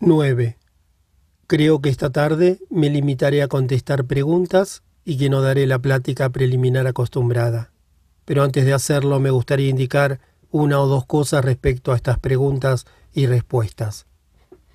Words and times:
9. 0.00 0.56
Creo 1.48 1.80
que 1.80 1.88
esta 1.88 2.10
tarde 2.10 2.60
me 2.70 2.88
limitaré 2.88 3.42
a 3.42 3.48
contestar 3.48 4.04
preguntas 4.04 4.84
y 5.04 5.18
que 5.18 5.28
no 5.28 5.42
daré 5.42 5.66
la 5.66 5.80
plática 5.80 6.30
preliminar 6.30 6.86
acostumbrada. 6.86 7.72
Pero 8.24 8.44
antes 8.44 8.64
de 8.64 8.74
hacerlo 8.74 9.18
me 9.18 9.30
gustaría 9.30 9.68
indicar 9.68 10.20
una 10.52 10.80
o 10.80 10.86
dos 10.86 11.04
cosas 11.04 11.44
respecto 11.44 11.90
a 11.90 11.96
estas 11.96 12.16
preguntas 12.20 12.86
y 13.12 13.26
respuestas. 13.26 14.06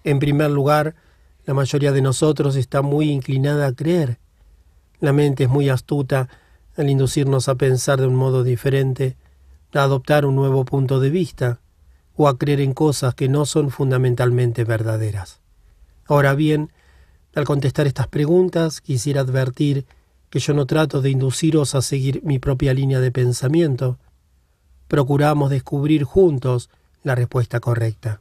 En 0.04 0.20
primer 0.20 0.52
lugar, 0.52 0.96
la 1.46 1.54
mayoría 1.54 1.94
de 1.94 2.02
nosotros 2.02 2.58
está 2.58 2.82
muy 2.82 3.10
inclinada 3.10 3.68
a 3.68 3.74
creer. 3.74 4.20
La 5.00 5.14
mente 5.14 5.46
es 5.46 5.50
muy 5.50 5.70
astuta 5.70 6.28
al 6.76 6.90
inducirnos 6.90 7.48
a 7.48 7.56
pensar 7.56 8.02
de 8.02 8.08
un 8.08 8.16
modo 8.16 8.44
diferente, 8.44 9.16
a 9.74 9.84
adoptar 9.84 10.26
un 10.26 10.36
nuevo 10.36 10.66
punto 10.66 11.00
de 11.00 11.10
vista 11.12 11.62
o 12.16 12.28
a 12.28 12.38
creer 12.38 12.62
en 12.62 12.74
cosas 12.74 13.16
que 13.16 13.30
no 13.30 13.46
son 13.46 13.72
fundamentalmente 13.72 14.64
verdaderas. 14.64 15.40
Ahora 16.06 16.36
bien, 16.36 16.72
al 17.36 17.46
contestar 17.46 17.88
estas 17.88 18.08
preguntas, 18.08 18.82
quisiera 18.82 19.22
advertir 19.22 19.86
que 20.30 20.40
yo 20.40 20.54
no 20.54 20.66
trato 20.66 21.02
de 21.02 21.10
induciros 21.10 21.76
a 21.76 21.82
seguir 21.82 22.22
mi 22.24 22.40
propia 22.40 22.74
línea 22.74 23.00
de 23.00 23.12
pensamiento. 23.12 23.98
Procuramos 24.88 25.50
descubrir 25.50 26.04
juntos 26.04 26.70
la 27.04 27.16
respuesta 27.16 27.60
correcta. 27.60 28.20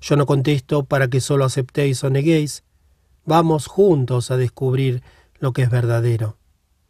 Yo 0.00 0.16
no 0.16 0.26
contesto 0.26 0.84
para 0.84 1.08
que 1.08 1.20
solo 1.20 1.44
aceptéis 1.44 2.02
o 2.04 2.10
neguéis. 2.10 2.64
Vamos 3.24 3.66
juntos 3.66 4.30
a 4.30 4.36
descubrir 4.36 5.02
lo 5.38 5.52
que 5.52 5.62
es 5.62 5.70
verdadero. 5.70 6.36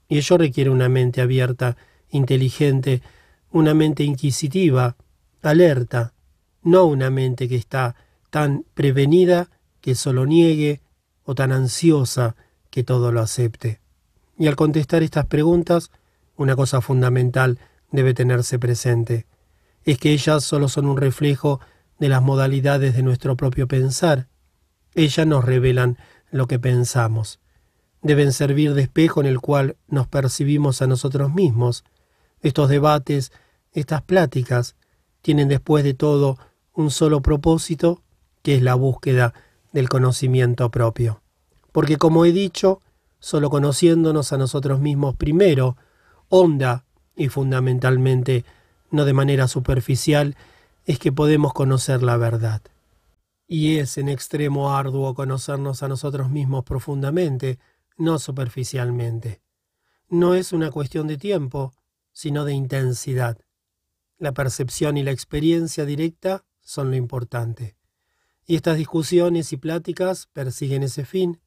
Y 0.09 0.19
ello 0.19 0.39
requiere 0.39 0.71
una 0.71 0.89
mente 0.89 1.21
abierta, 1.21 1.77
inteligente, 2.11 3.03
una 3.51 3.75
mente 3.75 4.05
inquisitiva, 4.05 4.97
alerta, 5.43 6.13
no 6.63 6.85
una 6.85 7.11
mente 7.11 7.49
que 7.49 7.57
está 7.57 7.95
tan 8.31 8.65
prevenida 8.75 9.49
que 9.81 9.95
solo 9.95 10.27
niegue 10.27 10.81
o 11.25 11.35
tan 11.35 11.53
ansiosa 11.53 12.37
que 12.71 12.85
todo 12.85 13.13
lo 13.13 13.21
acepte. 13.21 13.81
Y 14.39 14.47
al 14.47 14.57
contestar 14.57 15.03
estas 15.03 15.27
preguntas, 15.27 15.91
una 16.37 16.55
cosa 16.57 16.81
fundamental 16.81 17.59
debe 17.91 18.15
tenerse 18.15 18.59
presente. 18.59 19.27
Es 19.85 19.99
que 19.99 20.13
ellas 20.13 20.45
solo 20.45 20.69
son 20.69 20.87
un 20.87 20.97
reflejo 20.97 21.61
de 21.99 22.09
las 22.09 22.23
modalidades 22.23 22.95
de 22.95 23.03
nuestro 23.03 23.37
propio 23.37 23.67
pensar. 23.67 24.29
Ellas 24.95 25.27
nos 25.27 25.45
revelan 25.45 25.99
lo 26.31 26.47
que 26.47 26.59
pensamos. 26.59 27.41
Deben 28.03 28.33
servir 28.33 28.75
de 28.75 28.83
espejo 28.83 29.21
en 29.21 29.27
el 29.27 29.41
cual 29.41 29.77
nos 29.89 30.07
percibimos 30.07 30.83
a 30.83 30.87
nosotros 30.87 31.35
mismos. 31.35 31.85
Estos 32.41 32.69
debates, 32.69 33.33
estas 33.73 34.03
pláticas, 34.03 34.77
tienen 35.23 35.49
después 35.49 35.83
de 35.83 35.95
todo 35.95 36.39
un 36.79 36.93
solo 36.93 37.23
propósito, 37.23 38.05
que 38.43 38.55
es 38.55 38.63
la 38.63 38.77
búsqueda 38.77 39.35
del 39.73 39.89
conocimiento 39.89 40.71
propio. 40.71 41.23
Porque 41.73 41.97
como 41.97 42.25
he 42.25 42.31
dicho, 42.31 42.81
solo 43.19 43.51
conociéndonos 43.51 44.33
a 44.33 44.39
nosotros 44.39 44.79
mismos 44.79 45.17
primero, 45.17 45.77
honda 46.29 46.85
y 47.17 47.31
fundamentalmente, 47.31 48.45
no 48.93 49.05
de 49.05 49.13
manera 49.13 49.49
superficial, 49.49 50.37
es 50.85 51.01
que 51.01 51.11
podemos 51.11 51.53
conocer 51.53 52.05
la 52.05 52.17
verdad. 52.17 52.63
Y 53.49 53.79
es 53.79 53.99
en 53.99 54.09
extremo 54.09 54.73
arduo 54.73 55.15
conocernos 55.15 55.83
a 55.83 55.89
nosotros 55.89 56.31
mismos 56.31 56.63
profundamente, 56.63 57.59
no 57.97 58.21
superficialmente. 58.21 59.41
No 60.09 60.35
es 60.35 60.53
una 60.53 60.71
cuestión 60.71 61.09
de 61.09 61.19
tiempo, 61.19 61.73
sino 62.13 62.45
de 62.45 62.53
intensidad. 62.53 63.37
La 64.17 64.31
percepción 64.31 64.97
y 64.97 65.03
la 65.03 65.11
experiencia 65.11 65.85
directa 65.85 66.45
son 66.69 66.91
lo 66.91 66.97
importante. 66.97 67.77
Y 68.45 68.55
estas 68.55 68.77
discusiones 68.77 69.55
y 69.55 69.57
pláticas 69.57 70.29
persiguen 70.35 70.83
ese 70.83 71.07
fin, 71.07 71.41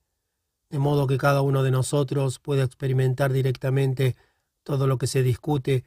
de 0.71 0.79
modo 0.79 1.05
que 1.05 1.19
cada 1.19 1.43
uno 1.43 1.61
de 1.61 1.69
nosotros 1.69 2.39
pueda 2.39 2.63
experimentar 2.63 3.31
directamente 3.31 4.15
todo 4.63 4.87
lo 4.87 4.97
que 4.97 5.05
se 5.05 5.21
discute 5.21 5.83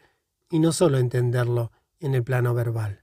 y 0.51 0.61
no 0.61 0.71
solo 0.71 0.99
entenderlo 0.99 1.73
en 1.99 2.15
el 2.15 2.23
plano 2.23 2.55
verbal. 2.55 3.03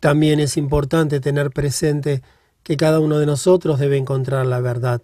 También 0.00 0.38
es 0.38 0.58
importante 0.58 1.18
tener 1.18 1.50
presente 1.50 2.22
que 2.62 2.76
cada 2.76 3.00
uno 3.00 3.18
de 3.18 3.24
nosotros 3.24 3.78
debe 3.78 3.96
encontrar 3.96 4.44
la 4.44 4.60
verdad. 4.60 5.00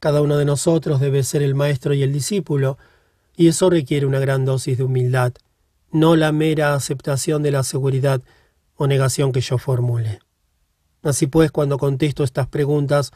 Cada 0.00 0.20
uno 0.20 0.36
de 0.36 0.44
nosotros 0.44 1.00
debe 1.00 1.22
ser 1.22 1.42
el 1.42 1.54
maestro 1.54 1.94
y 1.94 2.02
el 2.02 2.12
discípulo, 2.12 2.76
y 3.36 3.46
eso 3.46 3.70
requiere 3.70 4.06
una 4.06 4.18
gran 4.18 4.44
dosis 4.44 4.78
de 4.78 4.84
humildad, 4.84 5.32
no 5.92 6.16
la 6.16 6.32
mera 6.32 6.74
aceptación 6.74 7.44
de 7.44 7.52
la 7.52 7.62
seguridad 7.62 8.20
o 8.76 8.86
negación 8.86 9.32
que 9.32 9.40
yo 9.40 9.58
formule. 9.58 10.20
Así 11.02 11.26
pues, 11.26 11.50
cuando 11.50 11.78
contesto 11.78 12.24
estas 12.24 12.46
preguntas, 12.46 13.12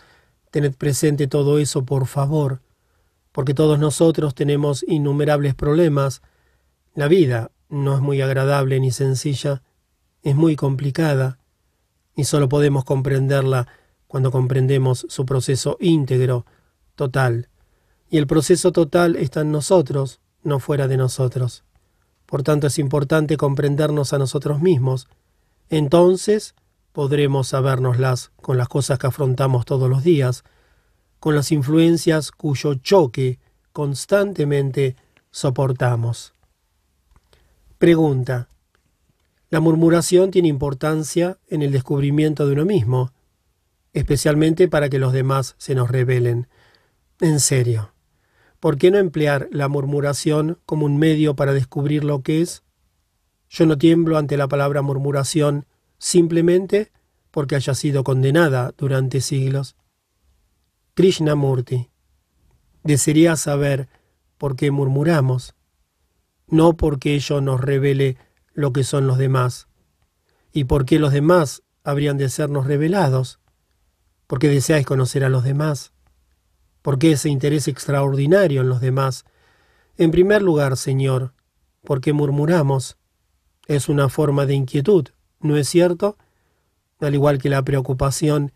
tened 0.51 0.75
presente 0.75 1.27
todo 1.27 1.59
eso, 1.59 1.85
por 1.85 2.07
favor, 2.07 2.61
porque 3.33 3.55
todos 3.55 3.79
nosotros 3.79 4.35
tenemos 4.35 4.85
innumerables 4.89 5.55
problemas. 5.55 6.23
La 6.95 7.09
vida 7.09 7.51
no 7.69 7.95
es 7.95 8.01
muy 8.01 8.21
agradable 8.21 8.81
ni 8.81 8.91
sencilla, 8.91 9.63
es 10.23 10.35
muy 10.35 10.57
complicada 10.57 11.39
y 12.17 12.25
solo 12.25 12.49
podemos 12.49 12.85
comprenderla 12.85 13.69
cuando 14.07 14.31
comprendemos 14.33 15.07
su 15.09 15.27
proceso 15.27 15.77
íntegro, 15.81 16.47
total. 16.95 17.49
Y 18.09 18.19
el 18.19 18.27
proceso 18.27 18.73
total 18.73 19.17
está 19.17 19.43
en 19.43 19.53
nosotros, 19.53 20.21
no 20.43 20.59
fuera 20.59 20.89
de 20.89 20.97
nosotros. 20.97 21.65
Por 22.25 22.43
tanto 22.43 22.67
es 22.67 22.79
importante 22.79 23.37
comprendernos 23.37 24.13
a 24.13 24.19
nosotros 24.19 24.61
mismos. 24.61 25.09
Entonces 25.71 26.55
podremos 26.93 27.49
sabernoslas 27.49 28.31
con 28.37 28.57
las 28.57 28.69
cosas 28.69 28.99
que 28.99 29.07
afrontamos 29.07 29.65
todos 29.65 29.91
los 29.91 30.03
días, 30.05 30.45
con 31.21 31.35
las 31.35 31.53
influencias 31.53 32.31
cuyo 32.31 32.75
choque 32.75 33.39
constantemente 33.73 34.97
soportamos. 35.31 36.33
Pregunta. 37.79 38.49
La 39.51 39.61
murmuración 39.61 40.31
tiene 40.31 40.49
importancia 40.49 41.39
en 41.49 41.63
el 41.63 41.73
descubrimiento 41.73 42.47
de 42.47 42.55
uno 42.55 42.65
mismo, 42.65 43.13
especialmente 43.93 44.69
para 44.69 44.89
que 44.89 44.99
los 44.99 45.13
demás 45.13 45.55
se 45.59 45.75
nos 45.75 45.91
revelen. 45.91 46.49
En 47.21 47.39
serio, 47.39 47.93
¿por 48.61 48.79
qué 48.79 48.91
no 48.91 48.99
emplear 48.99 49.49
la 49.53 49.69
murmuración 49.69 50.59
como 50.65 50.87
un 50.87 50.99
medio 50.99 51.37
para 51.37 51.53
descubrir 51.53 52.03
lo 52.03 52.23
que 52.23 52.41
es? 52.41 52.63
Yo 53.49 53.67
no 53.67 53.79
tiemblo 53.79 54.19
ante 54.19 54.37
la 54.37 54.49
palabra 54.49 54.83
murmuración 54.83 55.67
simplemente 55.99 56.93
porque 57.31 57.57
haya 57.57 57.75
sido 57.75 58.05
condenada 58.05 58.73
durante 58.77 59.21
siglos. 59.21 59.77
Krishnamurti. 60.95 61.91
Desearía 62.83 63.37
saber 63.37 63.89
por 64.39 64.57
qué 64.57 64.71
murmuramos, 64.71 65.55
no 66.47 66.77
porque 66.77 67.15
ello 67.15 67.41
nos 67.41 67.61
revele 67.61 68.17
lo 68.55 68.73
que 68.73 68.85
son 68.85 69.07
los 69.07 69.19
demás. 69.19 69.69
¿Y 70.53 70.65
por 70.65 70.87
qué 70.87 70.99
los 70.99 71.13
demás 71.13 71.63
habrían 71.85 72.17
de 72.17 72.29
sernos 72.29 72.67
revelados? 72.67 73.41
¿Por 74.27 74.39
qué 74.39 74.49
deseáis 74.49 74.87
conocer 74.87 75.25
a 75.25 75.29
los 75.29 75.45
demás? 75.45 75.93
¿Por 76.83 76.99
qué 76.99 77.13
ese 77.13 77.29
interés 77.29 77.69
extraordinario 77.69 78.61
en 78.63 78.69
los 78.69 78.81
demás? 78.81 79.25
En 79.97 80.11
primer 80.11 80.43
lugar, 80.43 80.77
Señor, 80.77 81.35
porque 81.83 82.13
murmuramos. 82.13 82.97
Es 83.67 83.89
una 83.89 84.09
forma 84.09 84.47
de 84.47 84.55
inquietud, 84.55 85.09
¿no 85.41 85.57
es 85.57 85.69
cierto? 85.69 86.17
Al 87.01 87.15
igual 87.15 87.39
que 87.39 87.51
la 87.51 87.63
preocupación 87.63 88.53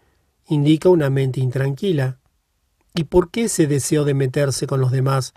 indica 0.48 0.88
una 0.88 1.10
mente 1.10 1.40
intranquila. 1.40 2.18
¿Y 2.94 3.04
por 3.04 3.30
qué 3.30 3.44
ese 3.44 3.66
deseo 3.66 4.04
de 4.04 4.14
meterse 4.14 4.66
con 4.66 4.80
los 4.80 4.90
demás, 4.90 5.34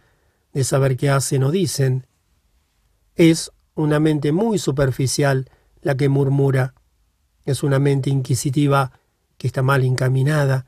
de 0.54 0.64
saber 0.64 0.96
qué 0.96 1.10
hacen 1.10 1.44
o 1.44 1.52
dicen? 1.52 2.08
Es 3.16 3.52
una 3.76 4.00
mente 4.00 4.32
muy 4.32 4.58
superficial 4.58 5.50
la 5.82 5.96
que 5.98 6.10
murmura. 6.10 6.74
Es 7.46 7.64
una 7.64 7.80
mente 7.80 8.10
inquisitiva 8.10 8.92
que 9.38 9.48
está 9.48 9.62
mal 9.62 9.84
encaminada. 9.84 10.66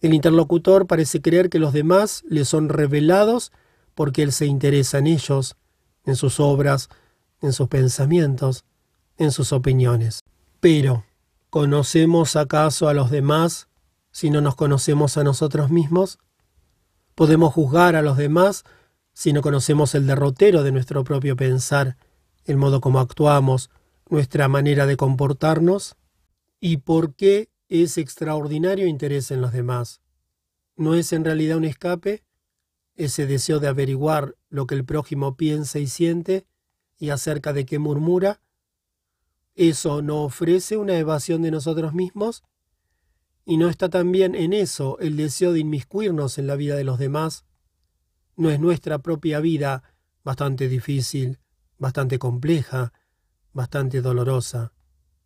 El 0.00 0.14
interlocutor 0.14 0.86
parece 0.86 1.20
creer 1.22 1.48
que 1.48 1.58
los 1.58 1.72
demás 1.72 2.24
le 2.28 2.44
son 2.44 2.68
revelados 2.68 3.52
porque 3.94 4.22
él 4.22 4.32
se 4.32 4.46
interesa 4.46 4.98
en 4.98 5.06
ellos, 5.06 5.56
en 6.04 6.16
sus 6.16 6.40
obras, 6.40 6.90
en 7.44 7.52
sus 7.52 7.68
pensamientos, 7.68 8.64
en 9.18 9.30
sus 9.30 9.52
opiniones. 9.52 10.20
Pero, 10.60 11.04
¿conocemos 11.50 12.36
acaso 12.36 12.88
a 12.88 12.94
los 12.94 13.10
demás 13.10 13.68
si 14.10 14.30
no 14.30 14.40
nos 14.40 14.54
conocemos 14.54 15.18
a 15.18 15.24
nosotros 15.24 15.70
mismos? 15.70 16.18
¿Podemos 17.14 17.52
juzgar 17.52 17.96
a 17.96 18.02
los 18.02 18.16
demás 18.16 18.64
si 19.12 19.32
no 19.32 19.42
conocemos 19.42 19.94
el 19.94 20.06
derrotero 20.06 20.62
de 20.62 20.72
nuestro 20.72 21.04
propio 21.04 21.36
pensar 21.36 21.96
el 22.46 22.56
modo 22.56 22.80
como 22.80 22.98
actuamos, 22.98 23.70
nuestra 24.08 24.48
manera 24.48 24.86
de 24.86 24.96
comportarnos 24.96 25.96
y 26.60 26.78
por 26.78 27.14
qué 27.14 27.50
ese 27.68 28.00
extraordinario 28.00 28.86
interés 28.86 29.30
en 29.30 29.40
los 29.40 29.52
demás. 29.52 30.00
¿No 30.76 30.94
es 30.94 31.12
en 31.12 31.24
realidad 31.24 31.58
un 31.58 31.64
escape? 31.64 32.24
Ese 32.96 33.26
deseo 33.26 33.60
de 33.60 33.68
averiguar 33.68 34.36
lo 34.48 34.66
que 34.66 34.74
el 34.74 34.84
prójimo 34.84 35.36
piensa 35.36 35.78
y 35.78 35.86
siente 35.86 36.46
y 36.98 37.10
acerca 37.10 37.52
de 37.52 37.66
qué 37.66 37.78
murmura. 37.78 38.40
¿Eso 39.54 40.02
no 40.02 40.24
ofrece 40.24 40.76
una 40.76 40.98
evasión 40.98 41.42
de 41.42 41.50
nosotros 41.50 41.94
mismos? 41.94 42.44
¿Y 43.44 43.56
no 43.56 43.68
está 43.68 43.88
también 43.88 44.34
en 44.34 44.52
eso 44.52 44.98
el 45.00 45.16
deseo 45.16 45.52
de 45.52 45.60
inmiscuirnos 45.60 46.38
en 46.38 46.46
la 46.46 46.56
vida 46.56 46.76
de 46.76 46.84
los 46.84 46.98
demás? 46.98 47.44
¿No 48.36 48.50
es 48.50 48.58
nuestra 48.58 48.98
propia 48.98 49.40
vida 49.40 49.82
bastante 50.24 50.68
difícil, 50.68 51.38
bastante 51.78 52.18
compleja, 52.18 52.92
bastante 53.52 54.00
dolorosa, 54.00 54.72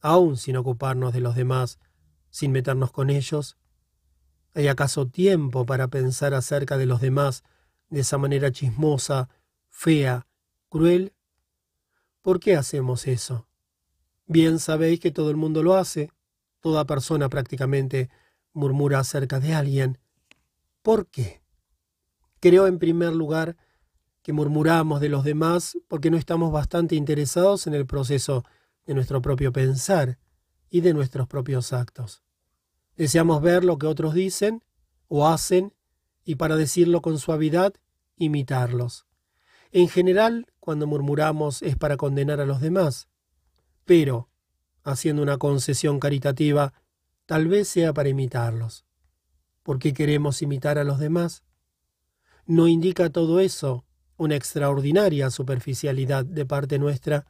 aún 0.01 0.37
sin 0.37 0.57
ocuparnos 0.57 1.13
de 1.13 1.21
los 1.21 1.37
demás, 1.37 1.79
sin 2.31 2.53
meternos 2.53 2.91
con 2.91 3.09
ellos? 3.09 3.57
¿Hay 4.55 4.67
acaso 4.67 5.07
tiempo 5.07 5.65
para 5.65 5.89
pensar 5.89 6.35
acerca 6.35 6.77
de 6.77 6.87
los 6.87 7.01
demás 7.01 7.45
de 7.89 8.01
esa 8.01 8.19
manera 8.19 8.51
chismosa, 8.51 9.29
fea, 9.69 10.27
cruel? 10.69 11.15
¿Por 12.29 12.41
qué 12.41 12.57
hacemos 12.57 13.07
eso? 13.07 13.47
Bien 14.27 14.59
sabéis 14.59 15.01
que 15.01 15.11
todo 15.11 15.31
el 15.31 15.39
mundo 15.39 15.63
lo 15.63 15.77
hace, 15.77 16.13
toda 16.61 16.85
persona 16.85 17.31
prácticamente 17.31 18.11
murmura 18.53 18.99
acerca 18.99 19.41
de 19.41 19.55
alguien. 19.55 19.97
¿Por 20.83 21.07
qué? 21.07 21.41
Creo 22.39 22.67
en 22.67 22.79
primer 22.79 23.15
lugar 23.15 23.57
que 24.21 24.35
murmuramos 24.35 25.01
de 25.01 25.09
los 25.09 25.25
demás 25.25 25.79
porque 25.89 26.11
no 26.11 26.19
estamos 26.19 26.53
bastante 26.53 26.97
interesados 26.97 27.67
en 27.67 27.73
el 27.73 27.87
proceso 27.87 28.45
de 28.85 28.93
nuestro 28.93 29.23
propio 29.23 29.51
pensar 29.51 30.19
y 30.69 30.83
de 30.83 30.93
nuestros 30.93 31.29
propios 31.29 31.73
actos. 31.73 32.23
Deseamos 32.99 33.41
ver 33.41 33.65
lo 33.65 33.79
que 33.79 33.87
otros 33.87 34.13
dicen 34.13 34.63
o 35.07 35.27
hacen 35.27 35.73
y 36.27 36.35
para 36.35 36.57
decirlo 36.57 37.01
con 37.01 37.19
suavidad, 37.19 37.73
imitarlos. 38.17 39.07
En 39.73 39.89
general, 39.89 40.47
cuando 40.69 40.87
murmuramos 40.87 41.63
es 41.63 41.77
para 41.77 41.97
condenar 41.97 42.43
a 42.43 42.45
los 42.45 42.61
demás, 42.61 43.09
pero, 43.87 44.29
haciendo 44.85 45.23
una 45.23 45.39
concesión 45.39 45.99
caritativa, 45.99 46.75
tal 47.25 47.49
vez 47.49 47.69
sea 47.69 47.95
para 47.95 48.11
imitarlos. 48.11 48.85
¿Por 49.63 49.79
qué 49.79 49.95
queremos 49.95 50.43
imitar 50.43 50.77
a 50.77 50.85
los 50.85 50.99
demás? 50.99 51.43
¿No 52.45 52.69
indica 52.69 53.09
todo 53.09 53.41
eso 53.41 53.87
una 54.19 54.37
extraordinaria 54.37 55.31
superficialidad 55.31 56.27
de 56.27 56.45
parte 56.45 56.79
nuestra? 56.79 57.25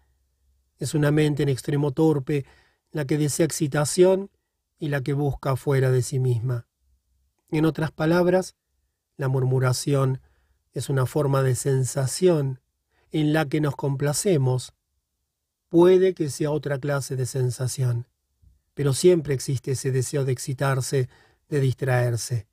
Es 0.77 0.95
una 0.95 1.13
mente 1.13 1.45
en 1.45 1.49
extremo 1.49 1.93
torpe 1.93 2.45
la 2.91 3.05
que 3.05 3.19
desea 3.19 3.47
excitación 3.47 4.33
y 4.81 4.89
la 4.89 5.01
que 5.03 5.13
busca 5.13 5.55
fuera 5.55 5.93
de 5.93 6.03
sí 6.03 6.19
misma. 6.19 6.67
En 7.53 7.67
otras 7.67 7.93
palabras, 7.93 8.57
la 9.17 9.29
murmuración 9.29 10.21
es 10.73 10.89
una 10.89 11.07
forma 11.07 11.45
de 11.45 11.55
sensación 11.55 12.61
en 13.13 13.33
la 13.33 13.47
que 13.47 13.61
nos 13.61 13.77
complacemos 13.77 14.75
Puede 15.69 16.15
que 16.15 16.31
sea 16.31 16.51
otra 16.51 16.79
clase 16.79 17.15
de 17.15 17.27
sensación, 17.27 18.07
pero 18.73 18.95
siempre 18.95 19.35
existe 19.35 19.73
ese 19.73 19.93
deseo 19.93 20.25
de 20.25 20.33
excitarse, 20.33 21.11
de 21.49 21.61
distraerse. 21.61 22.47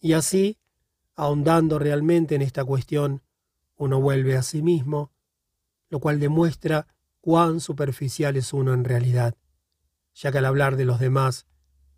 Y 0.00 0.14
así, 0.14 0.58
ahondando 1.14 1.78
realmente 1.78 2.34
en 2.34 2.42
esta 2.42 2.64
cuestión, 2.64 3.22
uno 3.76 4.00
vuelve 4.00 4.36
a 4.36 4.42
sí 4.42 4.62
mismo, 4.62 5.12
lo 5.90 6.00
cual 6.00 6.18
demuestra 6.18 6.88
cuán 7.20 7.60
superficial 7.60 8.36
es 8.36 8.52
uno 8.52 8.74
en 8.74 8.84
realidad, 8.84 9.36
ya 10.14 10.32
que 10.32 10.38
al 10.38 10.46
hablar 10.46 10.74
de 10.76 10.86
los 10.86 10.98
demás, 10.98 11.46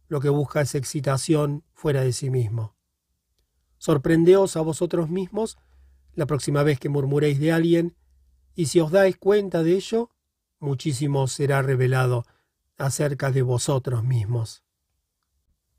lo 0.07 0.21
que 0.21 0.29
busca 0.29 0.61
es 0.61 0.75
excitación 0.75 1.65
fuera 1.73 2.03
de 2.03 2.13
sí 2.13 2.29
mismo. 2.29 2.77
Sorprendeos 3.79 4.57
a 4.57 4.61
vosotros 4.61 5.09
mismos 5.09 5.57
la 6.15 6.27
próxima 6.27 6.63
vez 6.63 6.79
que 6.79 6.89
murmuréis 6.89 7.39
de 7.39 7.53
alguien, 7.53 7.97
y 8.55 8.67
si 8.67 8.81
os 8.81 8.91
dais 8.91 9.17
cuenta 9.17 9.63
de 9.63 9.77
ello, 9.77 10.11
muchísimo 10.59 11.27
será 11.27 11.63
revelado 11.63 12.25
acerca 12.77 13.31
de 13.31 13.43
vosotros 13.43 14.05
mismos. 14.05 14.63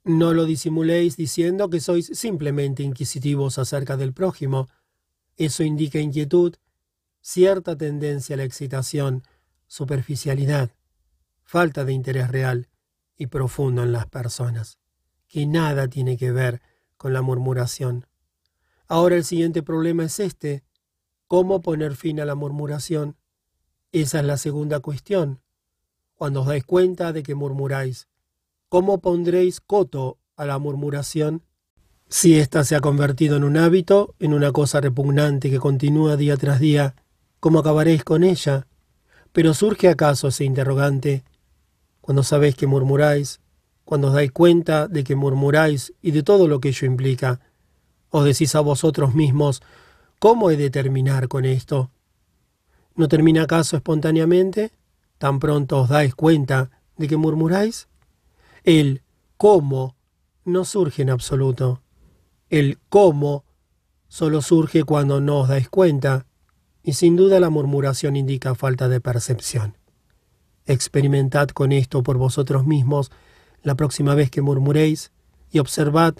No 0.04 0.34
lo 0.34 0.46
disimuléis 0.46 1.16
diciendo 1.16 1.70
que 1.70 1.80
sois 1.80 2.08
simplemente 2.08 2.84
inquisitivos 2.84 3.58
acerca 3.58 3.96
del 3.96 4.14
prójimo. 4.14 4.68
Eso 5.38 5.64
indica 5.64 6.00
inquietud, 6.00 6.56
cierta 7.22 7.78
tendencia 7.78 8.34
a 8.34 8.38
la 8.38 8.44
excitación, 8.44 9.24
superficialidad, 9.68 10.72
falta 11.42 11.86
de 11.86 11.94
interés 11.94 12.30
real 12.30 12.68
y 13.16 13.28
profundo 13.28 13.84
en 13.84 13.94
las 13.94 14.08
personas, 14.08 14.78
que 15.30 15.46
nada 15.46 15.88
tiene 15.88 16.18
que 16.18 16.32
ver 16.32 16.62
con 16.98 17.14
la 17.14 17.22
murmuración. 17.22 18.06
Ahora 18.88 19.16
el 19.16 19.24
siguiente 19.24 19.64
problema 19.64 20.04
es 20.06 20.20
este, 20.20 20.64
¿cómo 21.28 21.62
poner 21.62 21.96
fin 21.96 22.20
a 22.20 22.26
la 22.26 22.36
murmuración? 22.36 23.16
Esa 23.92 24.20
es 24.20 24.26
la 24.26 24.38
segunda 24.38 24.80
cuestión. 24.80 25.42
Cuando 26.16 26.42
os 26.42 26.48
dais 26.48 26.64
cuenta 26.64 27.14
de 27.14 27.24
que 27.24 27.36
murmuráis, 27.36 28.08
¿cómo 28.70 29.00
pondréis 29.00 29.62
coto 29.62 30.20
a 30.36 30.46
la 30.46 30.58
murmuración? 30.60 31.44
Si 32.10 32.36
ésta 32.36 32.64
se 32.64 32.76
ha 32.76 32.82
convertido 32.82 33.38
en 33.38 33.44
un 33.44 33.58
hábito, 33.58 34.16
en 34.20 34.34
una 34.34 34.52
cosa 34.52 34.82
repugnante 34.82 35.50
que 35.50 35.60
continúa 35.60 36.18
día 36.18 36.38
tras 36.38 36.60
día, 36.60 36.96
¿cómo 37.40 37.60
acabaréis 37.60 38.04
con 38.04 38.24
ella? 38.24 38.68
Pero 39.32 39.54
surge 39.54 39.90
acaso 39.90 40.28
ese 40.28 40.44
interrogante, 40.44 41.24
cuando 42.02 42.22
sabéis 42.22 42.56
que 42.56 42.68
murmuráis, 42.68 43.42
cuando 43.86 44.10
os 44.10 44.14
dais 44.14 44.32
cuenta 44.32 44.88
de 44.88 45.04
que 45.04 45.16
murmuráis 45.16 45.94
y 46.02 46.12
de 46.12 46.24
todo 46.24 46.48
lo 46.48 46.60
que 46.60 46.70
ello 46.70 46.86
implica, 46.86 47.40
os 48.16 48.24
decís 48.24 48.54
a 48.54 48.60
vosotros 48.60 49.16
mismos, 49.16 49.64
¿cómo 50.20 50.52
he 50.52 50.56
de 50.56 50.70
terminar 50.70 51.28
con 51.28 51.46
esto? 51.46 51.90
¿No 52.96 53.08
termina 53.08 53.42
acaso 53.42 53.76
espontáneamente? 53.76 54.72
¿Tan 55.18 55.40
pronto 55.40 55.82
os 55.82 55.90
dais 55.90 56.14
cuenta 56.14 56.70
de 56.96 57.08
que 57.08 57.18
murmuráis? 57.18 57.88
El 58.64 59.02
cómo 59.36 59.96
no 60.46 60.64
surge 60.64 61.02
en 61.02 61.10
absoluto. 61.10 61.82
El 62.52 62.78
cómo 62.88 63.46
solo 64.08 64.44
surge 64.44 64.84
cuando 64.84 65.20
no 65.20 65.40
os 65.40 65.48
dais 65.48 65.68
cuenta, 65.68 66.28
y 66.84 66.94
sin 66.94 67.16
duda 67.16 67.40
la 67.40 67.50
murmuración 67.50 68.16
indica 68.16 68.54
falta 68.54 68.90
de 68.90 69.02
percepción. 69.02 69.76
Experimentad 70.68 71.48
con 71.48 71.72
esto 71.72 72.04
por 72.04 72.18
vosotros 72.18 72.64
mismos 72.68 73.10
la 73.64 73.74
próxima 73.74 74.14
vez 74.14 74.30
que 74.30 74.44
murmuréis, 74.44 75.12
y 75.50 75.58
observad 75.58 76.14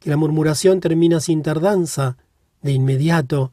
que 0.00 0.10
la 0.10 0.16
murmuración 0.16 0.80
termina 0.80 1.20
sin 1.20 1.42
tardanza, 1.42 2.16
de 2.62 2.72
inmediato, 2.72 3.52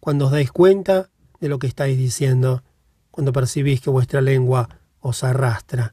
cuando 0.00 0.26
os 0.26 0.32
dais 0.32 0.50
cuenta 0.50 1.10
de 1.40 1.48
lo 1.48 1.58
que 1.58 1.66
estáis 1.66 1.98
diciendo 1.98 2.62
cuando 3.18 3.32
percibís 3.32 3.80
que 3.80 3.90
vuestra 3.90 4.20
lengua 4.20 4.68
os 5.00 5.24
arrastra. 5.24 5.92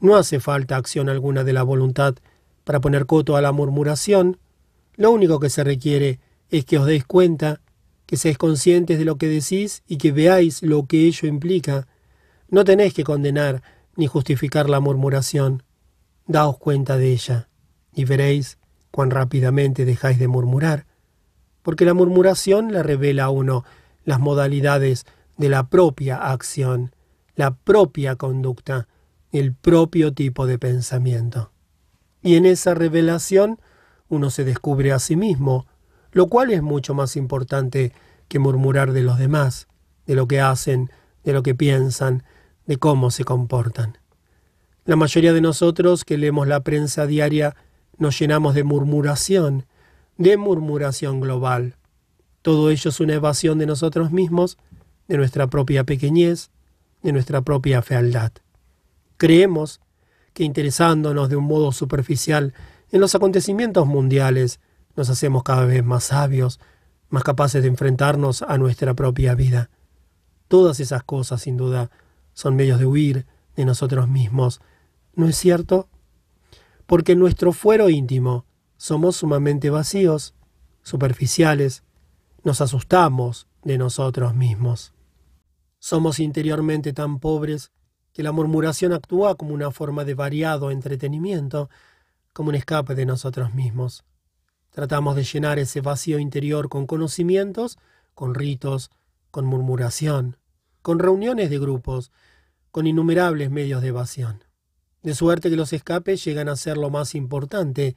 No 0.00 0.16
hace 0.16 0.40
falta 0.40 0.76
acción 0.76 1.08
alguna 1.08 1.44
de 1.44 1.52
la 1.52 1.62
voluntad 1.62 2.16
para 2.64 2.80
poner 2.80 3.06
coto 3.06 3.36
a 3.36 3.40
la 3.40 3.52
murmuración. 3.52 4.38
Lo 4.96 5.12
único 5.12 5.38
que 5.38 5.48
se 5.48 5.62
requiere 5.62 6.18
es 6.48 6.64
que 6.64 6.78
os 6.78 6.86
deis 6.86 7.04
cuenta, 7.04 7.60
que 8.04 8.16
seáis 8.16 8.36
conscientes 8.36 8.98
de 8.98 9.04
lo 9.04 9.16
que 9.16 9.28
decís 9.28 9.84
y 9.86 9.98
que 9.98 10.10
veáis 10.10 10.60
lo 10.64 10.86
que 10.86 11.06
ello 11.06 11.28
implica. 11.28 11.86
No 12.48 12.64
tenéis 12.64 12.94
que 12.94 13.04
condenar 13.04 13.62
ni 13.94 14.08
justificar 14.08 14.68
la 14.68 14.80
murmuración. 14.80 15.62
Daos 16.26 16.58
cuenta 16.58 16.96
de 16.96 17.12
ella 17.12 17.48
y 17.94 18.06
veréis 18.06 18.58
cuán 18.90 19.10
rápidamente 19.10 19.84
dejáis 19.84 20.18
de 20.18 20.28
murmurar, 20.28 20.86
porque 21.62 21.84
la 21.84 21.94
murmuración 21.94 22.72
la 22.72 22.82
revela 22.82 23.24
a 23.24 23.30
uno 23.30 23.64
las 24.04 24.20
modalidades 24.20 25.06
de 25.36 25.48
la 25.48 25.68
propia 25.68 26.16
acción, 26.30 26.94
la 27.36 27.54
propia 27.54 28.16
conducta, 28.16 28.88
el 29.32 29.54
propio 29.54 30.12
tipo 30.12 30.46
de 30.46 30.58
pensamiento. 30.58 31.52
Y 32.22 32.36
en 32.36 32.46
esa 32.46 32.74
revelación 32.74 33.58
uno 34.08 34.30
se 34.30 34.44
descubre 34.44 34.92
a 34.92 34.98
sí 34.98 35.16
mismo, 35.16 35.66
lo 36.12 36.26
cual 36.26 36.50
es 36.50 36.62
mucho 36.62 36.94
más 36.94 37.16
importante 37.16 37.92
que 38.28 38.38
murmurar 38.38 38.92
de 38.92 39.02
los 39.02 39.18
demás, 39.18 39.68
de 40.06 40.14
lo 40.14 40.26
que 40.26 40.40
hacen, 40.40 40.90
de 41.24 41.32
lo 41.32 41.42
que 41.42 41.54
piensan, 41.54 42.24
de 42.66 42.76
cómo 42.76 43.10
se 43.10 43.24
comportan. 43.24 43.98
La 44.84 44.96
mayoría 44.96 45.32
de 45.32 45.40
nosotros 45.40 46.04
que 46.04 46.18
leemos 46.18 46.48
la 46.48 46.60
prensa 46.60 47.06
diaria 47.06 47.54
nos 48.00 48.18
llenamos 48.18 48.56
de 48.56 48.64
murmuración, 48.64 49.66
de 50.18 50.36
murmuración 50.36 51.20
global, 51.20 51.76
todo 52.42 52.70
ello 52.70 52.88
es 52.88 53.00
una 53.00 53.14
evasión 53.14 53.58
de 53.58 53.66
nosotros 53.66 54.12
mismos, 54.12 54.56
de 55.08 55.18
nuestra 55.18 55.48
propia 55.48 55.84
pequeñez, 55.84 56.50
de 57.02 57.12
nuestra 57.12 57.42
propia 57.42 57.82
fealdad. 57.82 58.32
Creemos 59.18 59.80
que 60.32 60.44
interesándonos 60.44 61.28
de 61.28 61.36
un 61.36 61.44
modo 61.44 61.72
superficial 61.72 62.54
en 62.90 63.00
los 63.00 63.14
acontecimientos 63.14 63.86
mundiales, 63.86 64.60
nos 64.96 65.10
hacemos 65.10 65.42
cada 65.42 65.66
vez 65.66 65.84
más 65.84 66.04
sabios, 66.04 66.60
más 67.10 67.24
capaces 67.24 67.60
de 67.62 67.68
enfrentarnos 67.68 68.42
a 68.42 68.56
nuestra 68.56 68.94
propia 68.94 69.34
vida. 69.34 69.68
Todas 70.48 70.80
esas 70.80 71.02
cosas, 71.02 71.42
sin 71.42 71.58
duda, 71.58 71.90
son 72.32 72.56
medios 72.56 72.78
de 72.78 72.86
huir 72.86 73.26
de 73.54 73.66
nosotros 73.66 74.08
mismos. 74.08 74.62
¿No 75.14 75.28
es 75.28 75.36
cierto? 75.36 75.88
Porque 76.90 77.12
en 77.12 77.20
nuestro 77.20 77.52
fuero 77.52 77.88
íntimo 77.88 78.46
somos 78.76 79.14
sumamente 79.14 79.70
vacíos, 79.70 80.34
superficiales, 80.82 81.84
nos 82.42 82.60
asustamos 82.60 83.46
de 83.62 83.78
nosotros 83.78 84.34
mismos. 84.34 84.92
Somos 85.78 86.18
interiormente 86.18 86.92
tan 86.92 87.20
pobres 87.20 87.70
que 88.12 88.24
la 88.24 88.32
murmuración 88.32 88.92
actúa 88.92 89.36
como 89.36 89.54
una 89.54 89.70
forma 89.70 90.04
de 90.04 90.14
variado 90.14 90.72
entretenimiento, 90.72 91.70
como 92.32 92.48
un 92.48 92.56
escape 92.56 92.96
de 92.96 93.06
nosotros 93.06 93.54
mismos. 93.54 94.02
Tratamos 94.70 95.14
de 95.14 95.22
llenar 95.22 95.60
ese 95.60 95.80
vacío 95.82 96.18
interior 96.18 96.68
con 96.68 96.88
conocimientos, 96.88 97.78
con 98.16 98.34
ritos, 98.34 98.90
con 99.30 99.46
murmuración, 99.46 100.38
con 100.82 100.98
reuniones 100.98 101.50
de 101.50 101.60
grupos, 101.60 102.10
con 102.72 102.88
innumerables 102.88 103.48
medios 103.48 103.80
de 103.80 103.88
evasión. 103.90 104.49
De 105.02 105.14
suerte 105.14 105.48
que 105.48 105.56
los 105.56 105.72
escapes 105.72 106.24
llegan 106.24 106.48
a 106.48 106.56
ser 106.56 106.76
lo 106.76 106.90
más 106.90 107.14
importante, 107.14 107.96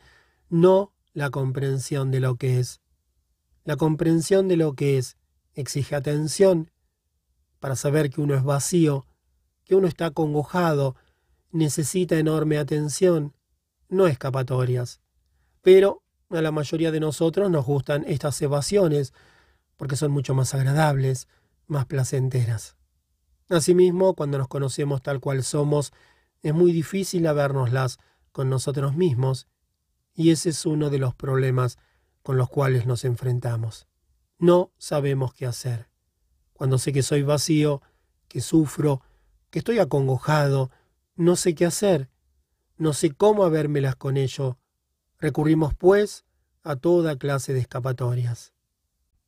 no 0.50 0.94
la 1.14 1.30
comprensión 1.30 2.12
de 2.12 2.20
lo 2.20 2.36
que 2.36 2.60
es. 2.60 2.82
La 3.66 3.76
comprensión 3.76 4.48
de 4.48 4.58
lo 4.58 4.74
que 4.74 4.98
es 4.98 5.18
exige 5.54 5.96
atención 5.96 6.72
para 7.60 7.76
saber 7.76 8.10
que 8.10 8.22
uno 8.22 8.36
es 8.36 8.44
vacío, 8.44 9.06
que 9.64 9.76
uno 9.76 9.88
está 9.88 10.12
congojado, 10.12 10.96
necesita 11.52 12.18
enorme 12.18 12.58
atención, 12.58 13.34
no 13.90 14.08
escapatorias. 14.08 15.00
Pero 15.62 16.04
a 16.30 16.42
la 16.42 16.52
mayoría 16.52 16.92
de 16.92 17.00
nosotros 17.00 17.50
nos 17.50 17.66
gustan 17.66 18.04
estas 18.08 18.42
evasiones, 18.42 19.14
porque 19.78 19.96
son 19.96 20.12
mucho 20.12 20.34
más 20.34 20.54
agradables, 20.54 21.28
más 21.68 21.86
placenteras. 21.86 22.76
Asimismo, 23.50 24.14
cuando 24.16 24.38
nos 24.38 24.48
conocemos 24.48 25.02
tal 25.02 25.20
cual 25.20 25.44
somos, 25.44 25.94
es 26.44 26.54
muy 26.54 26.72
difícil 26.74 27.26
habernoslas 27.26 27.98
con 28.32 28.50
nosotros 28.50 28.96
mismos, 28.96 29.48
y 30.14 30.30
ese 30.32 30.50
es 30.50 30.66
uno 30.66 30.90
de 30.90 31.00
los 31.00 31.16
problemas 31.16 31.78
con 32.22 32.38
los 32.38 32.50
cuales 32.50 32.86
nos 32.86 33.06
enfrentamos. 33.06 33.88
No 34.38 34.72
sabemos 34.78 35.34
qué 35.34 35.46
hacer. 35.46 35.90
Cuando 36.54 36.78
sé 36.78 36.94
que 36.94 37.02
soy 37.02 37.24
vacío, 37.24 37.82
que 38.28 38.42
sufro, 38.42 39.02
que 39.50 39.60
estoy 39.60 39.80
acongojado, 39.80 40.70
no 41.16 41.36
sé 41.36 41.56
qué 41.56 41.66
hacer, 41.66 42.10
no 42.78 42.94
sé 42.94 43.12
cómo 43.12 43.46
habérmelas 43.46 43.96
con 43.96 44.18
ello. 44.18 44.58
Recurrimos, 45.20 45.74
pues, 45.74 46.26
a 46.62 46.76
toda 46.76 47.18
clase 47.18 47.54
de 47.54 47.60
escapatorias. 47.60 48.54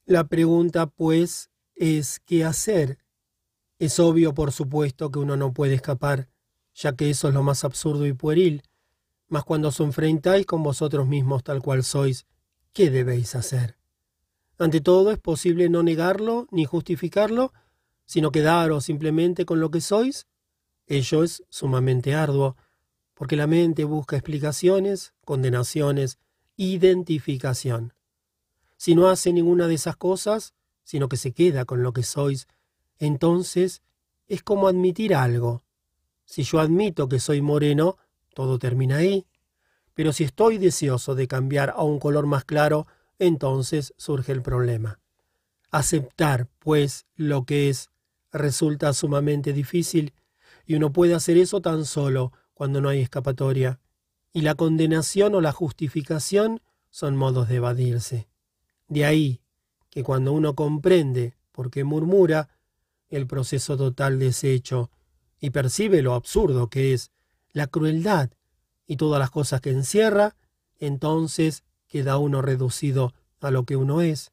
La 0.05 0.27
pregunta, 0.27 0.87
pues, 0.87 1.49
es 1.75 2.19
¿qué 2.25 2.43
hacer? 2.43 2.99
Es 3.79 3.99
obvio, 3.99 4.33
por 4.33 4.51
supuesto, 4.51 5.11
que 5.11 5.19
uno 5.19 5.37
no 5.37 5.53
puede 5.53 5.75
escapar, 5.75 6.29
ya 6.75 6.95
que 6.95 7.09
eso 7.09 7.27
es 7.29 7.33
lo 7.33 7.41
más 7.41 7.63
absurdo 7.63 8.05
y 8.05 8.13
pueril, 8.13 8.61
mas 9.27 9.43
cuando 9.43 9.69
os 9.69 9.79
enfrentáis 9.79 10.45
con 10.45 10.61
vosotros 10.61 11.07
mismos 11.07 11.43
tal 11.43 11.61
cual 11.61 11.83
sois, 11.83 12.27
¿qué 12.73 12.91
debéis 12.91 13.33
hacer? 13.35 13.77
Ante 14.59 14.81
todo 14.81 15.11
es 15.11 15.17
posible 15.17 15.69
no 15.69 15.81
negarlo 15.81 16.47
ni 16.51 16.65
justificarlo, 16.65 17.53
sino 18.05 18.31
quedaros 18.31 18.85
simplemente 18.85 19.45
con 19.45 19.59
lo 19.59 19.71
que 19.71 19.81
sois 19.81 20.27
Ello 20.87 21.23
es 21.23 21.43
sumamente 21.49 22.13
arduo, 22.13 22.55
porque 23.15 23.35
la 23.35 23.47
mente 23.47 23.85
busca 23.85 24.17
explicaciones, 24.17 25.13
condenaciones, 25.25 26.19
identificación. 26.57 27.93
Si 28.77 28.93
no 28.93 29.09
hace 29.09 29.33
ninguna 29.33 29.67
de 29.67 29.75
esas 29.75 29.95
cosas, 29.95 30.53
sino 30.83 31.09
que 31.09 31.17
se 31.17 31.31
queda 31.31 31.65
con 31.65 31.81
lo 31.81 31.91
que 31.91 32.03
sois, 32.03 32.47
entonces 32.99 33.81
es 34.27 34.43
como 34.43 34.67
admitir 34.67 35.15
algo. 35.15 35.63
Si 36.25 36.43
yo 36.43 36.59
admito 36.59 37.07
que 37.07 37.19
soy 37.19 37.41
moreno, 37.41 37.97
todo 38.33 38.59
termina 38.59 38.97
ahí. 38.97 39.25
Pero 39.93 40.11
si 40.11 40.23
estoy 40.23 40.57
deseoso 40.57 41.15
de 41.15 41.27
cambiar 41.27 41.69
a 41.69 41.83
un 41.83 41.99
color 41.99 42.25
más 42.25 42.43
claro, 42.43 42.87
entonces 43.17 43.93
surge 43.97 44.31
el 44.31 44.41
problema. 44.41 44.99
Aceptar, 45.71 46.47
pues, 46.59 47.05
lo 47.15 47.45
que 47.45 47.69
es 47.69 47.89
resulta 48.31 48.91
sumamente 48.93 49.53
difícil 49.53 50.13
y 50.65 50.75
uno 50.75 50.91
puede 50.91 51.13
hacer 51.13 51.37
eso 51.37 51.61
tan 51.61 51.85
solo 51.85 52.33
cuando 52.53 52.81
no 52.81 52.89
hay 52.89 53.01
escapatoria. 53.01 53.79
Y 54.33 54.41
la 54.41 54.55
condenación 54.55 55.35
o 55.35 55.41
la 55.41 55.53
justificación 55.53 56.61
son 56.89 57.15
modos 57.15 57.47
de 57.47 57.55
evadirse. 57.55 58.27
De 58.87 59.05
ahí 59.05 59.41
que 59.89 60.03
cuando 60.03 60.33
uno 60.33 60.55
comprende 60.55 61.37
por 61.51 61.71
qué 61.71 61.85
murmura, 61.85 62.49
el 63.09 63.27
proceso 63.27 63.77
total 63.77 64.19
deshecho 64.19 64.91
y 65.39 65.51
percibe 65.51 66.01
lo 66.01 66.13
absurdo 66.13 66.69
que 66.69 66.93
es, 66.93 67.11
la 67.51 67.67
crueldad 67.67 68.31
y 68.87 68.97
todas 68.97 69.19
las 69.19 69.31
cosas 69.31 69.61
que 69.61 69.71
encierra, 69.71 70.35
entonces 70.77 71.63
queda 71.87 72.17
uno 72.17 72.41
reducido 72.41 73.13
a 73.41 73.51
lo 73.51 73.63
que 73.65 73.75
uno 73.75 74.01
es. 74.01 74.31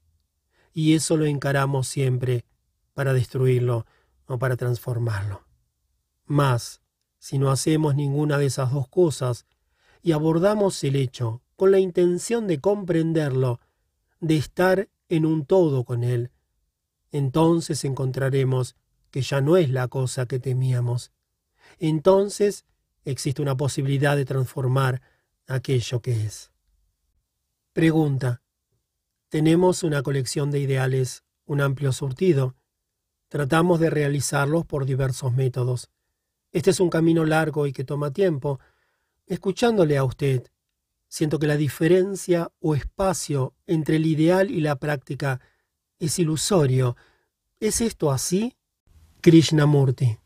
Y 0.73 0.95
eso 0.95 1.17
lo 1.17 1.27
encaramos 1.27 1.87
siempre 1.87 2.45
para 2.95 3.13
destruirlo 3.13 3.87
o 4.27 4.39
para 4.39 4.57
transformarlo. 4.57 5.45
Mas, 6.25 6.81
si 7.19 7.39
no 7.39 7.51
hacemos 7.51 7.95
ninguna 7.95 8.39
de 8.39 8.47
esas 8.47 8.73
dos 8.73 8.89
cosas 8.89 9.47
y 10.03 10.13
abordamos 10.13 10.83
el 10.83 10.97
hecho 10.97 11.43
con 11.57 11.71
la 11.71 11.79
intención 11.79 12.47
de 12.47 12.61
comprenderlo, 12.61 13.61
de 14.21 14.37
estar 14.37 14.89
en 15.09 15.27
un 15.27 15.45
todo 15.45 15.85
con 15.85 16.05
él, 16.05 16.31
entonces 17.11 17.85
encontraremos 17.85 18.75
que 19.13 19.21
ya 19.21 19.41
no 19.41 19.57
es 19.57 19.71
la 19.71 19.87
cosa 19.87 20.27
que 20.27 20.41
temíamos. 20.41 21.13
Entonces 21.79 22.65
existe 23.05 23.43
una 23.43 23.57
posibilidad 23.57 24.17
de 24.17 24.25
transformar 24.25 25.03
aquello 25.47 26.01
que 26.01 26.25
es. 26.25 26.51
Pregunta. 27.73 28.43
Tenemos 29.29 29.83
una 29.83 30.03
colección 30.03 30.51
de 30.51 30.61
ideales, 30.61 31.25
un 31.45 31.61
amplio 31.61 31.93
surtido. 31.93 32.57
Tratamos 33.29 33.81
de 33.81 33.91
realizarlos 33.91 34.65
por 34.65 34.87
diversos 34.87 35.33
métodos. 35.35 35.91
Este 36.51 36.71
es 36.71 36.81
un 36.81 36.91
camino 36.91 37.25
largo 37.25 37.67
y 37.67 37.73
que 37.73 37.85
toma 37.85 38.13
tiempo. 38.13 38.61
Escuchándole 39.27 39.99
a 39.99 40.05
usted, 40.05 40.51
siento 41.09 41.39
que 41.39 41.47
la 41.47 41.57
diferencia 41.59 42.51
o 42.61 42.75
espacio 42.75 43.55
entre 43.67 43.97
el 43.97 44.07
ideal 44.07 44.51
y 44.51 44.61
la 44.61 44.77
práctica 44.77 45.41
es 45.99 46.19
ilusorio. 46.19 46.97
¿Es 47.61 47.83
esto 47.83 48.11
así? 48.11 48.57
Krishnamurti. 49.23 50.19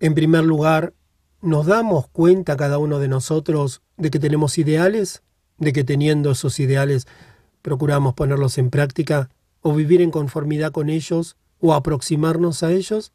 En 0.00 0.14
primer 0.14 0.44
lugar, 0.44 0.92
¿nos 1.40 1.66
damos 1.66 2.08
cuenta 2.08 2.56
cada 2.56 2.78
uno 2.78 2.98
de 2.98 3.08
nosotros 3.08 3.80
de 3.96 4.10
que 4.10 4.18
tenemos 4.18 4.58
ideales? 4.58 5.22
¿De 5.56 5.72
que 5.72 5.84
teniendo 5.84 6.32
esos 6.32 6.58
ideales 6.58 7.06
procuramos 7.62 8.14
ponerlos 8.14 8.58
en 8.58 8.70
práctica 8.70 9.30
o 9.62 9.72
vivir 9.74 10.02
en 10.02 10.10
conformidad 10.10 10.72
con 10.72 10.90
ellos 10.90 11.36
o 11.60 11.74
aproximarnos 11.74 12.62
a 12.62 12.72
ellos? 12.72 13.12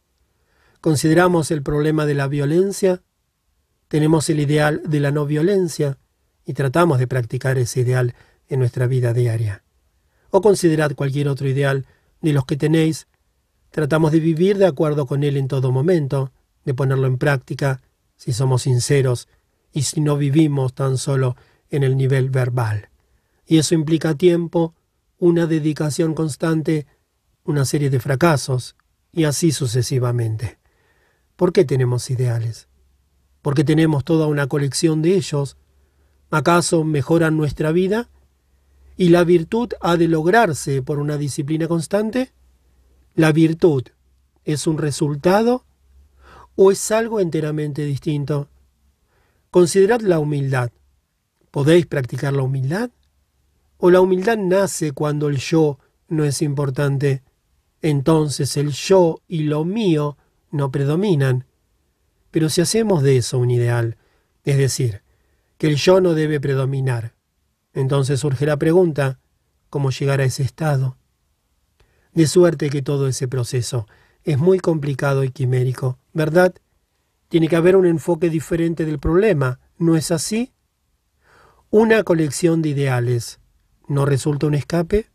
Consideramos 0.80 1.52
el 1.52 1.64
problema 1.64 2.06
de 2.06 2.14
la 2.14 2.28
violencia, 2.28 3.02
tenemos 3.90 4.30
el 4.30 4.40
ideal 4.40 4.82
de 4.86 5.00
la 5.00 5.12
no 5.12 5.26
violencia 5.26 5.98
y 6.46 6.54
tratamos 6.54 6.98
de 6.98 7.08
practicar 7.08 7.58
ese 7.58 7.82
ideal 7.82 8.16
en 8.48 8.60
nuestra 8.60 8.88
vida 8.88 9.14
diaria. 9.14 9.64
O 10.30 10.42
considerad 10.42 10.96
cualquier 10.96 11.28
otro 11.28 11.50
ideal 11.50 11.86
de 12.22 12.34
los 12.34 12.46
que 12.46 12.56
tenéis, 12.56 13.08
tratamos 13.76 14.14
de 14.14 14.22
vivir 14.22 14.58
de 14.58 14.68
acuerdo 14.68 15.06
con 15.06 15.26
él 15.26 15.36
en 15.36 15.50
todo 15.50 15.70
momento, 15.70 16.32
de 16.64 16.74
ponerlo 16.74 17.08
en 17.08 17.18
práctica, 17.18 17.82
si 18.16 18.32
somos 18.32 18.62
sinceros 18.62 19.28
y 19.74 19.82
si 19.82 20.00
no 20.00 20.16
vivimos 20.16 20.74
tan 20.74 20.98
solo 20.98 21.36
en 21.70 21.84
el 21.84 21.98
nivel 21.98 22.30
verbal. 22.30 22.88
Y 23.46 23.58
eso 23.58 23.76
implica 23.76 24.16
tiempo, 24.16 24.74
una 25.20 25.46
dedicación 25.46 26.14
constante, 26.14 26.88
una 27.44 27.66
serie 27.66 27.90
de 27.90 28.00
fracasos, 28.00 28.78
y 29.12 29.26
así 29.26 29.52
sucesivamente. 29.52 30.58
¿Por 31.36 31.52
qué 31.52 31.66
tenemos 31.66 32.10
ideales? 32.10 32.70
¿Porque 33.42 33.66
tenemos 33.66 34.06
toda 34.06 34.28
una 34.28 34.48
colección 34.48 35.02
de 35.02 35.16
ellos? 35.16 35.58
¿Acaso 36.32 36.86
mejoran 36.86 37.36
nuestra 37.36 37.74
vida? 37.74 38.08
¿Y 38.96 39.10
la 39.10 39.26
virtud 39.26 39.74
ha 39.82 39.98
de 39.98 40.08
lograrse 40.08 40.82
por 40.82 40.98
una 40.98 41.18
disciplina 41.18 41.68
constante? 41.68 42.32
¿La 43.16 43.32
virtud 43.32 43.84
es 44.44 44.68
un 44.68 44.78
resultado 44.78 45.64
o 46.56 46.70
es 46.70 46.92
algo 46.92 47.22
enteramente 47.22 47.86
distinto? 47.86 48.50
Considerad 49.52 50.02
la 50.02 50.20
humildad. 50.20 50.72
¿Podéis 51.50 51.86
practicar 51.86 52.34
la 52.34 52.44
humildad? 52.44 52.90
¿O 53.78 53.90
la 53.90 54.02
humildad 54.02 54.38
nace 54.38 54.92
cuando 54.92 55.30
el 55.30 55.38
yo 55.38 55.80
no 56.10 56.26
es 56.26 56.42
importante? 56.42 57.24
Entonces 57.82 58.58
el 58.58 58.72
yo 58.72 59.22
y 59.30 59.44
lo 59.44 59.64
mío 59.64 60.18
no 60.52 60.70
predominan. 60.70 61.46
Pero 62.32 62.50
si 62.50 62.60
hacemos 62.60 63.02
de 63.02 63.16
eso 63.16 63.40
un 63.40 63.50
ideal, 63.50 63.96
es 64.44 64.58
decir, 64.58 65.04
que 65.58 65.68
el 65.68 65.78
yo 65.78 66.02
no 66.02 66.16
debe 66.16 66.42
predominar, 66.42 67.14
entonces 67.74 68.20
surge 68.20 68.46
la 68.46 68.58
pregunta, 68.58 69.20
¿cómo 69.70 69.90
llegar 69.92 70.20
a 70.20 70.26
ese 70.26 70.44
estado? 70.44 70.98
De 72.16 72.26
suerte 72.26 72.72
que 72.72 72.82
todo 72.82 73.08
ese 73.08 73.28
proceso 73.28 73.88
es 74.24 74.40
muy 74.40 74.60
complicado 74.60 75.24
y 75.24 75.30
quimérico, 75.30 76.00
¿verdad? 76.14 76.56
Tiene 77.30 77.48
que 77.48 77.56
haber 77.56 77.76
un 77.76 77.86
enfoque 77.86 78.32
diferente 78.32 78.86
del 78.86 78.98
problema, 78.98 79.60
¿no 79.78 79.96
es 79.96 80.10
así? 80.10 80.52
Una 81.70 82.04
colección 82.04 82.64
de 82.64 82.70
ideales, 82.70 83.40
¿no 83.88 84.06
resulta 84.06 84.48
un 84.48 84.56
escape? 84.56 85.12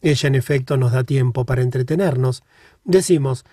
Ella 0.00 0.26
en 0.26 0.34
efecto 0.34 0.76
nos 0.76 0.90
da 0.92 1.04
tiempo 1.04 1.44
para 1.44 1.62
entretenernos. 1.62 2.42
Decimos, 2.84 3.44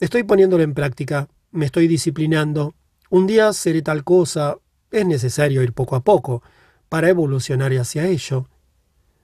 Estoy 0.00 0.22
poniéndolo 0.22 0.62
en 0.62 0.74
práctica, 0.74 1.28
me 1.50 1.66
estoy 1.66 1.88
disciplinando. 1.88 2.74
Un 3.10 3.26
día 3.26 3.52
seré 3.52 3.82
tal 3.82 4.04
cosa, 4.04 4.56
es 4.92 5.04
necesario 5.04 5.62
ir 5.62 5.72
poco 5.72 5.96
a 5.96 6.04
poco. 6.04 6.42
para 6.88 7.10
evolucionar 7.10 7.70
hacia 7.72 8.06
ello. 8.06 8.48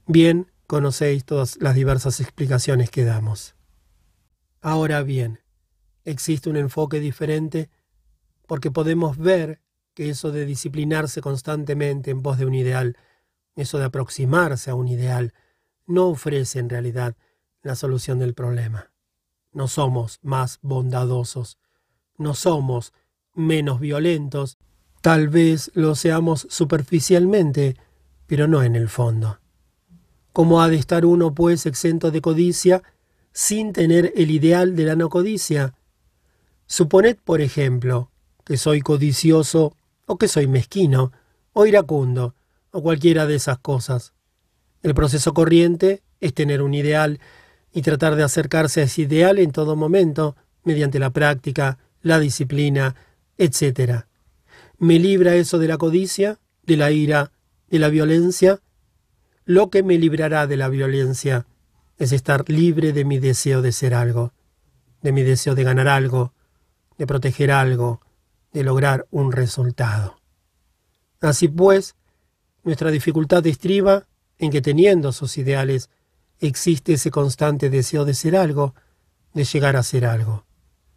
Bien, 0.07 0.49
conocéis 0.67 1.25
todas 1.25 1.57
las 1.61 1.75
diversas 1.75 2.21
explicaciones 2.21 2.91
que 2.91 3.05
damos. 3.05 3.55
Ahora 4.61 5.03
bien, 5.03 5.41
existe 6.05 6.49
un 6.49 6.57
enfoque 6.57 7.01
diferente 7.01 7.71
porque 8.47 8.71
podemos 8.71 9.19
ver 9.19 9.61
que 9.95 10.11
eso 10.11 10.33
de 10.33 10.45
disciplinarse 10.45 11.21
constantemente 11.21 12.11
en 12.11 12.23
pos 12.23 12.39
de 12.39 12.47
un 12.47 12.55
ideal, 12.55 12.97
eso 13.57 13.79
de 13.79 13.85
aproximarse 13.85 14.71
a 14.71 14.75
un 14.75 14.89
ideal, 14.89 15.33
no 15.87 16.09
ofrece 16.09 16.59
en 16.59 16.69
realidad 16.69 17.17
la 17.63 17.77
solución 17.77 18.19
del 18.19 18.35
problema. 18.35 18.91
No 19.53 19.69
somos 19.69 20.19
más 20.23 20.59
bondadosos, 20.63 21.59
no 22.17 22.35
somos 22.35 22.93
menos 23.35 23.81
violentos, 23.81 24.59
tal 25.01 25.29
vez 25.29 25.71
lo 25.75 25.95
seamos 25.95 26.47
superficialmente, 26.51 27.77
pero 28.27 28.49
no 28.49 28.63
en 28.63 28.75
el 28.77 28.89
fondo. 28.89 29.39
¿Cómo 30.35 30.61
ha 30.61 30.69
de 30.69 30.75
estar 30.75 31.07
uno, 31.07 31.33
pues, 31.33 31.65
exento 31.65 32.11
de 32.11 32.21
codicia 32.21 32.83
sin 33.33 33.73
tener 33.73 34.13
el 34.17 34.33
ideal 34.33 34.75
de 34.75 34.83
la 34.83 34.97
no 34.97 35.09
codicia? 35.09 35.75
Suponed, 36.67 37.19
por 37.25 37.41
ejemplo, 37.41 38.11
que 38.45 38.57
soy 38.57 38.81
codicioso 38.81 39.77
o 40.07 40.19
que 40.19 40.27
soy 40.27 40.49
mezquino 40.49 41.13
o 41.53 41.67
iracundo 41.67 42.35
o 42.73 42.83
cualquiera 42.83 43.27
de 43.27 43.37
esas 43.37 43.59
cosas. 43.59 44.13
El 44.83 44.93
proceso 44.93 45.35
corriente 45.35 46.03
es 46.21 46.35
tener 46.35 46.63
un 46.63 46.75
ideal 46.75 47.21
y 47.73 47.83
tratar 47.83 48.17
de 48.17 48.25
acercarse 48.25 48.81
a 48.81 48.85
ese 48.85 49.03
ideal 49.03 49.39
en 49.39 49.53
todo 49.53 49.77
momento, 49.77 50.35
mediante 50.65 50.99
la 50.99 51.11
práctica, 51.11 51.79
la 52.03 52.19
disciplina, 52.19 52.97
etc. 53.39 54.07
¿Me 54.79 54.99
libra 54.99 55.37
eso 55.37 55.61
de 55.61 55.69
la 55.69 55.79
codicia, 55.79 56.41
de 56.65 56.77
la 56.77 56.91
ira, 56.91 57.31
de 57.71 57.79
la 57.79 57.89
violencia? 57.89 58.61
Lo 59.45 59.69
que 59.69 59.83
me 59.83 59.99
librará 59.99 60.47
de 60.47 60.57
la 60.57 60.69
violencia 60.69 61.47
es 61.99 62.13
estar 62.13 62.49
libre 62.49 62.93
de 62.93 63.05
mi 63.05 63.19
deseo 63.19 63.61
de 63.61 63.73
ser 63.73 63.95
algo, 63.95 64.33
de 65.03 65.13
mi 65.13 65.23
deseo 65.23 65.55
de 65.55 65.65
ganar 65.65 65.87
algo, 65.87 66.33
de 66.97 67.07
proteger 67.07 67.51
algo, 67.51 68.01
de 68.53 68.65
lograr 68.65 69.07
un 69.11 69.33
resultado. 69.33 70.17
Así 71.21 71.49
pues, 71.49 71.95
nuestra 72.63 72.91
dificultad 72.91 73.47
estriba 73.47 74.07
en 74.39 74.51
que 74.51 74.63
teniendo 74.63 75.13
sus 75.13 75.37
ideales 75.37 75.91
existe 76.41 76.95
ese 76.95 77.11
constante 77.11 77.69
deseo 77.69 78.05
de 78.05 78.15
ser 78.15 78.37
algo, 78.37 78.75
de 79.35 79.45
llegar 79.45 79.77
a 79.77 79.83
ser 79.83 80.07
algo. 80.07 80.47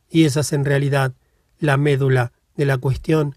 Y 0.09 0.23
esa 0.23 0.39
es 0.39 0.53
en 0.53 0.63
realidad 0.63 1.13
la 1.59 1.75
médula 1.75 2.31
de 2.55 2.65
la 2.65 2.77
cuestión. 2.77 3.35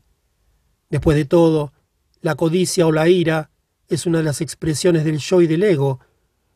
Después 0.88 1.16
de 1.16 1.24
todo, 1.24 1.72
la 2.20 2.36
codicia 2.36 2.86
o 2.86 2.92
la 2.92 3.08
ira 3.08 3.50
es 3.90 4.06
una 4.06 4.18
de 4.18 4.24
las 4.24 4.40
expresiones 4.40 5.04
del 5.04 5.18
yo 5.18 5.42
y 5.42 5.48
del 5.48 5.64
ego, 5.64 5.98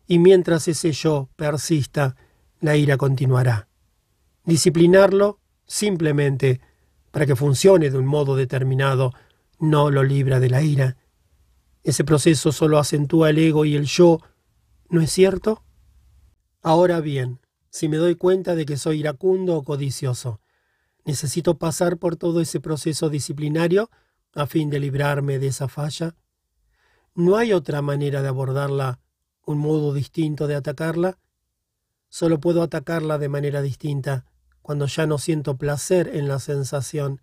y 0.07 0.21
mientras 0.21 0.69
ese 0.69 0.93
yo 0.93 1.29
persista, 1.35 2.17
la 2.61 2.77
ira 2.77 2.97
continuará. 2.97 3.69
Disciplinarlo, 4.45 5.41
simplemente, 5.67 6.61
para 7.11 7.27
que 7.27 7.35
funcione 7.35 7.91
de 7.91 7.99
un 7.99 8.07
modo 8.07 8.37
determinado, 8.37 9.13
no 9.59 9.91
lo 9.91 10.05
libra 10.05 10.39
de 10.39 10.49
la 10.49 10.63
ira. 10.63 10.97
Ese 11.83 12.05
proceso 12.05 12.53
solo 12.53 12.79
acentúa 12.79 13.31
el 13.31 13.39
ego 13.39 13.65
y 13.65 13.75
el 13.75 13.87
yo, 13.87 14.21
¿no 14.89 15.01
es 15.01 15.11
cierto? 15.11 15.65
Ahora 16.63 17.01
bien, 17.01 17.41
si 17.69 17.89
me 17.89 17.97
doy 17.97 18.15
cuenta 18.15 18.55
de 18.55 18.65
que 18.65 18.77
soy 18.77 19.01
iracundo 19.01 19.57
o 19.57 19.65
codicioso, 19.65 20.41
¿necesito 21.05 21.59
pasar 21.59 21.99
por 21.99 22.15
todo 22.15 22.41
ese 22.41 22.61
proceso 22.61 23.11
disciplinario 23.11 23.91
a 24.35 24.47
fin 24.47 24.71
de 24.71 24.79
librarme 24.79 25.41
de 25.41 25.49
esa 25.49 25.67
falla? 25.67 26.15
¿No 27.17 27.37
hay 27.37 27.53
otra 27.53 27.81
manera 27.81 28.23
de 28.23 28.29
abordarla, 28.29 28.99
un 29.47 29.59
modo 29.59 29.95
distinto 29.95 30.49
de 30.49 30.57
atacarla? 30.57 31.21
Solo 32.09 32.41
puedo 32.41 32.61
atacarla 32.61 33.19
de 33.19 33.29
manera 33.29 33.63
distinta 33.63 34.25
cuando 34.63 34.87
ya 34.87 35.07
no 35.07 35.19
siento 35.19 35.57
placer 35.57 36.11
en 36.17 36.27
la 36.27 36.41
sensación. 36.41 37.23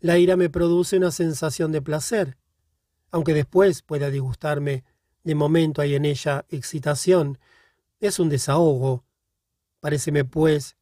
La 0.00 0.18
ira 0.18 0.36
me 0.36 0.50
produce 0.50 0.96
una 0.96 1.12
sensación 1.12 1.70
de 1.70 1.82
placer, 1.82 2.36
aunque 3.12 3.32
después 3.32 3.82
pueda 3.82 4.10
disgustarme, 4.10 4.84
de 5.22 5.34
momento 5.36 5.82
hay 5.82 5.94
en 5.94 6.04
ella 6.04 6.44
excitación, 6.48 7.38
es 8.00 8.18
un 8.18 8.28
desahogo. 8.28 9.04
Paréceme, 9.78 10.24
pues, 10.24 10.76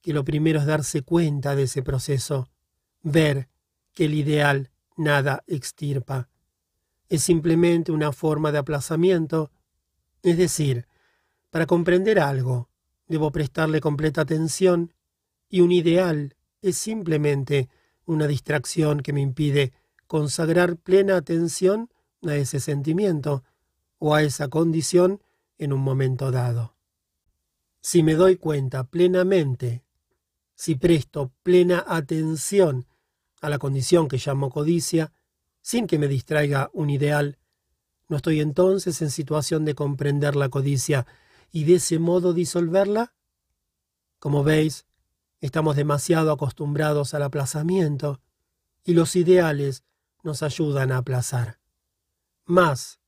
que 0.00 0.12
lo 0.12 0.24
primero 0.24 0.60
es 0.60 0.66
darse 0.66 1.02
cuenta 1.02 1.56
de 1.56 1.64
ese 1.64 1.82
proceso, 1.82 2.48
ver 3.02 3.48
que 3.94 4.04
el 4.04 4.14
ideal 4.14 4.70
nada 4.96 5.42
extirpa. 5.48 6.28
Es 7.14 7.22
simplemente 7.22 7.92
una 7.92 8.10
forma 8.10 8.50
de 8.50 8.58
aplazamiento, 8.58 9.52
es 10.24 10.36
decir, 10.36 10.88
para 11.50 11.64
comprender 11.64 12.18
algo, 12.18 12.68
debo 13.06 13.30
prestarle 13.30 13.80
completa 13.80 14.22
atención, 14.22 14.92
y 15.48 15.60
un 15.60 15.70
ideal 15.70 16.34
es 16.60 16.76
simplemente 16.76 17.68
una 18.04 18.26
distracción 18.26 18.98
que 18.98 19.12
me 19.12 19.20
impide 19.20 19.72
consagrar 20.08 20.76
plena 20.76 21.16
atención 21.16 21.88
a 22.26 22.34
ese 22.34 22.58
sentimiento 22.58 23.44
o 23.98 24.16
a 24.16 24.24
esa 24.24 24.48
condición 24.48 25.22
en 25.56 25.72
un 25.72 25.82
momento 25.82 26.32
dado. 26.32 26.74
Si 27.80 28.02
me 28.02 28.14
doy 28.16 28.38
cuenta 28.38 28.82
plenamente, 28.82 29.84
si 30.56 30.74
presto 30.74 31.30
plena 31.44 31.84
atención 31.86 32.86
a 33.40 33.50
la 33.50 33.60
condición 33.60 34.08
que 34.08 34.18
llamo 34.18 34.50
codicia, 34.50 35.12
sin 35.64 35.86
que 35.86 35.98
me 35.98 36.08
distraiga 36.08 36.68
un 36.74 36.90
ideal, 36.90 37.38
¿no 38.10 38.18
estoy 38.18 38.42
entonces 38.42 39.00
en 39.00 39.10
situación 39.10 39.64
de 39.64 39.74
comprender 39.74 40.36
la 40.36 40.50
codicia 40.50 41.06
y 41.50 41.64
de 41.64 41.76
ese 41.76 41.98
modo 41.98 42.34
disolverla? 42.34 43.14
Como 44.18 44.44
veis, 44.44 44.84
estamos 45.40 45.74
demasiado 45.74 46.30
acostumbrados 46.32 47.14
al 47.14 47.22
aplazamiento, 47.22 48.20
y 48.84 48.92
los 48.92 49.16
ideales 49.16 49.84
nos 50.22 50.42
ayudan 50.42 50.92
a 50.92 50.98
aplazar. 50.98 51.58
Más, 52.44 53.00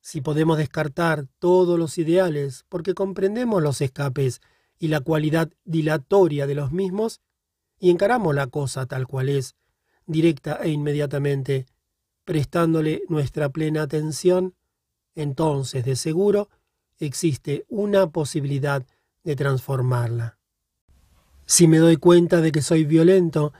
si 0.00 0.22
podemos 0.22 0.56
descartar 0.56 1.26
todos 1.38 1.78
los 1.78 1.98
ideales 1.98 2.64
porque 2.70 2.94
comprendemos 2.94 3.62
los 3.62 3.82
escapes 3.82 4.40
y 4.78 4.88
la 4.88 5.00
cualidad 5.00 5.50
dilatoria 5.64 6.46
de 6.46 6.54
los 6.54 6.72
mismos, 6.72 7.20
y 7.78 7.90
encaramos 7.90 8.34
la 8.34 8.46
cosa 8.46 8.86
tal 8.86 9.06
cual 9.06 9.28
es, 9.28 9.54
directa 10.06 10.60
e 10.62 10.70
inmediatamente, 10.70 11.66
prestándole 12.24 13.02
nuestra 13.08 13.48
plena 13.48 13.82
atención, 13.82 14.54
entonces 15.14 15.84
de 15.84 15.96
seguro 15.96 16.48
existe 16.98 17.64
una 17.68 18.10
posibilidad 18.10 18.86
de 19.24 19.36
transformarla. 19.36 20.38
Si 21.46 21.66
me 21.66 21.78
doy 21.78 21.96
cuenta 21.96 22.40
de 22.40 22.52
que 22.52 22.62
soy 22.62 22.84
violento, 22.84 23.52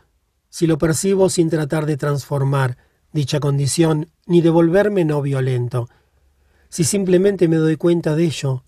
si 0.48 0.66
lo 0.66 0.78
percibo 0.78 1.28
sin 1.28 1.50
tratar 1.50 1.86
de 1.86 1.96
transformar 1.96 2.76
dicha 3.12 3.40
condición 3.40 4.10
ni 4.26 4.40
de 4.40 4.50
volverme 4.50 5.04
no 5.04 5.22
violento, 5.22 5.88
si 6.68 6.84
simplemente 6.84 7.48
me 7.48 7.56
doy 7.56 7.76
cuenta 7.76 8.14
de 8.14 8.24
ello, 8.24 8.64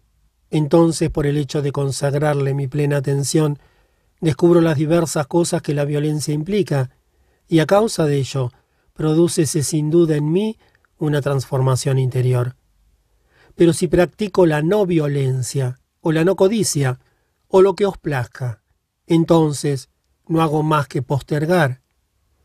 entonces 0.50 1.10
por 1.10 1.26
el 1.26 1.36
hecho 1.36 1.62
de 1.62 1.72
consagrarle 1.72 2.52
mi 2.52 2.66
plena 2.66 2.96
atención, 2.96 3.58
descubro 4.20 4.60
las 4.60 4.76
diversas 4.76 5.26
cosas 5.26 5.62
que 5.62 5.74
la 5.74 5.84
violencia 5.84 6.34
implica, 6.34 6.90
y 7.48 7.60
a 7.60 7.66
causa 7.66 8.06
de 8.06 8.18
ello, 8.18 8.50
producese 8.92 9.62
sin 9.62 9.90
duda 9.90 10.16
en 10.16 10.30
mí 10.30 10.58
una 10.98 11.20
transformación 11.20 11.98
interior. 11.98 12.56
Pero 13.54 13.72
si 13.72 13.88
practico 13.88 14.46
la 14.46 14.62
no 14.62 14.86
violencia, 14.86 15.78
o 16.00 16.12
la 16.12 16.24
no 16.24 16.36
codicia, 16.36 17.00
o 17.48 17.62
lo 17.62 17.74
que 17.74 17.86
os 17.86 17.98
plazca, 17.98 18.62
entonces 19.06 19.88
no 20.26 20.42
hago 20.42 20.62
más 20.62 20.88
que 20.88 21.02
postergar, 21.02 21.82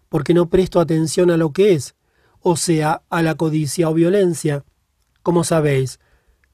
porque 0.10 0.34
no 0.34 0.50
presto 0.50 0.80
atención 0.80 1.32
a 1.32 1.38
lo 1.38 1.52
que 1.52 1.74
es, 1.74 1.96
o 2.42 2.56
sea, 2.56 3.04
a 3.10 3.22
la 3.22 3.36
codicia 3.36 3.90
o 3.90 3.94
violencia, 3.94 4.64
como 5.24 5.44
sabéis, 5.44 6.00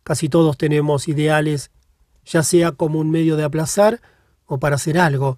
casi 0.03 0.29
todos 0.29 0.57
tenemos 0.57 1.07
ideales, 1.07 1.71
ya 2.25 2.43
sea 2.43 2.71
como 2.71 2.99
un 2.99 3.11
medio 3.11 3.35
de 3.35 3.43
aplazar 3.43 4.01
o 4.45 4.59
para 4.59 4.75
hacer 4.75 4.97
algo, 4.97 5.37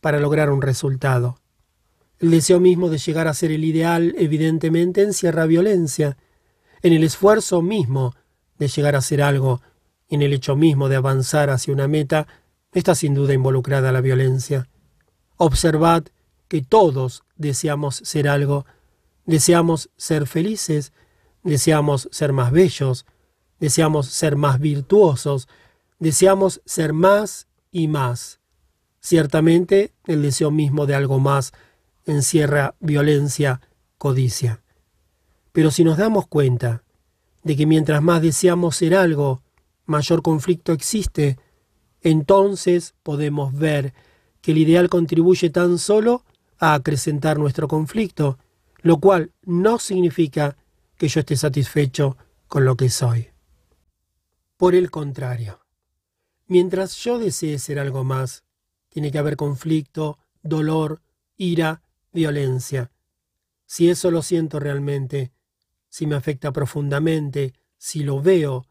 para 0.00 0.20
lograr 0.20 0.50
un 0.50 0.62
resultado. 0.62 1.38
El 2.20 2.32
deseo 2.32 2.58
mismo 2.58 2.90
de 2.90 2.98
llegar 2.98 3.28
a 3.28 3.34
ser 3.34 3.52
el 3.52 3.64
ideal 3.64 4.14
evidentemente 4.18 5.02
encierra 5.02 5.46
violencia. 5.46 6.16
En 6.82 6.92
el 6.92 7.04
esfuerzo 7.04 7.62
mismo 7.62 8.14
de 8.58 8.66
llegar 8.66 8.96
a 8.96 9.00
ser 9.00 9.22
algo, 9.22 9.60
en 10.08 10.22
el 10.22 10.32
hecho 10.32 10.56
mismo 10.56 10.88
de 10.88 10.96
avanzar 10.96 11.50
hacia 11.50 11.72
una 11.72 11.86
meta, 11.86 12.26
está 12.72 12.94
sin 12.94 13.14
duda 13.14 13.34
involucrada 13.34 13.92
la 13.92 14.00
violencia. 14.00 14.68
Observad 15.36 16.04
que 16.48 16.62
todos 16.62 17.22
deseamos 17.36 17.96
ser 17.96 18.28
algo, 18.28 18.66
deseamos 19.24 19.90
ser 19.96 20.26
felices, 20.26 20.92
deseamos 21.44 22.08
ser 22.10 22.32
más 22.32 22.50
bellos, 22.50 23.06
deseamos 23.60 24.08
ser 24.08 24.34
más 24.34 24.58
virtuosos, 24.58 25.46
deseamos 26.00 26.62
ser 26.64 26.92
más 26.92 27.46
y 27.70 27.86
más. 27.86 28.40
Ciertamente 29.00 29.92
el 30.06 30.22
deseo 30.22 30.50
mismo 30.50 30.86
de 30.86 30.96
algo 30.96 31.20
más 31.20 31.52
encierra 32.12 32.74
violencia, 32.80 33.60
codicia. 33.98 34.62
Pero 35.52 35.70
si 35.70 35.84
nos 35.84 35.98
damos 35.98 36.26
cuenta 36.26 36.84
de 37.42 37.56
que 37.56 37.66
mientras 37.66 38.02
más 38.02 38.22
deseamos 38.22 38.76
ser 38.76 38.94
algo, 38.94 39.42
mayor 39.86 40.22
conflicto 40.22 40.72
existe, 40.72 41.38
entonces 42.02 42.94
podemos 43.02 43.52
ver 43.52 43.94
que 44.40 44.52
el 44.52 44.58
ideal 44.58 44.88
contribuye 44.88 45.50
tan 45.50 45.78
solo 45.78 46.24
a 46.58 46.74
acrecentar 46.74 47.38
nuestro 47.38 47.68
conflicto, 47.68 48.38
lo 48.82 48.98
cual 48.98 49.32
no 49.42 49.78
significa 49.78 50.56
que 50.96 51.08
yo 51.08 51.20
esté 51.20 51.36
satisfecho 51.36 52.16
con 52.46 52.64
lo 52.64 52.76
que 52.76 52.90
soy. 52.90 53.28
Por 54.56 54.74
el 54.74 54.90
contrario, 54.90 55.60
mientras 56.46 56.96
yo 56.96 57.18
desee 57.18 57.58
ser 57.58 57.78
algo 57.78 58.04
más, 58.04 58.44
tiene 58.88 59.12
que 59.12 59.18
haber 59.18 59.36
conflicto, 59.36 60.18
dolor, 60.42 61.00
ira, 61.36 61.82
violencia. 62.12 62.90
Si 63.66 63.90
eso 63.90 64.10
lo 64.10 64.22
siento 64.22 64.60
realmente, 64.60 65.32
si 65.88 66.06
me 66.06 66.16
afecta 66.16 66.52
profundamente, 66.52 67.54
si 67.76 68.02
lo 68.02 68.20
veo, 68.22 68.66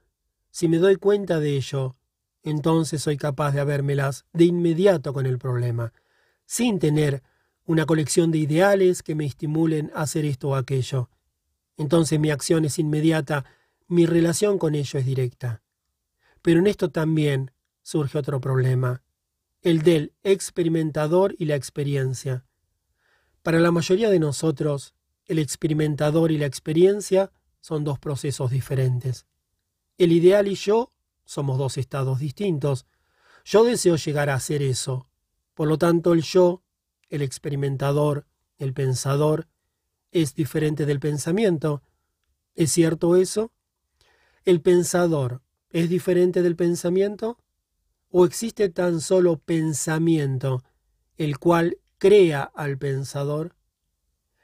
si 0.50 0.68
me 0.68 0.78
doy 0.78 0.96
cuenta 0.96 1.40
de 1.40 1.56
ello, 1.56 1.96
entonces 2.44 3.02
soy 3.04 3.18
capaz 3.18 3.52
de 3.52 3.60
habérmelas 3.60 4.26
de 4.34 4.46
inmediato 4.46 5.14
con 5.14 5.26
el 5.26 5.38
problema, 5.38 5.94
sin 6.46 6.80
tener 6.80 7.22
una 7.66 7.86
colección 7.86 8.32
de 8.32 8.40
ideales 8.40 9.04
que 9.04 9.14
me 9.14 9.26
estimulen 9.26 9.92
a 9.94 10.02
hacer 10.02 10.26
esto 10.26 10.50
o 10.50 10.56
aquello. 10.56 11.10
Entonces 11.76 12.20
mi 12.20 12.32
acción 12.32 12.66
es 12.66 12.80
inmediata, 12.80 13.46
mi 13.88 14.06
relación 14.06 14.58
con 14.58 14.74
ello 14.74 14.98
es 14.98 15.06
directa. 15.06 15.62
Pero 16.42 16.60
en 16.60 16.68
esto 16.68 16.90
también 16.90 17.52
surge 17.84 18.18
otro 18.18 18.42
problema, 18.42 19.04
el 19.62 19.82
del 19.84 20.14
experimentador 20.24 21.36
y 21.38 21.46
la 21.46 21.56
experiencia. 21.56 22.47
Para 23.48 23.62
la 23.62 23.72
mayoría 23.72 24.10
de 24.10 24.20
nosotros, 24.20 24.94
el 25.24 25.40
experimentador 25.40 26.34
y 26.34 26.38
la 26.38 26.48
experiencia 26.48 27.32
son 27.62 27.86
dos 27.86 27.98
procesos 27.98 28.52
diferentes. 28.52 29.26
El 29.98 30.12
ideal 30.12 30.50
y 30.50 30.56
yo 30.56 30.92
somos 31.24 31.58
dos 31.58 31.78
estados 31.78 32.20
distintos. 32.20 32.86
Yo 33.46 33.64
deseo 33.64 33.96
llegar 33.96 34.30
a 34.30 34.34
hacer 34.34 34.62
eso. 34.62 35.08
Por 35.54 35.70
lo 35.70 35.78
tanto, 35.78 36.12
el 36.12 36.24
yo, 36.24 36.62
el 37.08 37.22
experimentador, 37.22 38.26
el 38.58 38.74
pensador, 38.74 39.48
es 40.12 40.36
diferente 40.36 40.86
del 40.86 41.00
pensamiento. 41.00 41.84
¿Es 42.54 42.74
cierto 42.74 43.16
eso? 43.16 43.54
¿El 44.44 44.60
pensador 44.60 45.42
es 45.70 45.88
diferente 45.88 46.42
del 46.42 46.58
pensamiento? 46.58 47.38
¿O 48.10 48.26
existe 48.26 48.68
tan 48.68 49.00
solo 49.00 49.38
pensamiento, 49.38 50.66
el 51.16 51.40
cual 51.40 51.78
crea 51.98 52.44
al 52.44 52.78
pensador? 52.78 53.56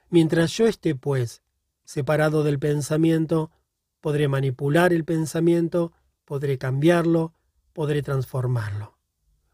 Mientras 0.09 0.51
yo 0.51 0.67
esté, 0.67 0.95
pues, 0.95 1.41
separado 1.83 2.43
del 2.43 2.59
pensamiento, 2.59 3.51
podré 3.99 4.27
manipular 4.27 4.93
el 4.93 5.05
pensamiento, 5.05 5.93
podré 6.25 6.57
cambiarlo, 6.57 7.33
podré 7.73 8.01
transformarlo. 8.01 8.97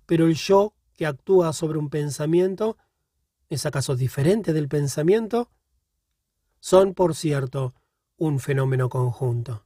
Pero 0.06 0.26
el 0.28 0.36
yo 0.36 0.74
que 0.96 1.06
actúa 1.06 1.54
sobre 1.54 1.78
un 1.78 1.90
pensamiento, 1.90 2.78
¿es 3.48 3.66
acaso 3.66 3.96
diferente 3.96 4.54
del 4.54 4.68
pensamiento? 4.68 5.50
Son, 6.60 6.94
por 6.94 7.16
cierto, 7.16 7.74
un 8.18 8.40
fenómeno 8.40 8.90
conjunto. 8.90 9.66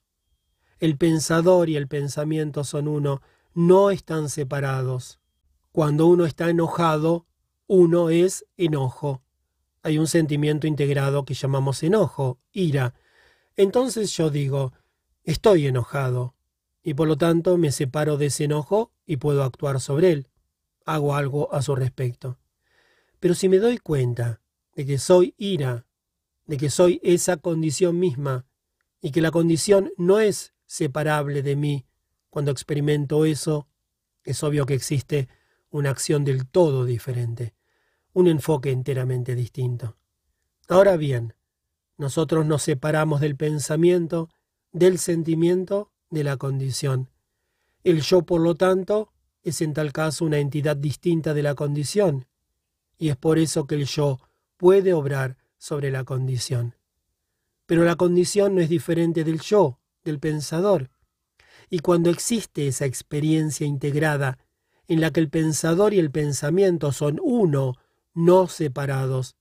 El 0.79 0.97
pensador 0.97 1.69
y 1.69 1.75
el 1.75 1.87
pensamiento 1.87 2.63
son 2.63 2.87
uno, 2.87 3.21
no 3.53 3.89
están 3.89 4.29
separados. 4.29 5.19
Cuando 5.71 6.05
uno 6.05 6.25
está 6.25 6.49
enojado, 6.49 7.25
uno 7.67 8.09
es 8.09 8.45
enojo. 8.57 9.21
Hay 9.81 9.97
un 9.97 10.07
sentimiento 10.07 10.67
integrado 10.67 11.25
que 11.25 11.33
llamamos 11.33 11.83
enojo, 11.83 12.39
ira. 12.51 12.93
Entonces 13.55 14.15
yo 14.15 14.29
digo, 14.29 14.73
estoy 15.23 15.67
enojado, 15.67 16.35
y 16.83 16.93
por 16.93 17.07
lo 17.07 17.17
tanto 17.17 17.57
me 17.57 17.71
separo 17.71 18.17
de 18.17 18.27
ese 18.27 18.45
enojo 18.45 18.91
y 19.05 19.17
puedo 19.17 19.43
actuar 19.43 19.79
sobre 19.79 20.11
él. 20.11 20.27
Hago 20.85 21.15
algo 21.15 21.53
a 21.53 21.61
su 21.61 21.75
respecto. 21.75 22.37
Pero 23.19 23.35
si 23.35 23.47
me 23.47 23.59
doy 23.59 23.77
cuenta 23.77 24.41
de 24.75 24.85
que 24.85 24.97
soy 24.97 25.33
ira, 25.37 25.85
de 26.45 26.57
que 26.57 26.69
soy 26.69 26.99
esa 27.03 27.37
condición 27.37 27.99
misma, 27.99 28.45
y 29.01 29.11
que 29.11 29.21
la 29.21 29.31
condición 29.31 29.91
no 29.97 30.19
es 30.19 30.53
separable 30.65 31.41
de 31.41 31.55
mí, 31.55 31.85
cuando 32.29 32.51
experimento 32.51 33.25
eso, 33.25 33.67
es 34.23 34.41
obvio 34.43 34.65
que 34.65 34.73
existe 34.73 35.29
una 35.73 35.89
acción 35.89 36.23
del 36.23 36.45
todo 36.47 36.85
diferente, 36.85 37.55
un 38.13 38.27
enfoque 38.27 38.69
enteramente 38.69 39.33
distinto. 39.33 39.97
Ahora 40.69 40.97
bien, 40.97 41.33
nosotros 41.97 42.45
nos 42.45 42.61
separamos 42.61 43.21
del 43.21 43.35
pensamiento, 43.35 44.29
del 44.71 44.99
sentimiento, 44.99 45.91
de 46.11 46.23
la 46.23 46.37
condición. 46.37 47.09
El 47.83 48.01
yo, 48.01 48.21
por 48.21 48.39
lo 48.41 48.53
tanto, 48.53 49.13
es 49.41 49.61
en 49.61 49.73
tal 49.73 49.91
caso 49.91 50.25
una 50.25 50.37
entidad 50.37 50.77
distinta 50.77 51.33
de 51.33 51.41
la 51.41 51.55
condición, 51.55 52.27
y 52.99 53.09
es 53.09 53.17
por 53.17 53.39
eso 53.39 53.65
que 53.65 53.73
el 53.73 53.85
yo 53.85 54.19
puede 54.57 54.93
obrar 54.93 55.37
sobre 55.57 55.89
la 55.89 56.03
condición. 56.03 56.75
Pero 57.65 57.83
la 57.83 57.95
condición 57.95 58.53
no 58.53 58.61
es 58.61 58.69
diferente 58.69 59.23
del 59.23 59.41
yo, 59.41 59.79
del 60.03 60.19
pensador. 60.19 60.91
Y 61.71 61.79
cuando 61.79 62.11
existe 62.11 62.67
esa 62.67 62.85
experiencia 62.85 63.65
integrada, 63.65 64.37
en 64.87 65.01
la 65.01 65.11
que 65.11 65.19
el 65.19 65.29
pensador 65.29 65.93
y 65.93 65.99
el 65.99 66.11
pensamiento 66.11 66.91
son 66.91 67.19
uno, 67.21 67.75
no 68.13 68.47
separados, 68.47 69.35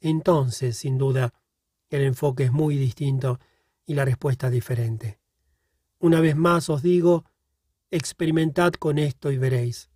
entonces, 0.00 0.76
sin 0.76 0.98
duda, 0.98 1.32
el 1.88 2.02
enfoque 2.02 2.44
es 2.44 2.52
muy 2.52 2.76
distinto 2.76 3.38
y 3.86 3.94
la 3.94 4.04
respuesta 4.04 4.50
diferente. 4.50 5.20
Una 5.98 6.20
vez 6.20 6.36
más 6.36 6.68
os 6.68 6.82
digo, 6.82 7.24
experimentad 7.90 8.72
con 8.72 8.98
esto 8.98 9.30
y 9.30 9.38
veréis. 9.38 9.90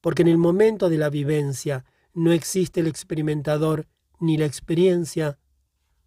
Porque 0.00 0.22
en 0.22 0.28
el 0.28 0.38
momento 0.38 0.88
de 0.88 0.98
la 0.98 1.10
vivencia 1.10 1.84
no 2.14 2.32
existe 2.32 2.80
el 2.80 2.86
experimentador 2.86 3.88
ni 4.20 4.36
la 4.36 4.46
experiencia, 4.46 5.38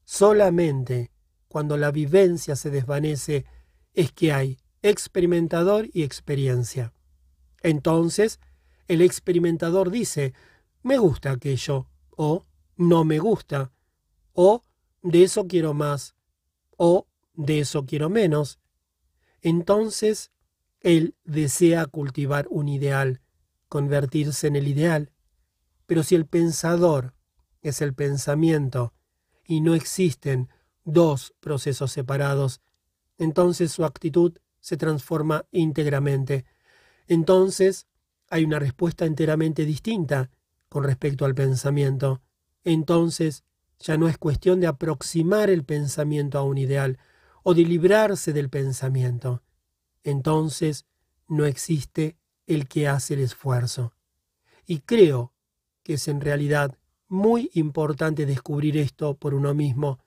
solamente 0.06 1.12
cuando 1.48 1.78
la 1.78 1.92
vivencia 1.92 2.56
se 2.56 2.70
desvanece 2.70 3.46
es 3.94 4.12
que 4.12 4.32
hay 4.32 4.58
experimentador 4.82 5.90
y 5.92 6.04
experiencia. 6.04 6.94
Entonces, 7.66 8.40
el 8.88 9.02
experimentador 9.02 9.90
dice, 9.90 10.36
me 10.84 11.00
gusta 11.00 11.32
aquello, 11.32 11.88
o 12.12 12.46
no 12.78 13.04
me 13.06 13.18
gusta, 13.18 13.72
o 14.34 14.62
de 15.02 15.24
eso 15.24 15.48
quiero 15.48 15.74
más, 15.74 16.14
o 16.78 17.08
de 17.34 17.62
eso 17.62 17.88
quiero 17.88 18.12
menos. 18.12 18.60
Entonces, 19.42 20.32
él 20.82 21.16
desea 21.24 21.88
cultivar 21.88 22.46
un 22.52 22.70
ideal, 22.70 23.22
convertirse 23.68 24.46
en 24.46 24.58
el 24.58 24.68
ideal. 24.68 25.12
Pero 25.88 26.04
si 26.04 26.14
el 26.14 26.28
pensador 26.28 27.16
es 27.64 27.82
el 27.82 27.96
pensamiento 27.96 28.94
y 29.44 29.62
no 29.62 29.74
existen 29.74 30.50
dos 30.84 31.34
procesos 31.40 31.92
separados, 31.92 32.62
entonces 33.18 33.72
su 33.72 33.86
actitud 33.86 34.38
se 34.60 34.78
transforma 34.78 35.48
íntegramente. 35.50 36.46
Entonces 37.08 37.88
hay 38.30 38.44
una 38.46 38.60
respuesta 38.60 39.06
enteramente 39.06 39.66
distinta 39.66 40.32
con 40.70 40.84
respecto 40.84 41.26
al 41.26 41.36
pensamiento. 41.36 42.22
Entonces 42.64 43.44
ya 43.80 43.98
no 43.98 44.08
es 44.08 44.18
cuestión 44.18 44.60
de 44.60 44.68
aproximar 44.68 45.50
el 45.50 45.64
pensamiento 45.64 46.38
a 46.38 46.44
un 46.44 46.58
ideal 46.58 46.98
o 47.44 47.54
de 47.54 47.64
librarse 47.64 48.34
del 48.34 48.50
pensamiento. 48.50 49.44
Entonces 50.04 50.86
no 51.28 51.46
existe 51.46 52.18
el 52.48 52.68
que 52.68 52.88
hace 52.88 53.16
el 53.16 53.22
esfuerzo. 53.22 53.94
Y 54.66 54.80
creo 54.80 55.34
que 55.84 55.94
es 55.94 56.08
en 56.08 56.22
realidad 56.22 56.78
muy 57.08 57.52
importante 57.54 58.26
descubrir 58.26 58.78
esto 58.78 59.16
por 59.16 59.34
uno 59.34 59.54
mismo, 59.54 60.00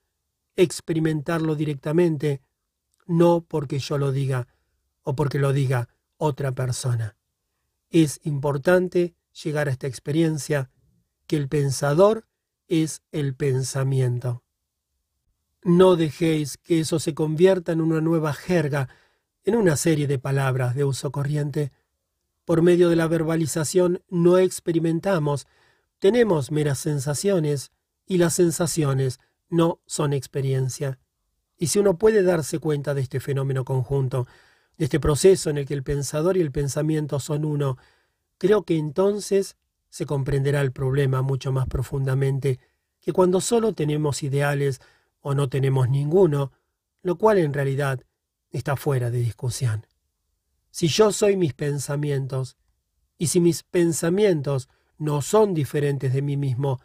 experimentarlo 0.57 1.55
directamente, 1.55 2.43
no 3.07 3.45
porque 3.47 3.79
yo 3.79 3.99
lo 3.99 4.11
diga 4.11 4.49
o 5.03 5.15
porque 5.15 5.39
lo 5.39 5.53
diga 5.53 5.89
otra 6.19 6.53
persona. 6.53 7.17
Es 7.91 8.21
importante 8.25 9.15
llegar 9.43 9.69
a 9.69 9.71
esta 9.71 9.87
experiencia 9.87 10.71
que 11.27 11.37
el 11.37 11.49
pensador 11.49 12.27
es 12.67 13.03
el 13.13 13.35
pensamiento. 13.35 14.43
No 15.63 15.97
dejéis 15.97 16.59
que 16.59 16.81
eso 16.81 16.99
se 16.99 17.15
convierta 17.15 17.73
en 17.73 17.81
una 17.81 18.01
nueva 18.01 18.33
jerga, 18.33 18.89
en 19.45 19.57
una 19.57 19.77
serie 19.77 20.07
de 20.07 20.19
palabras 20.19 20.75
de 20.75 20.85
uso 20.85 21.11
corriente. 21.11 21.73
Por 22.45 22.63
medio 22.63 22.89
de 22.91 22.97
la 22.97 23.09
verbalización 23.09 24.03
no 24.09 24.39
experimentamos, 24.39 25.47
tenemos 25.99 26.53
meras 26.53 26.79
sensaciones 26.79 27.73
y 28.07 28.19
las 28.19 28.35
sensaciones 28.35 29.21
no 29.49 29.81
son 29.87 30.13
experiencia. 30.13 30.99
Y 31.57 31.69
si 31.69 31.79
uno 31.79 31.99
puede 31.99 32.23
darse 32.23 32.59
cuenta 32.59 32.95
de 32.95 33.01
este 33.01 33.21
fenómeno 33.21 33.65
conjunto, 33.65 34.27
de 34.79 34.85
este 34.85 35.01
proceso 35.01 35.51
en 35.51 35.59
el 35.59 35.67
que 35.67 35.75
el 35.75 35.83
pensador 35.83 36.37
y 36.37 36.41
el 36.41 36.53
pensamiento 36.53 37.21
son 37.21 37.45
uno, 37.45 37.77
creo 38.39 38.63
que 38.63 38.79
entonces 38.79 39.57
se 39.91 40.07
comprenderá 40.07 40.61
el 40.61 40.73
problema 40.73 41.23
mucho 41.23 41.53
más 41.53 41.67
profundamente 41.67 42.61
que 43.01 43.13
cuando 43.13 43.41
solo 43.41 43.73
tenemos 43.75 44.23
ideales 44.23 44.81
o 45.21 45.35
no 45.35 45.49
tenemos 45.49 45.89
ninguno, 45.89 46.53
lo 47.03 47.17
cual 47.17 47.39
en 47.39 47.53
realidad 47.53 48.03
está 48.51 48.77
fuera 48.77 49.11
de 49.11 49.19
discusión. 49.19 49.87
Si 50.71 50.89
yo 50.89 51.13
soy 51.13 51.37
mis 51.37 51.55
pensamientos, 51.55 52.57
y 53.19 53.27
si 53.27 53.41
mis 53.41 53.65
pensamientos 53.65 54.69
no 54.97 55.23
son 55.23 55.53
diferentes 55.53 56.13
de 56.13 56.23
mí 56.23 56.37
mismo, 56.37 56.81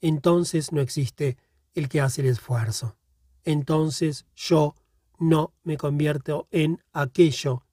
entonces 0.00 0.72
no 0.72 0.80
existe 0.80 1.38
el 1.74 1.88
que 1.88 2.00
hace 2.00 2.20
el 2.20 2.28
esfuerzo. 2.28 2.96
Entonces 3.44 4.26
yo 4.34 4.74
no 5.18 5.52
me 5.62 5.76
convierto 5.76 6.48
en 6.50 6.82
aquello. 6.92 7.64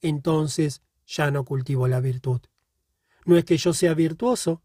Entonces 0.00 0.82
ya 1.06 1.30
no 1.30 1.44
cultivo 1.44 1.88
la 1.88 2.00
virtud. 2.00 2.40
No 3.24 3.36
es 3.36 3.44
que 3.44 3.56
yo 3.56 3.72
sea 3.72 3.94
virtuoso. 3.94 4.62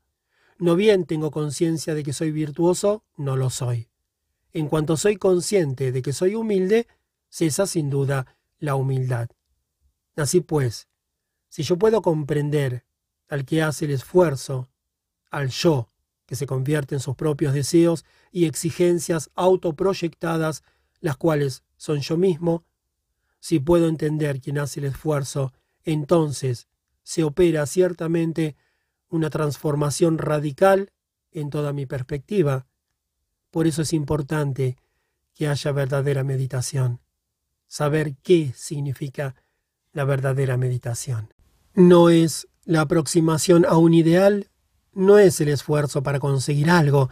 No 0.58 0.76
bien 0.76 1.06
tengo 1.06 1.32
conciencia 1.32 1.94
de 1.94 2.04
que 2.04 2.14
soy 2.14 2.32
virtuoso, 2.32 3.04
no 3.16 3.36
lo 3.36 3.50
soy. 3.50 3.90
En 4.52 4.68
cuanto 4.68 4.98
soy 4.98 5.16
consciente 5.16 5.92
de 5.92 6.02
que 6.02 6.12
soy 6.12 6.36
humilde, 6.36 6.88
cesa 7.30 7.66
sin 7.66 7.90
duda 7.90 8.36
la 8.60 8.76
humildad. 8.76 9.30
Así 10.16 10.42
pues, 10.42 10.90
si 11.48 11.64
yo 11.64 11.78
puedo 11.78 12.02
comprender 12.02 12.84
al 13.30 13.46
que 13.46 13.62
hace 13.62 13.86
el 13.86 13.92
esfuerzo, 13.92 14.68
al 15.32 15.50
yo, 15.50 15.90
que 16.26 16.36
se 16.36 16.46
convierte 16.46 16.96
en 16.96 17.02
sus 17.02 17.16
propios 17.16 17.54
deseos 17.54 18.06
y 18.32 18.46
exigencias 18.46 19.32
autoproyectadas, 19.36 20.64
las 21.00 21.18
cuales 21.18 21.64
son 21.80 22.02
yo 22.02 22.18
mismo, 22.18 22.66
si 23.40 23.62
puedo 23.62 23.88
entender 23.88 24.42
quién 24.42 24.58
hace 24.58 24.82
el 24.82 24.88
esfuerzo, 24.88 25.54
entonces 25.86 26.68
se 27.04 27.24
opera 27.24 27.66
ciertamente 27.66 28.58
una 29.08 29.30
transformación 29.30 30.18
radical 30.18 30.92
en 31.32 31.50
toda 31.50 31.72
mi 31.72 31.86
perspectiva. 31.86 32.68
Por 33.50 33.66
eso 33.66 33.84
es 33.84 33.94
importante 33.94 34.78
que 35.34 35.48
haya 35.48 35.72
verdadera 35.72 36.26
meditación, 36.26 37.00
saber 37.66 38.18
qué 38.24 38.52
significa 38.54 39.36
la 39.94 40.04
verdadera 40.04 40.58
meditación. 40.58 41.34
No 41.76 42.10
es 42.10 42.50
la 42.66 42.82
aproximación 42.82 43.66
a 43.66 43.78
un 43.78 43.94
ideal, 43.94 44.50
no 44.92 45.18
es 45.18 45.40
el 45.40 45.48
esfuerzo 45.48 46.04
para 46.04 46.20
conseguir 46.20 46.70
algo, 46.70 47.10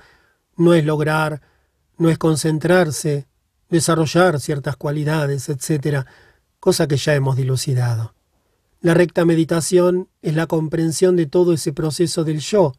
no 0.57 0.73
es 0.73 0.83
lograr, 0.83 1.41
no 1.97 2.09
es 2.09 2.17
concentrarse, 2.17 3.26
desarrollar 3.69 4.39
ciertas 4.39 4.75
cualidades, 4.75 5.49
etc., 5.49 6.05
cosa 6.59 6.87
que 6.87 6.97
ya 6.97 7.15
hemos 7.15 7.35
dilucidado. 7.35 8.13
La 8.81 8.93
recta 8.93 9.25
meditación 9.25 10.07
es 10.21 10.35
la 10.35 10.47
comprensión 10.47 11.15
de 11.15 11.25
todo 11.25 11.53
ese 11.53 11.73
proceso 11.73 12.23
del 12.23 12.39
yo, 12.39 12.73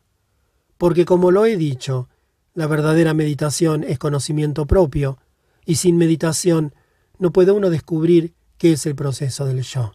porque 0.76 1.04
como 1.04 1.30
lo 1.30 1.44
he 1.44 1.56
dicho, 1.56 2.08
la 2.54 2.66
verdadera 2.66 3.14
meditación 3.14 3.84
es 3.84 3.98
conocimiento 3.98 4.66
propio, 4.66 5.18
y 5.64 5.76
sin 5.76 5.96
meditación 5.96 6.74
no 7.18 7.32
puede 7.32 7.52
uno 7.52 7.70
descubrir 7.70 8.34
qué 8.56 8.72
es 8.72 8.86
el 8.86 8.94
proceso 8.94 9.44
del 9.44 9.62
yo. 9.62 9.92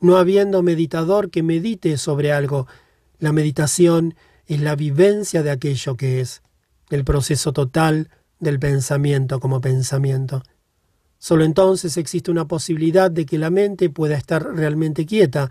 No 0.00 0.16
habiendo 0.16 0.62
meditador 0.62 1.30
que 1.30 1.42
medite 1.42 1.96
sobre 1.98 2.32
algo, 2.32 2.66
la 3.18 3.32
meditación 3.32 4.14
es 4.46 4.60
la 4.60 4.74
vivencia 4.74 5.42
de 5.42 5.50
aquello 5.50 5.96
que 5.96 6.20
es, 6.20 6.42
el 6.88 7.04
proceso 7.04 7.52
total 7.52 8.08
del 8.40 8.58
pensamiento 8.58 9.38
como 9.38 9.60
pensamiento. 9.60 10.42
Solo 11.18 11.44
entonces 11.44 11.96
existe 11.98 12.30
una 12.30 12.48
posibilidad 12.48 13.10
de 13.10 13.26
que 13.26 13.38
la 13.38 13.50
mente 13.50 13.90
pueda 13.90 14.16
estar 14.16 14.42
realmente 14.54 15.04
quieta. 15.04 15.50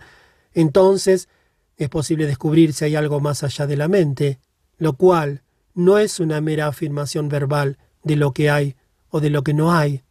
Entonces 0.54 1.30
es 1.78 1.90
posible 1.90 2.26
descubrir 2.26 2.74
si 2.74 2.86
hay 2.86 2.96
algo 2.96 3.20
más 3.20 3.44
allá 3.44 3.68
de 3.68 3.78
la 3.78 3.88
mente, 3.88 4.40
lo 4.78 4.94
cual 4.94 5.44
no 5.76 6.00
es 6.00 6.20
una 6.20 6.42
mera 6.42 6.68
afirmación 6.68 7.30
verbal 7.30 7.78
de 8.04 8.16
lo 8.16 8.34
que 8.34 8.50
hay 8.50 8.76
o 9.10 9.22
de 9.22 9.30
lo 9.30 9.44
que 9.44 9.54
no 9.54 9.72
hay, 9.72 10.04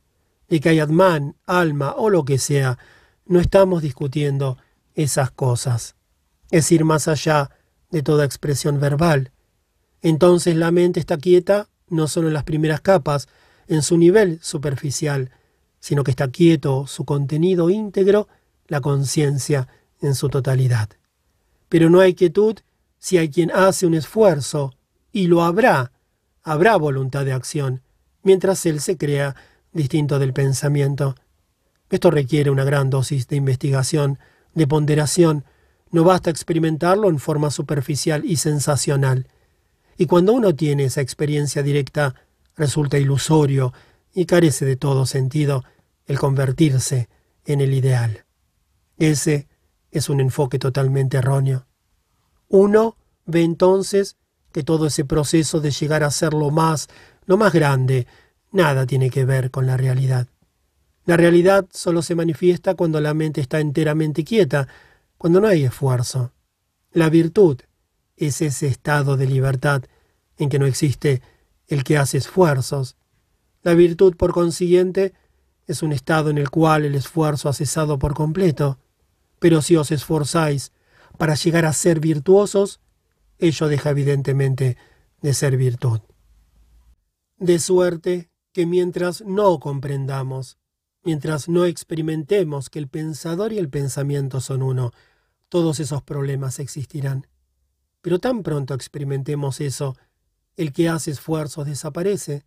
de 0.48 0.60
que 0.60 0.70
hay 0.70 0.80
Atman, 0.80 1.36
alma 1.44 1.94
o 1.96 2.08
lo 2.08 2.24
que 2.24 2.38
sea. 2.38 2.78
No 3.26 3.40
estamos 3.40 3.82
discutiendo 3.82 4.58
esas 4.94 5.30
cosas. 5.32 5.96
Es 6.50 6.70
ir 6.72 6.84
más 6.84 7.08
allá 7.08 7.50
de 7.90 8.02
toda 8.02 8.24
expresión 8.24 8.78
verbal. 8.80 9.32
Entonces 10.00 10.56
la 10.56 10.70
mente 10.70 11.00
está 11.00 11.18
quieta 11.18 11.68
no 11.90 12.08
solo 12.08 12.28
en 12.28 12.34
las 12.34 12.44
primeras 12.44 12.80
capas, 12.80 13.28
en 13.66 13.82
su 13.82 13.98
nivel 13.98 14.38
superficial, 14.42 15.30
sino 15.80 16.04
que 16.04 16.10
está 16.10 16.28
quieto 16.28 16.86
su 16.86 17.04
contenido 17.04 17.70
íntegro, 17.70 18.28
la 18.66 18.80
conciencia 18.80 19.68
en 20.00 20.14
su 20.14 20.28
totalidad. 20.28 20.88
Pero 21.68 21.90
no 21.90 22.00
hay 22.00 22.14
quietud 22.14 22.56
si 22.98 23.18
hay 23.18 23.28
quien 23.30 23.50
hace 23.52 23.86
un 23.86 23.94
esfuerzo, 23.94 24.74
y 25.12 25.26
lo 25.26 25.42
habrá, 25.42 25.92
habrá 26.42 26.76
voluntad 26.76 27.24
de 27.24 27.32
acción, 27.32 27.82
mientras 28.22 28.66
él 28.66 28.80
se 28.80 28.96
crea 28.96 29.36
distinto 29.72 30.18
del 30.18 30.32
pensamiento. 30.32 31.14
Esto 31.90 32.10
requiere 32.10 32.50
una 32.50 32.64
gran 32.64 32.90
dosis 32.90 33.28
de 33.28 33.36
investigación, 33.36 34.18
de 34.54 34.66
ponderación, 34.66 35.44
no 35.90 36.04
basta 36.04 36.30
experimentarlo 36.30 37.08
en 37.08 37.18
forma 37.18 37.50
superficial 37.50 38.24
y 38.24 38.36
sensacional. 38.36 39.26
Y 39.98 40.06
cuando 40.06 40.32
uno 40.32 40.54
tiene 40.54 40.84
esa 40.84 41.00
experiencia 41.00 41.64
directa, 41.64 42.14
resulta 42.56 42.98
ilusorio 42.98 43.74
y 44.14 44.26
carece 44.26 44.64
de 44.64 44.76
todo 44.76 45.04
sentido 45.06 45.64
el 46.06 46.18
convertirse 46.20 47.08
en 47.44 47.60
el 47.60 47.74
ideal. 47.74 48.24
Ese 48.96 49.48
es 49.90 50.08
un 50.08 50.20
enfoque 50.20 50.60
totalmente 50.60 51.16
erróneo. 51.16 51.66
Uno 52.48 52.96
ve 53.26 53.42
entonces 53.42 54.16
que 54.52 54.62
todo 54.62 54.86
ese 54.86 55.04
proceso 55.04 55.60
de 55.60 55.72
llegar 55.72 56.04
a 56.04 56.12
ser 56.12 56.32
lo 56.32 56.50
más, 56.50 56.88
lo 57.26 57.36
más 57.36 57.52
grande, 57.52 58.06
nada 58.52 58.86
tiene 58.86 59.10
que 59.10 59.24
ver 59.24 59.50
con 59.50 59.66
la 59.66 59.76
realidad. 59.76 60.28
La 61.06 61.16
realidad 61.16 61.66
solo 61.72 62.02
se 62.02 62.14
manifiesta 62.14 62.74
cuando 62.74 63.00
la 63.00 63.14
mente 63.14 63.40
está 63.40 63.58
enteramente 63.58 64.22
quieta, 64.22 64.68
cuando 65.16 65.40
no 65.40 65.48
hay 65.48 65.64
esfuerzo. 65.64 66.32
La 66.92 67.10
virtud 67.10 67.58
es 68.18 68.42
ese 68.42 68.66
estado 68.66 69.16
de 69.16 69.26
libertad 69.26 69.84
en 70.36 70.48
que 70.48 70.58
no 70.58 70.66
existe 70.66 71.22
el 71.66 71.84
que 71.84 71.98
hace 71.98 72.18
esfuerzos. 72.18 72.96
La 73.62 73.74
virtud, 73.74 74.16
por 74.16 74.32
consiguiente, 74.32 75.14
es 75.66 75.82
un 75.82 75.92
estado 75.92 76.30
en 76.30 76.38
el 76.38 76.50
cual 76.50 76.84
el 76.84 76.94
esfuerzo 76.94 77.48
ha 77.48 77.52
cesado 77.52 77.98
por 77.98 78.14
completo. 78.14 78.78
Pero 79.38 79.62
si 79.62 79.76
os 79.76 79.90
esforzáis 79.90 80.72
para 81.18 81.34
llegar 81.34 81.66
a 81.66 81.72
ser 81.72 82.00
virtuosos, 82.00 82.80
ello 83.38 83.68
deja 83.68 83.90
evidentemente 83.90 84.76
de 85.20 85.34
ser 85.34 85.56
virtud. 85.56 86.00
De 87.36 87.58
suerte 87.58 88.30
que 88.52 88.66
mientras 88.66 89.20
no 89.20 89.60
comprendamos, 89.60 90.58
mientras 91.04 91.48
no 91.48 91.64
experimentemos 91.66 92.70
que 92.70 92.78
el 92.78 92.88
pensador 92.88 93.52
y 93.52 93.58
el 93.58 93.68
pensamiento 93.68 94.40
son 94.40 94.62
uno, 94.62 94.92
todos 95.48 95.80
esos 95.80 96.02
problemas 96.02 96.58
existirán. 96.58 97.26
Pero 98.08 98.20
tan 98.20 98.42
pronto 98.42 98.72
experimentemos 98.72 99.60
eso, 99.60 99.94
el 100.56 100.72
que 100.72 100.88
hace 100.88 101.10
esfuerzos 101.10 101.66
desaparece. 101.66 102.46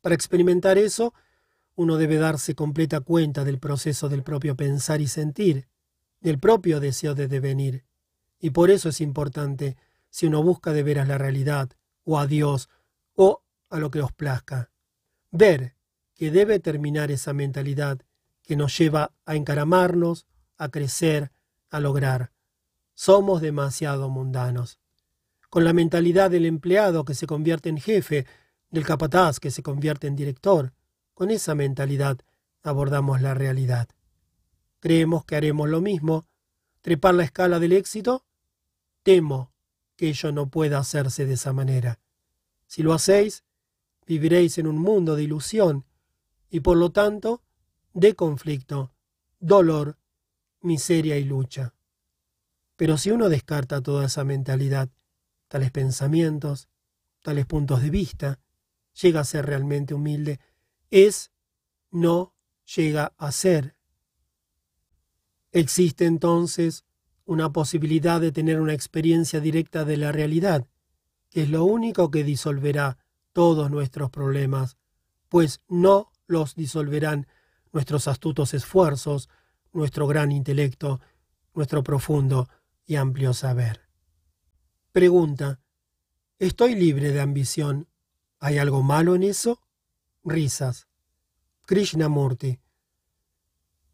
Para 0.00 0.14
experimentar 0.14 0.78
eso, 0.78 1.12
uno 1.74 1.96
debe 1.96 2.18
darse 2.18 2.54
completa 2.54 3.00
cuenta 3.00 3.42
del 3.42 3.58
proceso 3.58 4.08
del 4.08 4.22
propio 4.22 4.54
pensar 4.54 5.00
y 5.00 5.08
sentir, 5.08 5.66
del 6.20 6.38
propio 6.38 6.78
deseo 6.78 7.16
de 7.16 7.26
devenir. 7.26 7.84
Y 8.38 8.50
por 8.50 8.70
eso 8.70 8.90
es 8.90 9.00
importante, 9.00 9.76
si 10.08 10.26
uno 10.26 10.40
busca 10.44 10.72
de 10.72 10.84
veras 10.84 11.08
la 11.08 11.18
realidad, 11.18 11.68
o 12.04 12.20
a 12.20 12.28
Dios, 12.28 12.68
o 13.16 13.42
a 13.70 13.80
lo 13.80 13.90
que 13.90 14.02
os 14.02 14.12
plazca, 14.12 14.70
ver 15.32 15.74
que 16.14 16.30
debe 16.30 16.60
terminar 16.60 17.10
esa 17.10 17.32
mentalidad 17.32 18.02
que 18.44 18.54
nos 18.54 18.78
lleva 18.78 19.10
a 19.24 19.34
encaramarnos, 19.34 20.28
a 20.56 20.68
crecer, 20.68 21.32
a 21.70 21.80
lograr. 21.80 22.35
Somos 22.96 23.42
demasiado 23.42 24.08
mundanos 24.08 24.80
con 25.50 25.64
la 25.64 25.74
mentalidad 25.74 26.30
del 26.30 26.46
empleado 26.46 27.04
que 27.04 27.14
se 27.14 27.26
convierte 27.26 27.68
en 27.68 27.78
jefe, 27.78 28.26
del 28.70 28.86
capataz 28.86 29.38
que 29.38 29.50
se 29.50 29.62
convierte 29.62 30.06
en 30.06 30.16
director. 30.16 30.72
Con 31.12 31.30
esa 31.30 31.54
mentalidad 31.54 32.18
abordamos 32.62 33.20
la 33.20 33.34
realidad. 33.34 33.86
¿Creemos 34.80 35.26
que 35.26 35.36
haremos 35.36 35.68
lo 35.68 35.82
mismo? 35.82 36.26
¿Trepar 36.80 37.14
la 37.14 37.24
escala 37.24 37.58
del 37.58 37.74
éxito? 37.74 38.24
Temo 39.02 39.52
que 39.94 40.08
ello 40.08 40.32
no 40.32 40.48
pueda 40.48 40.78
hacerse 40.78 41.26
de 41.26 41.34
esa 41.34 41.52
manera. 41.52 42.00
Si 42.66 42.82
lo 42.82 42.94
hacéis, 42.94 43.44
viviréis 44.06 44.56
en 44.56 44.66
un 44.66 44.78
mundo 44.78 45.16
de 45.16 45.22
ilusión 45.22 45.84
y 46.48 46.60
por 46.60 46.78
lo 46.78 46.92
tanto 46.92 47.42
de 47.92 48.14
conflicto, 48.14 48.94
dolor, 49.38 49.98
miseria 50.62 51.18
y 51.18 51.24
lucha. 51.24 51.75
Pero 52.76 52.98
si 52.98 53.10
uno 53.10 53.28
descarta 53.28 53.80
toda 53.80 54.06
esa 54.06 54.24
mentalidad, 54.24 54.90
tales 55.48 55.70
pensamientos, 55.70 56.68
tales 57.22 57.46
puntos 57.46 57.82
de 57.82 57.90
vista, 57.90 58.38
llega 59.00 59.20
a 59.20 59.24
ser 59.24 59.46
realmente 59.46 59.94
humilde, 59.94 60.40
es, 60.90 61.32
no 61.90 62.34
llega 62.76 63.14
a 63.16 63.32
ser. 63.32 63.76
Existe 65.52 66.04
entonces 66.04 66.84
una 67.24 67.50
posibilidad 67.50 68.20
de 68.20 68.30
tener 68.30 68.60
una 68.60 68.74
experiencia 68.74 69.40
directa 69.40 69.84
de 69.84 69.96
la 69.96 70.12
realidad, 70.12 70.66
que 71.30 71.42
es 71.42 71.50
lo 71.50 71.64
único 71.64 72.10
que 72.10 72.24
disolverá 72.24 72.98
todos 73.32 73.70
nuestros 73.70 74.10
problemas, 74.10 74.76
pues 75.28 75.60
no 75.68 76.12
los 76.26 76.54
disolverán 76.54 77.26
nuestros 77.72 78.06
astutos 78.06 78.54
esfuerzos, 78.54 79.28
nuestro 79.72 80.06
gran 80.06 80.30
intelecto, 80.30 81.00
nuestro 81.54 81.82
profundo 81.82 82.48
y 82.86 82.96
amplio 82.96 83.34
saber. 83.34 83.82
Pregunta. 84.92 85.60
¿Estoy 86.38 86.74
libre 86.74 87.12
de 87.12 87.20
ambición? 87.20 87.88
¿Hay 88.38 88.58
algo 88.58 88.82
malo 88.82 89.14
en 89.14 89.24
eso? 89.24 89.60
Risas. 90.24 90.86
Krishnamurti. 91.66 92.60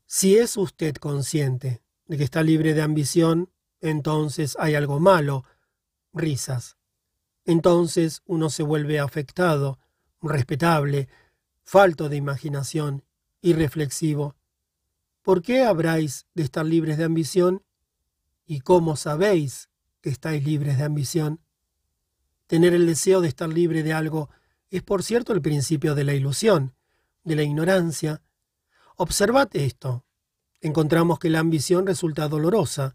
Si 0.06 0.36
es 0.36 0.56
usted 0.56 0.96
consciente 0.96 1.82
de 2.06 2.18
que 2.18 2.24
está 2.24 2.42
libre 2.42 2.74
de 2.74 2.82
ambición, 2.82 3.50
entonces 3.80 4.56
hay 4.60 4.74
algo 4.74 5.00
malo. 5.00 5.44
Risas. 6.12 6.76
Entonces 7.44 8.22
uno 8.26 8.50
se 8.50 8.62
vuelve 8.62 9.00
afectado, 9.00 9.78
respetable, 10.20 11.08
falto 11.62 12.08
de 12.08 12.16
imaginación, 12.16 13.04
irreflexivo. 13.40 14.36
¿Por 15.22 15.42
qué 15.42 15.62
habráis 15.64 16.26
de 16.34 16.42
estar 16.42 16.66
libres 16.66 16.98
de 16.98 17.04
ambición? 17.04 17.62
¿Y 18.52 18.60
cómo 18.60 18.96
sabéis 18.96 19.70
que 20.02 20.10
estáis 20.10 20.44
libres 20.44 20.76
de 20.76 20.84
ambición? 20.84 21.40
Tener 22.46 22.74
el 22.74 22.84
deseo 22.86 23.22
de 23.22 23.28
estar 23.28 23.48
libre 23.48 23.82
de 23.82 23.94
algo 23.94 24.28
es, 24.68 24.82
por 24.82 25.02
cierto, 25.02 25.32
el 25.32 25.40
principio 25.40 25.94
de 25.94 26.04
la 26.04 26.12
ilusión, 26.12 26.74
de 27.24 27.36
la 27.36 27.44
ignorancia. 27.44 28.20
Observad 28.96 29.48
esto. 29.54 30.04
Encontramos 30.60 31.18
que 31.18 31.30
la 31.30 31.38
ambición 31.38 31.86
resulta 31.86 32.28
dolorosa. 32.28 32.94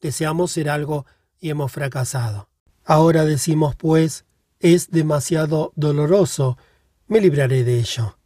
Deseamos 0.00 0.50
ser 0.50 0.68
algo 0.68 1.06
y 1.38 1.50
hemos 1.50 1.70
fracasado. 1.70 2.48
Ahora 2.84 3.24
decimos, 3.24 3.76
pues, 3.76 4.24
es 4.58 4.90
demasiado 4.90 5.72
doloroso, 5.76 6.58
me 7.06 7.20
libraré 7.20 7.62
de 7.62 7.78
ello. 7.78 8.18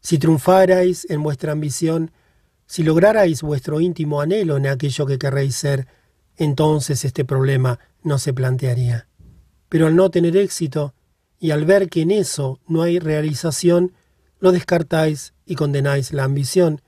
Si 0.00 0.18
triunfarais 0.18 1.04
en 1.10 1.24
vuestra 1.24 1.50
ambición, 1.50 2.12
si 2.70 2.84
lograrais 2.84 3.42
vuestro 3.42 3.80
íntimo 3.80 4.20
anhelo 4.20 4.56
en 4.56 4.68
aquello 4.68 5.04
que 5.04 5.18
querréis 5.18 5.56
ser, 5.56 5.88
entonces 6.36 7.04
este 7.04 7.24
problema 7.24 7.80
no 8.04 8.16
se 8.16 8.32
plantearía. 8.32 9.08
Pero 9.68 9.88
al 9.88 9.96
no 9.96 10.12
tener 10.12 10.36
éxito, 10.36 10.94
y 11.40 11.50
al 11.50 11.64
ver 11.64 11.88
que 11.88 12.02
en 12.02 12.12
eso 12.12 12.60
no 12.68 12.82
hay 12.82 13.00
realización, 13.00 13.92
lo 14.38 14.52
descartáis 14.52 15.34
y 15.44 15.56
condenáis 15.56 16.12
la 16.12 16.22
ambición. 16.22 16.80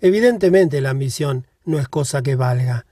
Evidentemente 0.00 0.80
la 0.80 0.90
ambición 0.90 1.46
no 1.64 1.78
es 1.78 1.86
cosa 1.86 2.24
que 2.24 2.34
valga. 2.34 2.86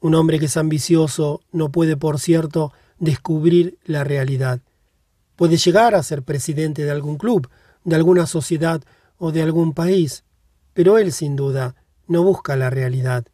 Un 0.00 0.16
hombre 0.16 0.40
que 0.40 0.46
es 0.46 0.56
ambicioso 0.56 1.42
no 1.52 1.70
puede, 1.70 1.96
por 1.96 2.18
cierto, 2.18 2.72
descubrir 2.98 3.78
la 3.84 4.02
realidad. 4.02 4.62
Puede 5.36 5.56
llegar 5.58 5.94
a 5.94 6.02
ser 6.02 6.24
presidente 6.24 6.82
de 6.82 6.90
algún 6.90 7.18
club, 7.18 7.48
de 7.84 7.94
alguna 7.94 8.26
sociedad 8.26 8.82
o 9.16 9.30
de 9.30 9.42
algún 9.42 9.74
país, 9.74 10.24
pero 10.78 10.96
él 10.96 11.10
sin 11.10 11.34
duda 11.34 11.74
no 12.06 12.22
busca 12.22 12.54
la 12.54 12.70
realidad. 12.70 13.26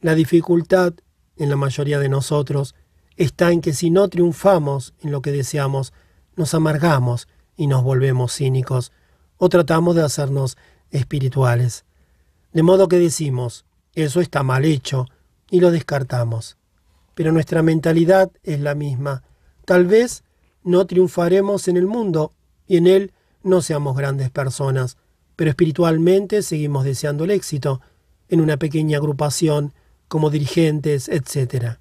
La 0.00 0.14
dificultad, 0.14 0.94
en 1.36 1.50
la 1.50 1.56
mayoría 1.56 1.98
de 1.98 2.08
nosotros, 2.08 2.76
está 3.16 3.50
en 3.50 3.60
que 3.60 3.72
si 3.72 3.90
no 3.90 4.06
triunfamos 4.06 4.94
en 5.00 5.10
lo 5.10 5.20
que 5.20 5.32
deseamos, 5.32 5.92
nos 6.36 6.54
amargamos 6.54 7.26
y 7.56 7.66
nos 7.66 7.82
volvemos 7.82 8.36
cínicos, 8.36 8.92
o 9.36 9.48
tratamos 9.48 9.96
de 9.96 10.04
hacernos 10.04 10.56
espirituales. 10.92 11.86
De 12.52 12.62
modo 12.62 12.86
que 12.86 13.00
decimos, 13.00 13.64
eso 13.96 14.20
está 14.20 14.44
mal 14.44 14.64
hecho, 14.64 15.06
y 15.50 15.58
lo 15.58 15.72
descartamos. 15.72 16.56
Pero 17.16 17.32
nuestra 17.32 17.64
mentalidad 17.64 18.30
es 18.44 18.60
la 18.60 18.76
misma. 18.76 19.24
Tal 19.64 19.86
vez 19.86 20.22
no 20.62 20.86
triunfaremos 20.86 21.66
en 21.66 21.78
el 21.78 21.88
mundo 21.88 22.30
y 22.68 22.76
en 22.76 22.86
él 22.86 23.12
no 23.42 23.60
seamos 23.60 23.96
grandes 23.96 24.30
personas, 24.30 24.98
pero 25.40 25.48
espiritualmente 25.48 26.42
seguimos 26.42 26.84
deseando 26.84 27.24
el 27.24 27.30
éxito 27.30 27.80
en 28.28 28.42
una 28.42 28.58
pequeña 28.58 28.98
agrupación, 28.98 29.72
como 30.06 30.28
dirigentes, 30.28 31.08
etc. 31.08 31.78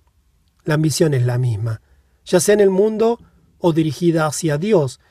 La 0.63 0.76
ambición 0.76 1.13
es 1.13 1.26
la 1.26 1.38
misma, 1.38 1.82
ya 2.24 2.39
sea 2.39 2.54
en 2.54 2.62
el 2.62 2.69
mundo 2.69 3.19
o 3.58 3.74
dirigida 3.74 4.28
hacia 4.28 4.58
Dios. 4.58 5.02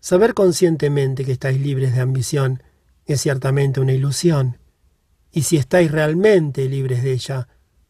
Saber 0.00 0.32
conscientemente 0.32 1.26
que 1.26 1.32
estáis 1.32 1.60
libres 1.60 1.94
de 1.94 2.00
ambición 2.00 2.62
es 3.04 3.20
ciertamente 3.20 3.80
una 3.80 3.92
ilusión. 3.92 4.56
Y 5.30 5.42
si 5.42 5.58
estáis 5.58 5.90
realmente 5.90 6.70
libres 6.70 7.02
de 7.02 7.12
ella, 7.12 7.48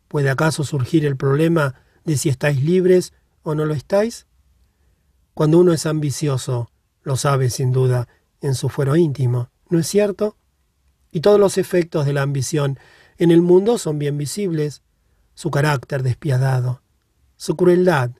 ¿Puede 0.09 0.29
acaso 0.29 0.65
surgir 0.65 1.07
el 1.07 1.17
problema 1.17 1.77
de 2.05 2.17
si 2.17 2.31
estáis 2.31 2.61
libres 2.65 3.13
o 3.45 3.55
no 3.55 3.65
lo 3.65 3.75
estáis? 3.75 4.27
Cuando 5.35 5.61
uno 5.61 5.73
es 5.73 5.87
ambicioso, 5.87 6.69
lo 7.05 7.17
sabe 7.17 7.49
sin 7.49 7.71
duda 7.71 8.09
en 8.41 8.57
su 8.57 8.69
fuero 8.71 8.97
íntimo, 8.97 9.53
¿no 9.71 9.79
es 9.79 9.87
cierto? 9.87 10.37
Y 11.11 11.21
todos 11.21 11.41
los 11.41 11.57
efectos 11.57 12.05
de 12.05 12.13
la 12.13 12.23
ambición 12.23 12.79
en 13.17 13.31
el 13.31 13.41
mundo 13.41 13.79
son 13.79 13.99
bien 13.99 14.19
visibles, 14.19 14.83
su 15.35 15.51
carácter 15.51 16.03
despiadado, 16.03 16.83
su 17.37 17.57
crueldad, 17.57 18.11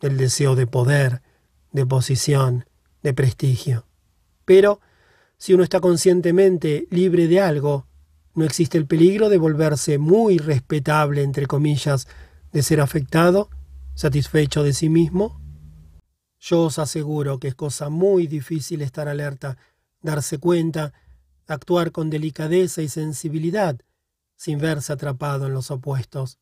el 0.00 0.16
deseo 0.16 0.56
de 0.56 0.66
poder, 0.66 1.22
de 1.72 1.86
posición, 1.86 2.66
de 3.02 3.14
prestigio. 3.14 3.86
Pero, 4.44 4.80
si 5.36 5.54
uno 5.54 5.62
está 5.62 5.80
conscientemente 5.80 6.88
libre 6.90 7.28
de 7.28 7.40
algo, 7.40 7.86
no 8.34 8.44
existe 8.44 8.78
el 8.78 8.86
peligro 8.86 9.28
de 9.28 9.38
volverse 9.38 9.98
muy 9.98 10.38
respetable, 10.38 11.22
entre 11.22 11.46
comillas, 11.46 12.08
de 12.52 12.62
ser 12.62 12.80
afectado, 12.80 13.50
satisfecho 13.94 14.62
de 14.62 14.72
sí 14.72 14.88
mismo? 14.88 15.40
Yo 16.38 16.62
os 16.62 16.78
aseguro 16.78 17.38
que 17.38 17.48
es 17.48 17.54
cosa 17.54 17.88
muy 17.88 18.26
difícil 18.26 18.80
estar 18.82 19.08
alerta, 19.08 19.58
darse 20.00 20.38
cuenta, 20.38 20.92
actuar 21.46 21.92
con 21.92 22.10
delicadeza 22.10 22.82
y 22.82 22.88
sensibilidad, 22.88 23.80
sin 24.36 24.58
verse 24.58 24.92
atrapado 24.92 25.46
en 25.46 25.54
los 25.54 25.70
opuestos. 25.70 26.38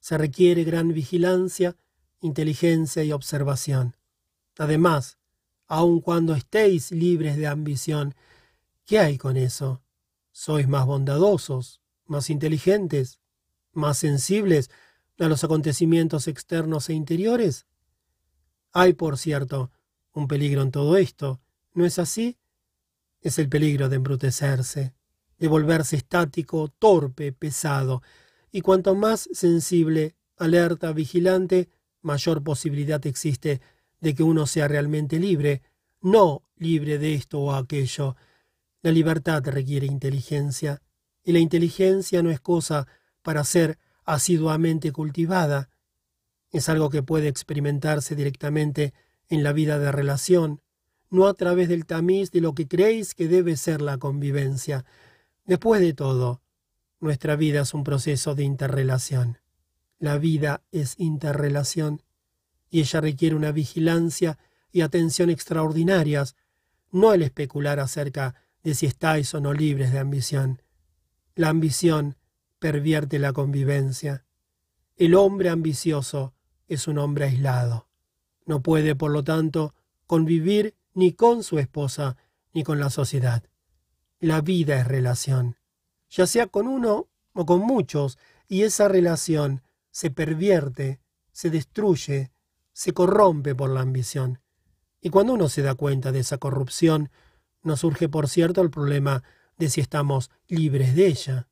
Se 0.00 0.16
requiere 0.16 0.64
gran 0.64 0.92
vigilancia, 0.92 1.76
inteligencia 2.20 3.04
y 3.04 3.12
observación. 3.12 3.96
Además, 4.58 5.18
aun 5.66 6.00
cuando 6.00 6.34
estéis 6.34 6.92
libres 6.92 7.36
de 7.36 7.46
ambición, 7.46 8.14
¿qué 8.84 8.98
hay 9.00 9.18
con 9.18 9.36
eso? 9.36 9.82
sois 10.36 10.68
más 10.68 10.84
bondadosos, 10.84 11.80
más 12.04 12.28
inteligentes, 12.28 13.20
más 13.72 13.96
sensibles 13.96 14.70
a 15.18 15.28
los 15.28 15.42
acontecimientos 15.44 16.28
externos 16.28 16.90
e 16.90 16.92
interiores? 16.92 17.64
Hay, 18.70 18.92
por 18.92 19.16
cierto, 19.16 19.70
un 20.12 20.28
peligro 20.28 20.60
en 20.60 20.72
todo 20.72 20.98
esto, 20.98 21.40
¿no 21.72 21.86
es 21.86 21.98
así? 21.98 22.36
Es 23.26 23.40
el 23.40 23.48
peligro 23.48 23.88
de 23.88 23.96
embrutecerse, 23.96 24.94
de 25.40 25.48
volverse 25.48 25.96
estático, 25.96 26.68
torpe, 26.78 27.32
pesado, 27.32 28.00
y 28.52 28.60
cuanto 28.60 28.94
más 28.94 29.28
sensible, 29.32 30.14
alerta, 30.36 30.92
vigilante, 30.92 31.68
mayor 32.02 32.44
posibilidad 32.44 33.04
existe 33.04 33.60
de 34.00 34.14
que 34.14 34.22
uno 34.22 34.46
sea 34.46 34.68
realmente 34.68 35.18
libre, 35.18 35.62
no 36.00 36.44
libre 36.54 36.98
de 36.98 37.14
esto 37.14 37.40
o 37.40 37.52
aquello, 37.52 38.14
la 38.82 38.92
libertad 38.92 39.42
requiere 39.44 39.86
inteligencia, 39.86 40.80
y 41.24 41.32
la 41.32 41.40
inteligencia 41.40 42.22
no 42.22 42.30
es 42.30 42.38
cosa 42.38 42.86
para 43.22 43.42
ser 43.42 43.80
asiduamente 44.04 44.92
cultivada, 44.92 45.68
es 46.52 46.68
algo 46.68 46.90
que 46.90 47.02
puede 47.02 47.26
experimentarse 47.26 48.14
directamente 48.14 48.94
en 49.28 49.42
la 49.42 49.52
vida 49.52 49.80
de 49.80 49.90
relación, 49.90 50.62
no 51.10 51.26
a 51.26 51.34
través 51.34 51.68
del 51.68 51.86
tamiz 51.86 52.30
de 52.30 52.40
lo 52.40 52.54
que 52.54 52.68
creéis 52.68 53.14
que 53.14 53.28
debe 53.28 53.56
ser 53.56 53.80
la 53.80 53.98
convivencia. 53.98 54.84
Después 55.44 55.80
de 55.80 55.94
todo, 55.94 56.42
nuestra 57.00 57.36
vida 57.36 57.62
es 57.62 57.74
un 57.74 57.84
proceso 57.84 58.34
de 58.34 58.44
interrelación. 58.44 59.38
La 59.98 60.18
vida 60.18 60.62
es 60.72 60.94
interrelación, 60.98 62.02
y 62.70 62.80
ella 62.80 63.00
requiere 63.00 63.36
una 63.36 63.52
vigilancia 63.52 64.38
y 64.72 64.80
atención 64.80 65.30
extraordinarias, 65.30 66.36
no 66.90 67.12
el 67.12 67.22
especular 67.22 67.80
acerca 67.80 68.34
de 68.62 68.74
si 68.74 68.86
estáis 68.86 69.32
o 69.34 69.40
no 69.40 69.52
libres 69.52 69.92
de 69.92 69.98
ambición. 69.98 70.62
La 71.34 71.48
ambición 71.48 72.16
pervierte 72.58 73.18
la 73.18 73.32
convivencia. 73.32 74.24
El 74.96 75.14
hombre 75.14 75.50
ambicioso 75.50 76.34
es 76.68 76.88
un 76.88 76.98
hombre 76.98 77.26
aislado. 77.26 77.88
No 78.44 78.62
puede, 78.62 78.94
por 78.96 79.10
lo 79.10 79.22
tanto, 79.22 79.74
convivir 80.06 80.74
ni 80.96 81.12
con 81.12 81.42
su 81.42 81.58
esposa 81.58 82.16
ni 82.54 82.64
con 82.64 82.80
la 82.80 82.88
sociedad. 82.88 83.44
La 84.18 84.40
vida 84.40 84.80
es 84.80 84.88
relación, 84.88 85.58
ya 86.08 86.26
sea 86.26 86.46
con 86.46 86.66
uno 86.66 87.08
o 87.34 87.44
con 87.44 87.60
muchos, 87.60 88.16
y 88.48 88.62
esa 88.62 88.88
relación 88.88 89.62
se 89.90 90.10
pervierte, 90.10 91.00
se 91.32 91.50
destruye, 91.50 92.32
se 92.72 92.94
corrompe 92.94 93.54
por 93.54 93.68
la 93.68 93.82
ambición. 93.82 94.40
Y 95.02 95.10
cuando 95.10 95.34
uno 95.34 95.50
se 95.50 95.60
da 95.60 95.74
cuenta 95.74 96.12
de 96.12 96.20
esa 96.20 96.38
corrupción, 96.38 97.10
no 97.62 97.76
surge, 97.76 98.08
por 98.08 98.26
cierto, 98.26 98.62
el 98.62 98.70
problema 98.70 99.22
de 99.58 99.68
si 99.68 99.82
estamos 99.82 100.30
libres 100.48 100.96
de 100.96 101.08
ella. 101.08 101.48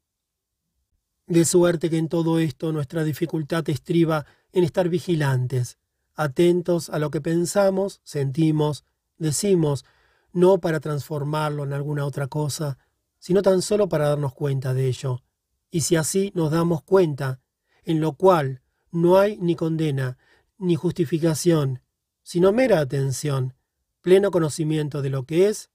De 1.27 1.45
suerte 1.45 1.91
que 1.91 1.99
en 1.99 2.09
todo 2.09 2.39
esto 2.39 2.73
nuestra 2.73 3.05
dificultad 3.05 3.69
estriba 3.69 4.25
en 4.53 4.65
estar 4.65 4.89
vigilantes, 4.89 5.77
atentos 6.15 6.89
a 6.89 6.99
lo 6.99 7.11
que 7.11 7.21
pensamos, 7.21 8.01
sentimos, 8.05 8.87
decimos, 9.19 9.85
no 10.33 10.59
para 10.59 10.81
transformarlo 10.81 11.65
en 11.65 11.73
alguna 11.73 12.05
otra 12.05 12.27
cosa, 12.27 12.79
sino 13.19 13.43
tan 13.43 13.63
solo 13.63 13.89
para 13.89 14.09
darnos 14.09 14.35
cuenta 14.35 14.75
de 14.75 14.87
ello. 14.87 15.23
Y 15.71 15.83
si 15.83 15.97
así 15.97 16.33
nos 16.35 16.51
damos 16.51 16.83
cuenta, 16.83 17.41
en 17.85 18.01
lo 18.01 18.13
cual 18.13 18.63
no 18.91 19.19
hay 19.19 19.39
ni 19.39 19.57
condena, 19.57 20.19
ni 20.59 20.77
justificación, 20.77 21.81
sino 22.23 22.53
mera 22.53 22.81
atención, 22.81 23.55
pleno 24.01 24.31
conocimiento 24.31 25.03
de 25.03 25.11
lo 25.11 25.25
que 25.25 25.49
es, 25.49 25.71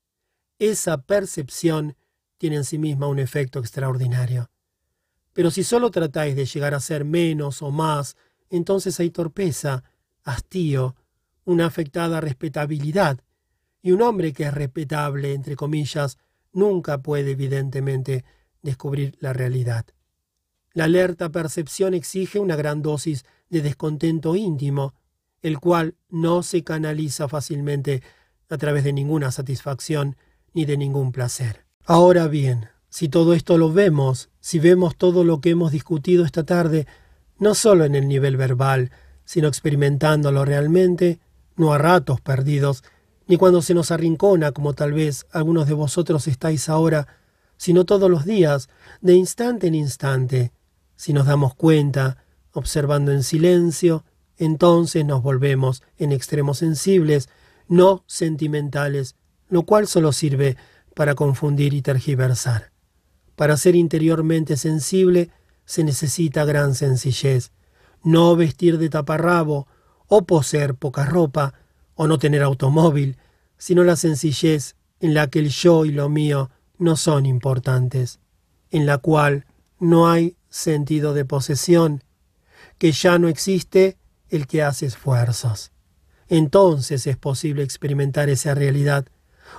esa 0.58 1.02
percepción 1.02 1.96
tiene 2.38 2.58
en 2.58 2.64
sí 2.64 2.78
misma 2.78 3.08
un 3.08 3.20
efecto 3.20 3.60
extraordinario. 3.60 4.52
Pero 5.34 5.52
si 5.52 5.64
solo 5.64 5.92
tratáis 5.92 6.36
de 6.36 6.46
llegar 6.46 6.74
a 6.74 6.80
ser 6.80 7.06
menos 7.06 7.62
o 7.62 7.72
más, 7.72 8.18
entonces 8.50 9.00
hay 9.00 9.10
torpeza, 9.10 9.84
hastío, 10.24 10.96
una 11.46 11.66
afectada 11.66 12.22
respetabilidad, 12.22 13.20
y 13.82 13.92
un 13.92 14.02
hombre 14.02 14.34
que 14.34 14.44
es 14.44 14.54
respetable, 14.54 15.34
entre 15.34 15.56
comillas, 15.56 16.18
nunca 16.52 17.00
puede 17.00 17.32
evidentemente 17.32 18.26
descubrir 18.62 19.18
la 19.20 19.34
realidad. 19.34 19.86
La 20.74 20.86
alerta 20.86 21.30
percepción 21.30 21.94
exige 21.94 22.40
una 22.40 22.56
gran 22.56 22.82
dosis 22.82 23.26
de 23.50 23.62
descontento 23.62 24.36
íntimo, 24.36 24.94
el 25.42 25.60
cual 25.60 25.96
no 26.10 26.44
se 26.44 26.64
canaliza 26.64 27.28
fácilmente 27.28 28.04
a 28.50 28.58
través 28.58 28.84
de 28.84 28.94
ninguna 28.94 29.32
satisfacción 29.32 30.18
ni 30.54 30.66
de 30.66 30.78
ningún 30.78 31.12
placer. 31.12 31.66
Ahora 31.86 32.28
bien, 32.28 32.68
si 32.90 33.08
todo 33.08 33.34
esto 33.34 33.58
lo 33.58 33.72
vemos, 33.72 34.30
si 34.40 34.60
vemos 34.60 34.96
todo 34.96 35.24
lo 35.24 35.42
que 35.42 35.52
hemos 35.52 35.72
discutido 35.72 36.26
esta 36.26 36.44
tarde, 36.44 36.88
no 37.38 37.56
solo 37.56 37.86
en 37.86 37.96
el 37.96 38.08
nivel 38.08 38.36
verbal, 38.36 38.92
sino 39.26 39.48
experimentándolo 39.48 40.44
realmente, 40.44 41.20
no 41.56 41.74
a 41.74 41.78
ratos 41.78 42.20
perdidos, 42.22 42.84
ni 43.30 43.38
cuando 43.38 43.62
se 43.62 43.76
nos 43.76 43.92
arrincona, 43.92 44.52
como 44.54 44.74
tal 44.74 44.92
vez 44.92 45.28
algunos 45.32 45.68
de 45.68 45.76
vosotros 45.76 46.28
estáis 46.28 46.68
ahora, 46.68 47.08
sino 47.58 47.86
todos 47.86 48.10
los 48.10 48.26
días, 48.26 48.70
de 49.02 49.14
instante 49.14 49.68
en 49.68 49.76
instante. 49.76 50.52
Si 50.96 51.14
nos 51.14 51.28
damos 51.28 51.54
cuenta, 51.54 52.24
observando 52.54 53.12
en 53.12 53.22
silencio, 53.22 54.04
entonces 54.38 55.06
nos 55.06 55.22
volvemos 55.22 55.84
en 56.00 56.12
extremos 56.12 56.58
sensibles, 56.58 57.30
no 57.68 58.04
sentimentales, 58.08 59.16
lo 59.48 59.62
cual 59.62 59.86
solo 59.86 60.12
sirve 60.12 60.58
para 60.96 61.14
confundir 61.14 61.76
y 61.76 61.84
tergiversar. 61.84 62.72
Para 63.36 63.58
ser 63.58 63.76
interiormente 63.76 64.58
sensible 64.58 65.30
se 65.66 65.84
necesita 65.84 66.46
gran 66.46 66.74
sencillez, 66.74 67.52
no 68.02 68.36
vestir 68.36 68.80
de 68.80 68.90
taparrabo, 68.90 69.68
o 70.08 70.26
poseer 70.26 70.74
poca 70.74 71.06
ropa, 71.06 71.54
o 72.02 72.08
no 72.08 72.18
tener 72.18 72.44
automóvil, 72.44 73.18
sino 73.58 73.84
la 73.84 73.98
sencillez 73.98 74.78
en 75.02 75.14
la 75.14 75.30
que 75.30 75.40
el 75.40 75.50
yo 75.50 75.84
y 75.84 75.92
lo 75.92 76.08
mío 76.08 76.50
no 76.78 76.96
son 76.96 77.26
importantes, 77.26 78.20
en 78.72 78.86
la 78.86 79.00
cual 79.00 79.46
no 79.82 80.10
hay 80.10 80.38
sentido 80.50 81.14
de 81.14 81.26
posesión, 81.26 82.06
que 82.78 82.94
ya 82.94 83.20
no 83.20 83.28
existe 83.28 83.98
el 84.30 84.48
que 84.48 84.64
hace 84.64 84.86
esfuerzos. 84.86 85.74
Entonces 86.30 87.06
es 87.06 87.18
posible 87.18 87.64
experimentar 87.64 88.30
esa 88.30 88.56
realidad, 88.56 89.06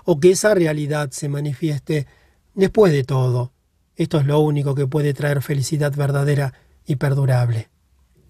o 0.07 0.18
que 0.18 0.30
esa 0.30 0.55
realidad 0.55 1.11
se 1.11 1.28
manifieste 1.28 2.07
después 2.55 2.91
de 2.91 3.05
todo. 3.05 3.53
Esto 3.97 4.18
es 4.18 4.24
lo 4.24 4.41
único 4.41 4.74
que 4.74 4.86
puede 4.86 5.12
traer 5.12 5.43
felicidad 5.43 5.95
verdadera 5.95 6.55
y 6.86 6.97
perdurable. 6.97 7.68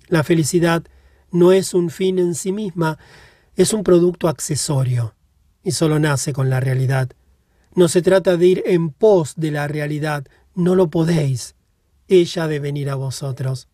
La 0.08 0.24
felicidad 0.24 0.82
no 1.30 1.52
es 1.52 1.74
un 1.74 1.90
fin 1.90 2.18
en 2.18 2.34
sí 2.34 2.50
misma, 2.50 2.98
es 3.60 3.74
un 3.74 3.84
producto 3.84 4.28
accesorio 4.28 5.14
y 5.62 5.72
solo 5.72 5.98
nace 5.98 6.32
con 6.32 6.48
la 6.48 6.60
realidad. 6.60 7.10
No 7.74 7.88
se 7.88 8.00
trata 8.00 8.38
de 8.38 8.46
ir 8.46 8.62
en 8.64 8.88
pos 8.88 9.34
de 9.36 9.50
la 9.50 9.68
realidad, 9.68 10.24
no 10.54 10.74
lo 10.74 10.88
podéis. 10.88 11.56
Ella 12.08 12.46
de 12.46 12.58
venir 12.58 12.88
a 12.88 12.94
vosotros. 12.94 13.68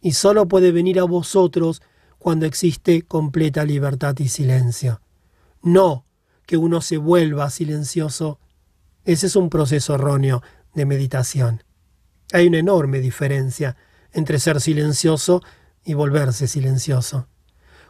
Y 0.00 0.12
solo 0.12 0.46
puede 0.46 0.70
venir 0.70 1.00
a 1.00 1.04
vosotros 1.04 1.82
cuando 2.18 2.46
existe 2.46 3.02
completa 3.02 3.64
libertad 3.64 4.14
y 4.20 4.28
silencio. 4.28 5.00
No 5.62 6.06
que 6.46 6.56
uno 6.56 6.80
se 6.80 6.96
vuelva 6.96 7.50
silencioso. 7.50 8.38
Ese 9.04 9.26
es 9.26 9.34
un 9.34 9.50
proceso 9.50 9.96
erróneo 9.96 10.42
de 10.74 10.86
meditación. 10.86 11.64
Hay 12.32 12.46
una 12.46 12.58
enorme 12.58 13.00
diferencia 13.00 13.76
entre 14.12 14.38
ser 14.38 14.60
silencioso 14.60 15.42
y 15.84 15.94
volverse 15.94 16.46
silencioso. 16.46 17.26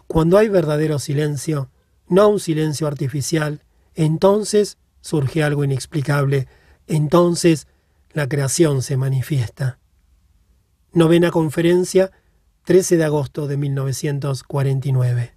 Cuando 0.06 0.38
hay 0.38 0.48
verdadero 0.48 0.98
silencio, 0.98 1.70
no 2.08 2.28
un 2.28 2.40
silencio 2.40 2.86
artificial, 2.86 3.62
entonces 3.94 4.78
surge 5.00 5.42
algo 5.42 5.64
inexplicable, 5.64 6.48
entonces 6.86 7.66
la 8.12 8.28
creación 8.28 8.82
se 8.82 8.96
manifiesta. 8.96 9.78
Novena 10.92 11.30
conferencia, 11.30 12.10
13 12.64 12.96
de 12.96 13.04
agosto 13.04 13.46
de 13.46 13.56
1949. 13.56 15.34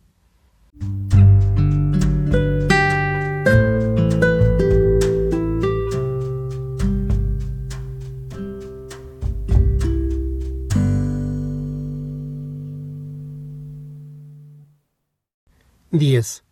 10. 15.91 16.43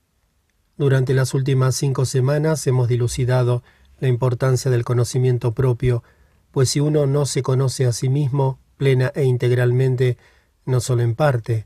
Durante 0.78 1.14
las 1.14 1.34
últimas 1.34 1.76
cinco 1.76 2.06
semanas 2.06 2.66
hemos 2.68 2.88
dilucidado 2.88 3.64
la 4.00 4.08
importancia 4.08 4.72
del 4.72 4.86
conocimiento 4.86 5.54
propio, 5.54 6.04
pues 6.52 6.70
si 6.70 6.80
uno 6.80 7.06
no 7.06 7.26
se 7.26 7.44
conoce 7.44 7.86
a 7.86 7.92
sí 7.92 8.08
mismo 8.08 8.60
plena 8.78 9.12
e 9.14 9.26
integralmente, 9.26 10.18
no 10.66 10.80
solo 10.80 11.04
en 11.04 11.16
parte, 11.16 11.66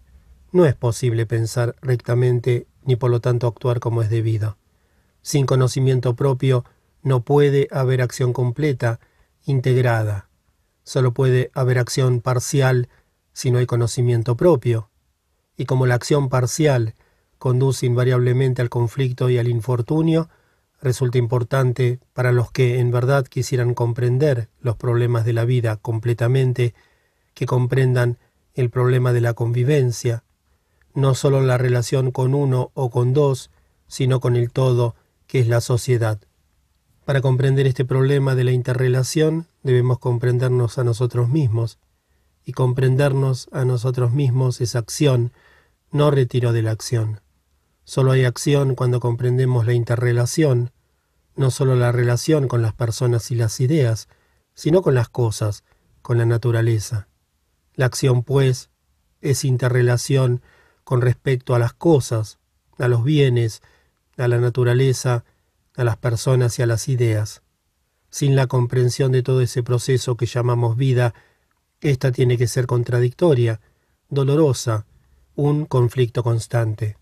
no 0.52 0.66
es 0.66 0.74
posible 0.74 1.28
pensar 1.28 1.76
rectamente 1.82 2.66
ni 2.84 2.96
por 2.96 3.12
lo 3.12 3.20
tanto 3.20 3.46
actuar 3.46 3.80
como 3.80 4.02
es 4.02 4.10
debido. 4.10 4.58
Sin 5.22 5.46
conocimiento 5.46 6.16
propio 6.16 6.66
no 7.04 7.22
puede 7.22 7.68
haber 7.70 8.02
acción 8.02 8.34
completa, 8.34 9.00
integrada. 9.46 10.28
Solo 10.84 11.14
puede 11.14 11.52
haber 11.54 11.78
acción 11.78 12.20
parcial 12.20 12.90
si 13.32 13.52
no 13.52 13.60
hay 13.60 13.68
conocimiento 13.68 14.36
propio. 14.36 14.90
Y 15.56 15.66
como 15.66 15.86
la 15.86 15.96
acción 15.96 16.30
parcial 16.30 16.96
conduce 17.40 17.86
invariablemente 17.86 18.62
al 18.62 18.70
conflicto 18.70 19.30
y 19.30 19.38
al 19.38 19.48
infortunio, 19.48 20.30
resulta 20.82 21.18
importante 21.18 22.00
para 22.14 22.32
los 22.32 22.52
que 22.52 22.80
en 22.80 22.92
verdad 22.92 23.26
quisieran 23.26 23.74
comprender 23.74 24.50
los 24.62 24.76
problemas 24.76 25.26
de 25.26 25.34
la 25.34 25.46
vida 25.46 25.78
completamente, 25.78 26.74
que 27.34 27.46
comprendan 27.46 28.18
el 28.54 28.70
problema 28.70 29.14
de 29.14 29.22
la 29.22 29.34
convivencia, 29.34 30.24
no 30.94 31.16
sólo 31.16 31.42
la 31.42 31.58
relación 31.58 32.12
con 32.12 32.34
uno 32.34 32.72
o 32.74 32.90
con 32.90 33.14
dos, 33.14 33.52
sino 33.88 34.20
con 34.20 34.36
el 34.36 34.52
todo, 34.52 34.96
que 35.28 35.40
es 35.40 35.48
la 35.48 35.62
sociedad. 35.62 36.20
Para 37.06 37.22
comprender 37.22 37.68
este 37.68 37.86
problema 37.86 38.36
de 38.36 38.44
la 38.44 38.52
interrelación 38.52 39.48
debemos 39.64 40.00
comprendernos 40.00 40.78
a 40.78 40.84
nosotros 40.84 41.30
mismos, 41.30 41.80
y 42.46 42.52
comprendernos 42.52 43.48
a 43.52 43.64
nosotros 43.66 44.12
mismos 44.12 44.60
es 44.62 44.76
acción, 44.76 45.32
no 45.92 46.12
retiro 46.12 46.52
de 46.52 46.64
la 46.64 46.72
acción. 46.72 47.22
Solo 47.90 48.12
hay 48.12 48.24
acción 48.24 48.76
cuando 48.76 49.00
comprendemos 49.00 49.66
la 49.66 49.74
interrelación, 49.74 50.70
no 51.36 51.50
solo 51.50 51.74
la 51.74 51.92
relación 51.92 52.48
con 52.48 52.62
las 52.62 52.76
personas 52.76 53.32
y 53.32 53.36
las 53.36 53.60
ideas, 53.62 54.10
sino 54.54 54.84
con 54.84 54.94
las 54.94 55.10
cosas, 55.10 55.64
con 56.04 56.20
la 56.20 56.26
naturaleza. 56.28 57.08
La 57.74 57.88
acción, 57.88 58.22
pues, 58.22 58.70
es 59.22 59.44
interrelación 59.44 60.44
con 60.84 61.02
respecto 61.02 61.56
a 61.56 61.58
las 61.58 61.74
cosas, 61.74 62.38
a 62.78 62.88
los 62.88 63.04
bienes, 63.04 63.64
a 64.18 64.28
la 64.28 64.38
naturaleza, 64.38 65.24
a 65.76 65.84
las 65.84 65.98
personas 65.98 66.60
y 66.60 66.62
a 66.62 66.68
las 66.68 66.90
ideas. 66.90 67.42
Sin 68.12 68.36
la 68.36 68.46
comprensión 68.46 69.12
de 69.12 69.24
todo 69.24 69.42
ese 69.42 69.64
proceso 69.64 70.16
que 70.16 70.28
llamamos 70.28 70.78
vida, 70.78 71.16
ésta 71.82 72.12
tiene 72.12 72.38
que 72.38 72.46
ser 72.46 72.68
contradictoria, 72.68 73.62
dolorosa, 74.10 74.86
un 75.34 75.66
conflicto 75.66 76.22
constante. 76.22 76.99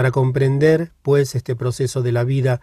Para 0.00 0.12
comprender, 0.12 0.92
pues, 1.02 1.34
este 1.34 1.54
proceso 1.54 2.00
de 2.00 2.10
la 2.10 2.24
vida 2.24 2.62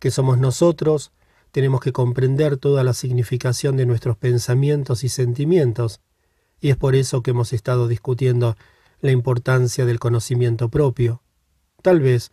que 0.00 0.10
somos 0.10 0.36
nosotros, 0.36 1.12
tenemos 1.50 1.80
que 1.80 1.92
comprender 1.92 2.58
toda 2.58 2.84
la 2.84 2.92
significación 2.92 3.78
de 3.78 3.86
nuestros 3.86 4.18
pensamientos 4.18 5.02
y 5.02 5.08
sentimientos, 5.08 6.02
y 6.60 6.68
es 6.68 6.76
por 6.76 6.94
eso 6.94 7.22
que 7.22 7.30
hemos 7.30 7.54
estado 7.54 7.88
discutiendo 7.88 8.58
la 9.00 9.12
importancia 9.12 9.86
del 9.86 9.98
conocimiento 9.98 10.68
propio. 10.68 11.22
Tal 11.80 12.00
vez 12.00 12.32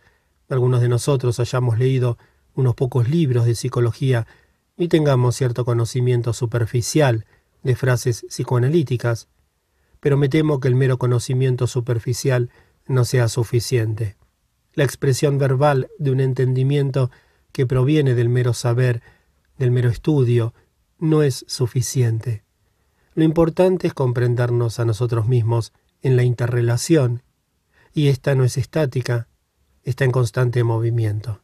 algunos 0.49 0.82
de 0.82 0.89
nosotros 0.89 1.39
hayamos 1.39 1.80
leído 1.80 2.18
unos 2.54 2.76
pocos 2.76 3.08
libros 3.08 3.45
de 3.45 3.56
psicología 3.56 4.28
y 4.76 4.89
tengamos 4.89 5.38
cierto 5.38 5.64
conocimiento 5.64 6.34
superficial 6.34 7.26
de 7.64 7.78
frases 7.78 8.26
psicoanalíticas, 8.28 9.30
pero 10.02 10.18
me 10.18 10.28
temo 10.28 10.60
que 10.60 10.68
el 10.68 10.76
mero 10.76 10.97
conocimiento 10.97 11.68
superficial 11.68 12.49
no 12.86 13.06
sea 13.06 13.30
suficiente. 13.30 14.18
La 14.74 14.84
expresión 14.84 15.38
verbal 15.38 15.90
de 16.00 16.12
un 16.12 16.20
entendimiento 16.20 17.12
que 17.52 17.66
proviene 17.66 18.16
del 18.16 18.30
mero 18.30 18.54
saber, 18.54 19.02
del 19.58 19.72
mero 19.72 19.90
estudio, 19.90 20.54
no 21.00 21.24
es 21.24 21.46
suficiente. 21.48 22.44
Lo 23.14 23.24
importante 23.24 23.88
es 23.88 23.94
comprendernos 23.94 24.80
a 24.80 24.86
nosotros 24.86 25.28
mismos 25.28 25.74
en 26.02 26.16
la 26.16 26.24
interrelación, 26.24 27.24
y 27.94 28.08
esta 28.08 28.36
no 28.36 28.46
es 28.46 28.58
estática, 28.58 29.28
está 29.84 30.06
en 30.06 30.12
constante 30.12 30.64
movimiento. 30.64 31.42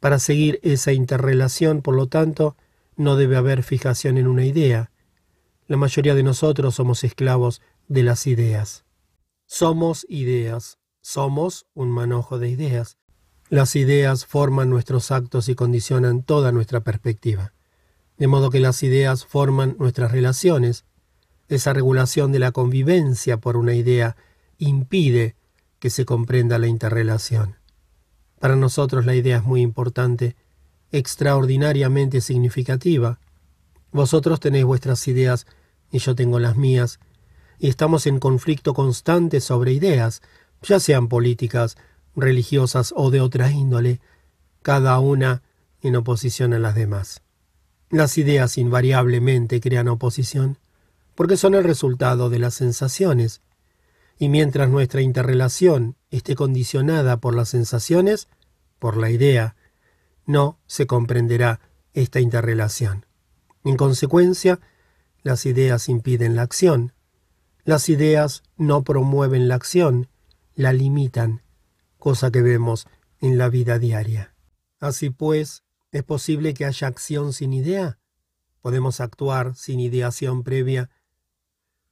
Para 0.00 0.18
seguir 0.18 0.60
esa 0.62 0.92
interrelación, 0.92 1.82
por 1.82 1.94
lo 1.94 2.06
tanto, 2.06 2.56
no 2.96 3.16
debe 3.16 3.36
haber 3.36 3.62
fijación 3.62 4.16
en 4.16 4.26
una 4.26 4.44
idea. 4.44 4.90
La 5.66 5.76
mayoría 5.76 6.14
de 6.14 6.22
nosotros 6.22 6.76
somos 6.76 7.04
esclavos 7.04 7.60
de 7.88 8.02
las 8.02 8.26
ideas. 8.26 8.84
Somos 9.46 10.06
ideas, 10.08 10.77
somos 11.08 11.64
un 11.72 11.90
manojo 11.90 12.38
de 12.38 12.50
ideas. 12.50 12.98
Las 13.48 13.76
ideas 13.76 14.26
forman 14.26 14.68
nuestros 14.68 15.10
actos 15.10 15.48
y 15.48 15.54
condicionan 15.54 16.22
toda 16.22 16.52
nuestra 16.52 16.80
perspectiva. 16.80 17.54
De 18.18 18.26
modo 18.26 18.50
que 18.50 18.60
las 18.60 18.82
ideas 18.82 19.24
forman 19.24 19.74
nuestras 19.78 20.12
relaciones. 20.12 20.84
Esa 21.48 21.72
regulación 21.72 22.30
de 22.30 22.40
la 22.40 22.52
convivencia 22.52 23.38
por 23.38 23.56
una 23.56 23.72
idea 23.72 24.16
impide 24.58 25.34
que 25.78 25.88
se 25.88 26.04
comprenda 26.04 26.58
la 26.58 26.66
interrelación. 26.66 27.56
Para 28.38 28.56
nosotros 28.56 29.06
la 29.06 29.14
idea 29.14 29.38
es 29.38 29.44
muy 29.44 29.62
importante, 29.62 30.36
extraordinariamente 30.92 32.20
significativa. 32.20 33.18
Vosotros 33.92 34.40
tenéis 34.40 34.66
vuestras 34.66 35.08
ideas 35.08 35.46
y 35.90 36.00
yo 36.00 36.14
tengo 36.14 36.38
las 36.38 36.56
mías, 36.56 37.00
y 37.58 37.68
estamos 37.68 38.06
en 38.06 38.20
conflicto 38.20 38.74
constante 38.74 39.40
sobre 39.40 39.72
ideas, 39.72 40.22
ya 40.62 40.80
sean 40.80 41.08
políticas, 41.08 41.76
religiosas 42.16 42.92
o 42.96 43.10
de 43.10 43.20
otra 43.20 43.50
índole, 43.50 44.00
cada 44.62 44.98
una 44.98 45.42
en 45.82 45.96
oposición 45.96 46.52
a 46.52 46.58
las 46.58 46.74
demás. 46.74 47.22
Las 47.90 48.18
ideas 48.18 48.58
invariablemente 48.58 49.60
crean 49.60 49.88
oposición, 49.88 50.58
porque 51.14 51.36
son 51.36 51.54
el 51.54 51.64
resultado 51.64 52.28
de 52.30 52.38
las 52.38 52.54
sensaciones, 52.54 53.40
y 54.18 54.28
mientras 54.28 54.68
nuestra 54.68 55.00
interrelación 55.00 55.96
esté 56.10 56.34
condicionada 56.34 57.18
por 57.18 57.34
las 57.34 57.48
sensaciones, 57.48 58.28
por 58.78 58.96
la 58.96 59.10
idea, 59.10 59.56
no 60.26 60.58
se 60.66 60.86
comprenderá 60.86 61.60
esta 61.94 62.20
interrelación. 62.20 63.06
En 63.64 63.76
consecuencia, 63.76 64.60
las 65.22 65.46
ideas 65.46 65.88
impiden 65.88 66.36
la 66.36 66.42
acción. 66.42 66.92
Las 67.64 67.88
ideas 67.88 68.42
no 68.56 68.82
promueven 68.82 69.48
la 69.48 69.54
acción, 69.54 70.08
la 70.58 70.72
limitan, 70.72 71.44
cosa 71.98 72.32
que 72.32 72.42
vemos 72.42 72.88
en 73.20 73.38
la 73.38 73.48
vida 73.48 73.78
diaria. 73.78 74.34
Así 74.80 75.08
pues, 75.08 75.62
¿es 75.92 76.02
posible 76.02 76.52
que 76.52 76.64
haya 76.64 76.88
acción 76.88 77.32
sin 77.32 77.52
idea? 77.52 78.00
¿Podemos 78.60 79.00
actuar 79.00 79.54
sin 79.54 79.78
ideación 79.78 80.42
previa? 80.42 80.90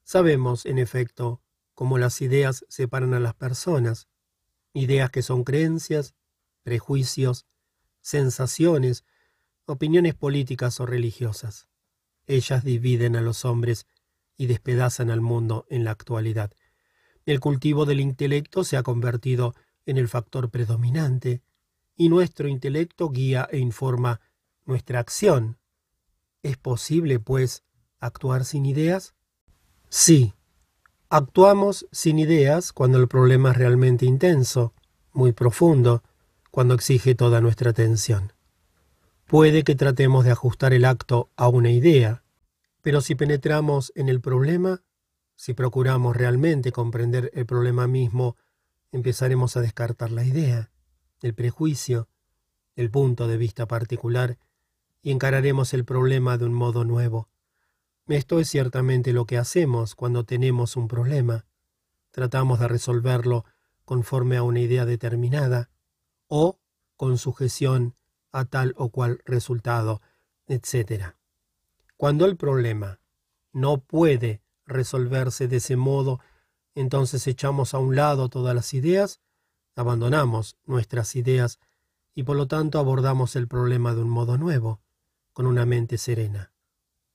Sabemos, 0.02 0.66
en 0.66 0.78
efecto, 0.78 1.40
cómo 1.74 1.96
las 1.96 2.20
ideas 2.20 2.66
separan 2.68 3.14
a 3.14 3.20
las 3.20 3.34
personas, 3.34 4.08
ideas 4.72 5.10
que 5.10 5.22
son 5.22 5.44
creencias, 5.44 6.16
prejuicios, 6.64 7.46
sensaciones, 8.00 9.04
opiniones 9.66 10.16
políticas 10.16 10.80
o 10.80 10.86
religiosas. 10.86 11.68
Ellas 12.26 12.64
dividen 12.64 13.14
a 13.14 13.20
los 13.20 13.44
hombres 13.44 13.86
y 14.36 14.46
despedazan 14.46 15.12
al 15.12 15.20
mundo 15.20 15.66
en 15.70 15.84
la 15.84 15.92
actualidad. 15.92 16.50
El 17.26 17.40
cultivo 17.40 17.84
del 17.84 18.00
intelecto 18.00 18.64
se 18.64 18.78
ha 18.78 18.82
convertido 18.82 19.54
en 19.84 19.98
el 19.98 20.08
factor 20.08 20.50
predominante, 20.50 21.42
y 21.94 22.08
nuestro 22.08 22.48
intelecto 22.48 23.10
guía 23.10 23.48
e 23.50 23.58
informa 23.58 24.20
nuestra 24.64 25.00
acción. 25.00 25.58
¿Es 26.42 26.56
posible, 26.56 27.20
pues, 27.20 27.62
actuar 28.00 28.44
sin 28.44 28.66
ideas? 28.66 29.14
Sí, 29.88 30.34
Actuamos 31.08 31.86
sin 31.92 32.18
ideas 32.18 32.72
cuando 32.72 32.98
el 32.98 33.06
problema 33.06 33.52
es 33.52 33.56
realmente 33.56 34.06
intenso, 34.06 34.74
muy 35.12 35.30
profundo, 35.30 36.02
cuando 36.50 36.74
exige 36.74 37.14
toda 37.14 37.40
nuestra 37.40 37.70
atención. 37.70 38.32
Puede 39.28 39.62
que 39.62 39.76
tratemos 39.76 40.24
de 40.24 40.32
ajustar 40.32 40.72
el 40.72 40.84
acto 40.84 41.30
a 41.36 41.46
una 41.46 41.70
idea, 41.70 42.24
pero 42.82 43.00
si 43.00 43.14
penetramos 43.14 43.92
en 43.94 44.08
el 44.08 44.20
problema, 44.20 44.82
si 45.36 45.54
procuramos 45.54 46.16
realmente 46.16 46.72
comprender 46.72 47.30
el 47.34 47.46
problema 47.46 47.86
mismo, 47.86 48.36
empezaremos 48.90 49.56
a 49.56 49.60
descartar 49.60 50.10
la 50.10 50.24
idea, 50.24 50.70
el 51.22 51.34
prejuicio, 51.34 52.08
el 52.74 52.90
punto 52.90 53.28
de 53.28 53.36
vista 53.36 53.66
particular, 53.66 54.38
y 55.02 55.12
encararemos 55.12 55.72
el 55.72 55.84
problema 55.84 56.36
de 56.36 56.46
un 56.46 56.54
modo 56.54 56.84
nuevo, 56.84 57.28
esto 58.08 58.38
es 58.38 58.48
ciertamente 58.48 59.12
lo 59.12 59.24
que 59.24 59.36
hacemos 59.36 59.96
cuando 59.96 60.24
tenemos 60.24 60.76
un 60.76 60.86
problema. 60.86 61.44
Tratamos 62.12 62.60
de 62.60 62.68
resolverlo 62.68 63.44
conforme 63.84 64.36
a 64.36 64.44
una 64.44 64.60
idea 64.60 64.86
determinada 64.86 65.70
o 66.28 66.60
con 66.96 67.18
sujeción 67.18 67.94
a 68.30 68.44
tal 68.44 68.74
o 68.76 68.90
cual 68.90 69.22
resultado, 69.24 70.02
etc. 70.46 71.14
Cuando 71.96 72.26
el 72.26 72.36
problema 72.36 73.00
no 73.52 73.78
puede 73.78 74.40
resolverse 74.66 75.48
de 75.48 75.56
ese 75.56 75.76
modo, 75.76 76.20
entonces 76.74 77.26
echamos 77.26 77.74
a 77.74 77.78
un 77.78 77.96
lado 77.96 78.28
todas 78.28 78.54
las 78.54 78.74
ideas, 78.74 79.20
abandonamos 79.74 80.56
nuestras 80.64 81.16
ideas 81.16 81.58
y 82.14 82.22
por 82.22 82.36
lo 82.36 82.48
tanto 82.48 82.78
abordamos 82.78 83.36
el 83.36 83.46
problema 83.46 83.94
de 83.94 84.02
un 84.02 84.08
modo 84.08 84.38
nuevo, 84.38 84.80
con 85.32 85.46
una 85.46 85.66
mente 85.66 85.98
serena. 85.98 86.52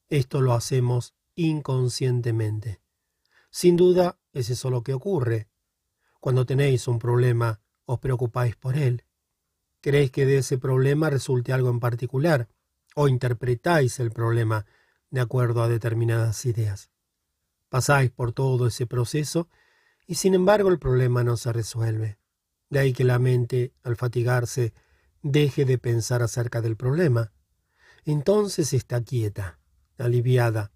Esto 0.09 0.41
lo 0.41 0.53
hacemos 0.53 1.15
inconscientemente. 1.35 2.81
Sin 3.49 3.75
duda, 3.75 4.19
es 4.31 4.49
eso 4.49 4.69
lo 4.69 4.83
que 4.83 4.93
ocurre. 4.93 5.49
Cuando 6.19 6.45
tenéis 6.45 6.87
un 6.87 6.99
problema, 6.99 7.61
os 7.85 7.99
preocupáis 7.99 8.55
por 8.55 8.77
él. 8.77 9.05
Creéis 9.81 10.11
que 10.11 10.25
de 10.27 10.37
ese 10.37 10.59
problema 10.59 11.09
resulte 11.09 11.51
algo 11.51 11.69
en 11.69 11.79
particular, 11.79 12.47
o 12.95 13.07
interpretáis 13.07 13.99
el 13.99 14.11
problema 14.11 14.65
de 15.09 15.21
acuerdo 15.21 15.63
a 15.63 15.67
determinadas 15.67 16.45
ideas. 16.45 16.90
Pasáis 17.71 18.11
por 18.11 18.33
todo 18.33 18.67
ese 18.67 18.85
proceso 18.85 19.47
y 20.05 20.15
sin 20.15 20.33
embargo 20.33 20.67
el 20.67 20.77
problema 20.77 21.23
no 21.23 21.37
se 21.37 21.53
resuelve. 21.53 22.19
De 22.69 22.79
ahí 22.79 22.91
que 22.91 23.05
la 23.05 23.17
mente, 23.17 23.71
al 23.81 23.95
fatigarse, 23.95 24.73
deje 25.21 25.63
de 25.63 25.77
pensar 25.77 26.21
acerca 26.21 26.59
del 26.59 26.75
problema. 26.75 27.31
Entonces 28.03 28.73
está 28.73 29.01
quieta 29.01 29.57
aliviada. 29.97 30.73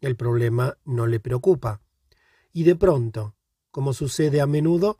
El 0.00 0.14
problema 0.14 0.78
no 0.84 1.08
le 1.08 1.18
preocupa. 1.18 1.80
Y 2.52 2.62
de 2.62 2.76
pronto, 2.76 3.34
como 3.72 3.92
sucede 3.92 4.40
a 4.40 4.46
menudo, 4.46 4.98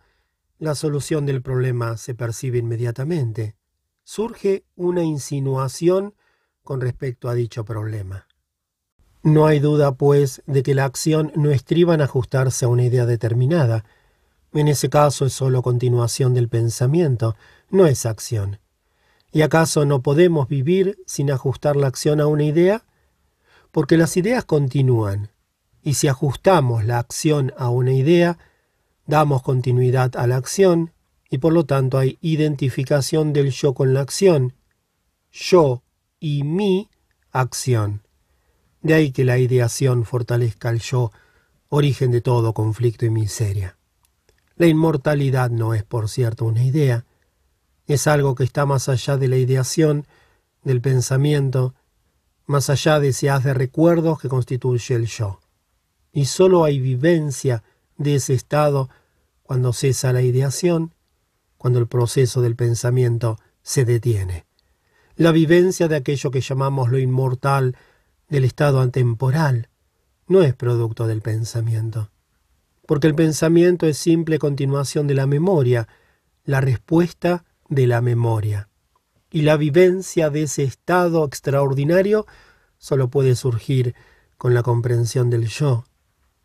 la 0.58 0.74
solución 0.74 1.26
del 1.26 1.42
problema 1.42 1.96
se 1.96 2.16
percibe 2.16 2.58
inmediatamente. 2.58 3.54
Surge 4.02 4.64
una 4.74 5.04
insinuación 5.04 6.16
con 6.64 6.80
respecto 6.80 7.28
a 7.28 7.34
dicho 7.34 7.64
problema. 7.64 8.26
No 9.26 9.46
hay 9.46 9.58
duda, 9.58 9.92
pues, 9.92 10.42
de 10.46 10.62
que 10.62 10.74
la 10.74 10.84
acción 10.84 11.32
no 11.34 11.50
estriba 11.50 11.94
en 11.94 12.00
ajustarse 12.00 12.64
a 12.64 12.68
una 12.68 12.84
idea 12.84 13.06
determinada. 13.06 13.84
En 14.52 14.68
ese 14.68 14.88
caso 14.88 15.26
es 15.26 15.32
sólo 15.32 15.62
continuación 15.62 16.32
del 16.32 16.48
pensamiento, 16.48 17.36
no 17.68 17.86
es 17.86 18.06
acción. 18.06 18.58
¿Y 19.32 19.42
acaso 19.42 19.84
no 19.84 20.00
podemos 20.00 20.48
vivir 20.48 20.98
sin 21.06 21.30
ajustar 21.30 21.76
la 21.76 21.88
acción 21.88 22.20
a 22.20 22.26
una 22.26 22.44
idea? 22.44 22.84
porque 23.76 23.98
las 23.98 24.16
ideas 24.16 24.46
continúan, 24.46 25.28
y 25.82 25.92
si 25.94 26.08
ajustamos 26.08 26.86
la 26.86 26.98
acción 26.98 27.52
a 27.58 27.68
una 27.68 27.92
idea, 27.92 28.38
damos 29.04 29.42
continuidad 29.42 30.16
a 30.16 30.26
la 30.26 30.36
acción, 30.36 30.94
y 31.28 31.36
por 31.36 31.52
lo 31.52 31.66
tanto 31.66 31.98
hay 31.98 32.16
identificación 32.22 33.34
del 33.34 33.50
yo 33.50 33.74
con 33.74 33.92
la 33.92 34.00
acción, 34.00 34.54
yo 35.30 35.82
y 36.20 36.42
mi 36.42 36.88
acción. 37.32 38.05
De 38.86 38.94
ahí 38.94 39.10
que 39.10 39.24
la 39.24 39.36
ideación 39.36 40.04
fortalezca 40.04 40.70
el 40.70 40.78
yo, 40.78 41.10
origen 41.70 42.12
de 42.12 42.20
todo 42.20 42.54
conflicto 42.54 43.04
y 43.04 43.10
miseria. 43.10 43.76
La 44.54 44.68
inmortalidad 44.68 45.50
no 45.50 45.74
es, 45.74 45.82
por 45.82 46.08
cierto, 46.08 46.44
una 46.44 46.62
idea, 46.62 47.04
es 47.88 48.06
algo 48.06 48.36
que 48.36 48.44
está 48.44 48.64
más 48.64 48.88
allá 48.88 49.16
de 49.16 49.26
la 49.26 49.38
ideación, 49.38 50.06
del 50.62 50.80
pensamiento, 50.80 51.74
más 52.46 52.70
allá 52.70 53.00
de 53.00 53.08
ese 53.08 53.28
haz 53.28 53.42
de 53.42 53.54
recuerdos 53.54 54.20
que 54.20 54.28
constituye 54.28 54.94
el 54.94 55.06
yo. 55.06 55.40
Y 56.12 56.26
sólo 56.26 56.62
hay 56.62 56.78
vivencia 56.78 57.64
de 57.96 58.14
ese 58.14 58.34
estado 58.34 58.88
cuando 59.42 59.72
cesa 59.72 60.12
la 60.12 60.22
ideación, 60.22 60.94
cuando 61.58 61.80
el 61.80 61.88
proceso 61.88 62.40
del 62.40 62.54
pensamiento 62.54 63.40
se 63.64 63.84
detiene. 63.84 64.46
La 65.16 65.32
vivencia 65.32 65.88
de 65.88 65.96
aquello 65.96 66.30
que 66.30 66.40
llamamos 66.40 66.88
lo 66.88 67.00
inmortal, 67.00 67.76
del 68.28 68.44
estado 68.44 68.80
atemporal, 68.80 69.68
no 70.28 70.42
es 70.42 70.54
producto 70.54 71.06
del 71.06 71.22
pensamiento, 71.22 72.10
porque 72.86 73.06
el 73.06 73.14
pensamiento 73.14 73.86
es 73.86 73.98
simple 73.98 74.38
continuación 74.38 75.06
de 75.06 75.14
la 75.14 75.26
memoria, 75.26 75.88
la 76.44 76.60
respuesta 76.60 77.44
de 77.68 77.86
la 77.86 78.00
memoria. 78.00 78.68
y 79.30 79.42
la 79.42 79.56
vivencia 79.56 80.30
de 80.30 80.44
ese 80.44 80.62
estado 80.62 81.24
extraordinario 81.24 82.26
solo 82.78 83.08
puede 83.08 83.34
surgir 83.34 83.94
con 84.38 84.54
la 84.54 84.62
comprensión 84.62 85.30
del 85.30 85.46
yo, 85.48 85.84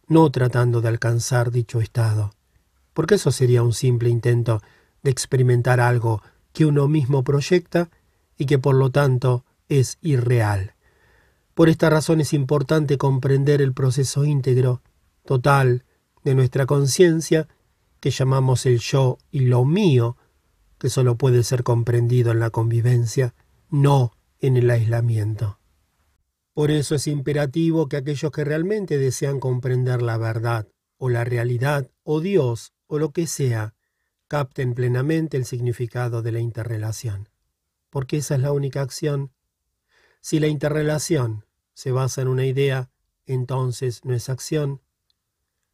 no 0.07 0.29
tratando 0.31 0.81
de 0.81 0.89
alcanzar 0.89 1.51
dicho 1.51 1.79
estado, 1.79 2.33
porque 2.93 3.15
eso 3.15 3.31
sería 3.31 3.63
un 3.63 3.73
simple 3.73 4.09
intento 4.09 4.61
de 5.03 5.11
experimentar 5.11 5.79
algo 5.79 6.21
que 6.53 6.65
uno 6.65 6.87
mismo 6.87 7.23
proyecta 7.23 7.89
y 8.37 8.45
que 8.45 8.59
por 8.59 8.75
lo 8.75 8.89
tanto 8.89 9.45
es 9.69 9.97
irreal. 10.01 10.73
Por 11.61 11.69
esta 11.69 11.91
razón 11.91 12.21
es 12.21 12.33
importante 12.33 12.97
comprender 12.97 13.61
el 13.61 13.71
proceso 13.71 14.25
íntegro, 14.25 14.81
total, 15.23 15.85
de 16.23 16.33
nuestra 16.33 16.65
conciencia, 16.65 17.47
que 17.99 18.09
llamamos 18.09 18.65
el 18.65 18.79
yo 18.79 19.19
y 19.29 19.41
lo 19.41 19.63
mío, 19.63 20.17
que 20.79 20.89
solo 20.89 21.19
puede 21.19 21.43
ser 21.43 21.61
comprendido 21.61 22.31
en 22.31 22.39
la 22.39 22.49
convivencia, 22.49 23.35
no 23.69 24.11
en 24.39 24.57
el 24.57 24.71
aislamiento. 24.71 25.59
Por 26.55 26.71
eso 26.71 26.95
es 26.95 27.05
imperativo 27.05 27.87
que 27.87 27.97
aquellos 27.97 28.31
que 28.31 28.43
realmente 28.43 28.97
desean 28.97 29.39
comprender 29.39 30.01
la 30.01 30.17
verdad, 30.17 30.67
o 30.97 31.09
la 31.09 31.25
realidad, 31.25 31.91
o 32.01 32.21
Dios, 32.21 32.73
o 32.87 32.97
lo 32.97 33.11
que 33.11 33.27
sea, 33.27 33.75
capten 34.27 34.73
plenamente 34.73 35.37
el 35.37 35.45
significado 35.45 36.23
de 36.23 36.31
la 36.31 36.39
interrelación. 36.39 37.29
Porque 37.91 38.17
esa 38.17 38.33
es 38.33 38.41
la 38.41 38.51
única 38.51 38.81
acción. 38.81 39.31
Si 40.21 40.39
la 40.39 40.47
interrelación 40.47 41.45
se 41.73 41.91
basa 41.91 42.21
en 42.21 42.27
una 42.27 42.45
idea, 42.45 42.89
entonces 43.25 44.03
no 44.03 44.13
es 44.13 44.29
acción. 44.29 44.81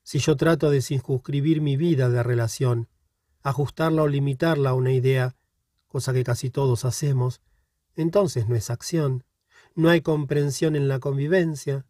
Si 0.04 0.20
yo 0.20 0.36
trato 0.36 0.70
de 0.70 0.82
circunscribir 0.82 1.62
mi 1.62 1.76
vida 1.78 2.10
de 2.10 2.24
relación 2.24 2.88
ajustarla 3.48 4.04
o 4.04 4.08
limitarla 4.08 4.72
a 4.72 4.74
una 4.74 4.92
idea, 4.92 5.36
cosa 5.88 6.14
que 6.14 6.24
casi 6.24 6.50
todos 6.50 6.84
hacemos, 6.86 7.42
entonces 7.96 8.48
no 8.50 8.56
es 8.56 8.70
acción, 8.70 9.24
no 9.74 9.90
hay 9.90 10.02
comprensión 10.02 10.76
en 10.76 10.88
la 10.88 11.00
convivencia. 11.00 11.86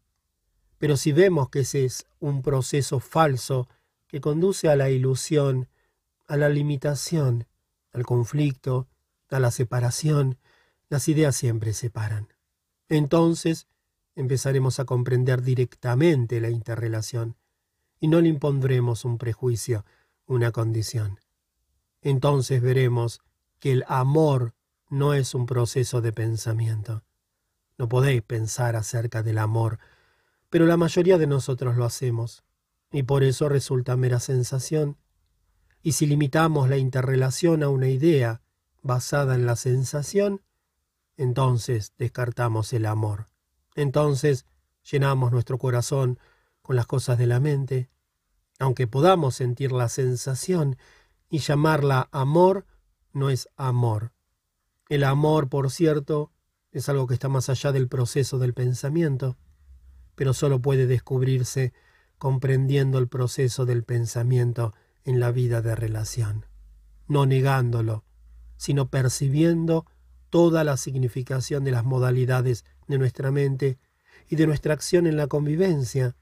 Pero 0.78 0.96
si 0.96 1.12
vemos 1.12 1.48
que 1.48 1.60
ese 1.60 1.84
es 1.84 2.06
un 2.20 2.42
proceso 2.42 3.00
falso 3.00 3.68
que 4.06 4.20
conduce 4.20 4.68
a 4.68 4.76
la 4.76 4.90
ilusión, 4.90 5.68
a 6.26 6.36
la 6.36 6.48
limitación, 6.48 7.46
al 7.92 8.06
conflicto, 8.06 8.86
a 9.28 9.40
la 9.40 9.50
separación, 9.50 10.38
las 10.88 11.08
ideas 11.08 11.34
siempre 11.34 11.72
separan. 11.72 12.32
Entonces 12.88 13.66
empezaremos 14.18 14.80
a 14.80 14.84
comprender 14.84 15.42
directamente 15.42 16.40
la 16.40 16.50
interrelación 16.50 17.36
y 18.00 18.08
no 18.08 18.20
le 18.20 18.28
impondremos 18.28 19.04
un 19.04 19.16
prejuicio, 19.16 19.84
una 20.26 20.52
condición 20.52 21.18
entonces 22.02 22.62
veremos 22.62 23.20
que 23.58 23.72
el 23.72 23.84
amor 23.88 24.54
no 24.88 25.14
es 25.14 25.34
un 25.34 25.46
proceso 25.46 26.00
de 26.00 26.12
pensamiento. 26.12 27.04
No 27.76 27.88
podéis 27.88 28.22
pensar 28.22 28.76
acerca 28.76 29.22
del 29.22 29.38
amor, 29.38 29.78
pero 30.50 30.66
la 30.66 30.76
mayoría 30.76 31.18
de 31.18 31.26
nosotros 31.26 31.76
lo 31.76 31.84
hacemos, 31.84 32.44
y 32.90 33.02
por 33.02 33.22
eso 33.22 33.48
resulta 33.48 33.96
mera 33.96 34.20
sensación. 34.20 34.96
Y 35.82 35.92
si 35.92 36.06
limitamos 36.06 36.68
la 36.68 36.78
interrelación 36.78 37.62
a 37.62 37.68
una 37.68 37.88
idea 37.88 38.40
basada 38.82 39.34
en 39.34 39.46
la 39.46 39.56
sensación, 39.56 40.42
entonces 41.16 41.92
descartamos 41.98 42.72
el 42.72 42.86
amor. 42.86 43.26
Entonces 43.74 44.46
llenamos 44.90 45.32
nuestro 45.32 45.58
corazón 45.58 46.18
con 46.62 46.76
las 46.76 46.86
cosas 46.86 47.18
de 47.18 47.26
la 47.26 47.40
mente. 47.40 47.90
Aunque 48.58 48.86
podamos 48.86 49.36
sentir 49.36 49.72
la 49.72 49.88
sensación 49.88 50.76
y 51.30 51.38
llamarla 51.38 52.08
amor 52.12 52.66
no 53.12 53.30
es 53.30 53.48
amor. 53.56 54.12
El 54.88 55.04
amor, 55.04 55.48
por 55.48 55.70
cierto, 55.70 56.32
es 56.72 56.88
algo 56.88 57.06
que 57.06 57.14
está 57.14 57.28
más 57.28 57.48
allá 57.48 57.72
del 57.72 57.88
proceso 57.88 58.38
del 58.38 58.54
pensamiento, 58.54 59.36
pero 60.14 60.34
solo 60.34 60.60
puede 60.60 60.86
descubrirse 60.86 61.72
comprendiendo 62.18 62.98
el 62.98 63.08
proceso 63.08 63.64
del 63.64 63.84
pensamiento 63.84 64.74
en 65.04 65.20
la 65.20 65.30
vida 65.30 65.62
de 65.62 65.74
relación, 65.74 66.46
no 67.06 67.26
negándolo, 67.26 68.04
sino 68.56 68.88
percibiendo 68.88 69.86
toda 70.30 70.64
la 70.64 70.76
significación 70.76 71.64
de 71.64 71.72
las 71.72 71.84
modalidades 71.84 72.64
de 72.86 72.98
nuestra 72.98 73.30
mente 73.30 73.78
y 74.28 74.36
de 74.36 74.46
nuestra 74.46 74.74
acción 74.74 75.06
en 75.06 75.16
la 75.16 75.26
convivencia. 75.26 76.16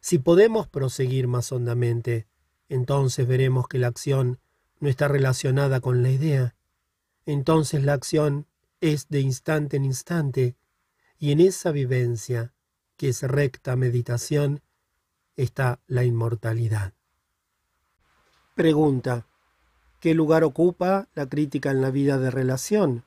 Si 0.00 0.18
podemos 0.18 0.68
proseguir 0.68 1.28
más 1.28 1.52
hondamente, 1.52 2.26
entonces 2.68 3.26
veremos 3.26 3.68
que 3.68 3.78
la 3.78 3.88
acción 3.88 4.38
no 4.80 4.88
está 4.88 5.08
relacionada 5.08 5.80
con 5.80 6.02
la 6.02 6.10
idea. 6.10 6.54
Entonces 7.26 7.82
la 7.84 7.94
acción 7.94 8.46
es 8.80 9.08
de 9.08 9.20
instante 9.20 9.76
en 9.76 9.84
instante, 9.84 10.56
y 11.18 11.32
en 11.32 11.40
esa 11.40 11.72
vivencia, 11.72 12.54
que 12.96 13.08
es 13.08 13.22
recta 13.22 13.74
meditación, 13.74 14.62
está 15.36 15.80
la 15.86 16.04
inmortalidad. 16.04 16.94
Pregunta. 18.54 19.26
¿Qué 20.00 20.14
lugar 20.14 20.44
ocupa 20.44 21.08
la 21.14 21.28
crítica 21.28 21.72
en 21.72 21.80
la 21.80 21.90
vida 21.90 22.18
de 22.18 22.30
relación? 22.30 23.04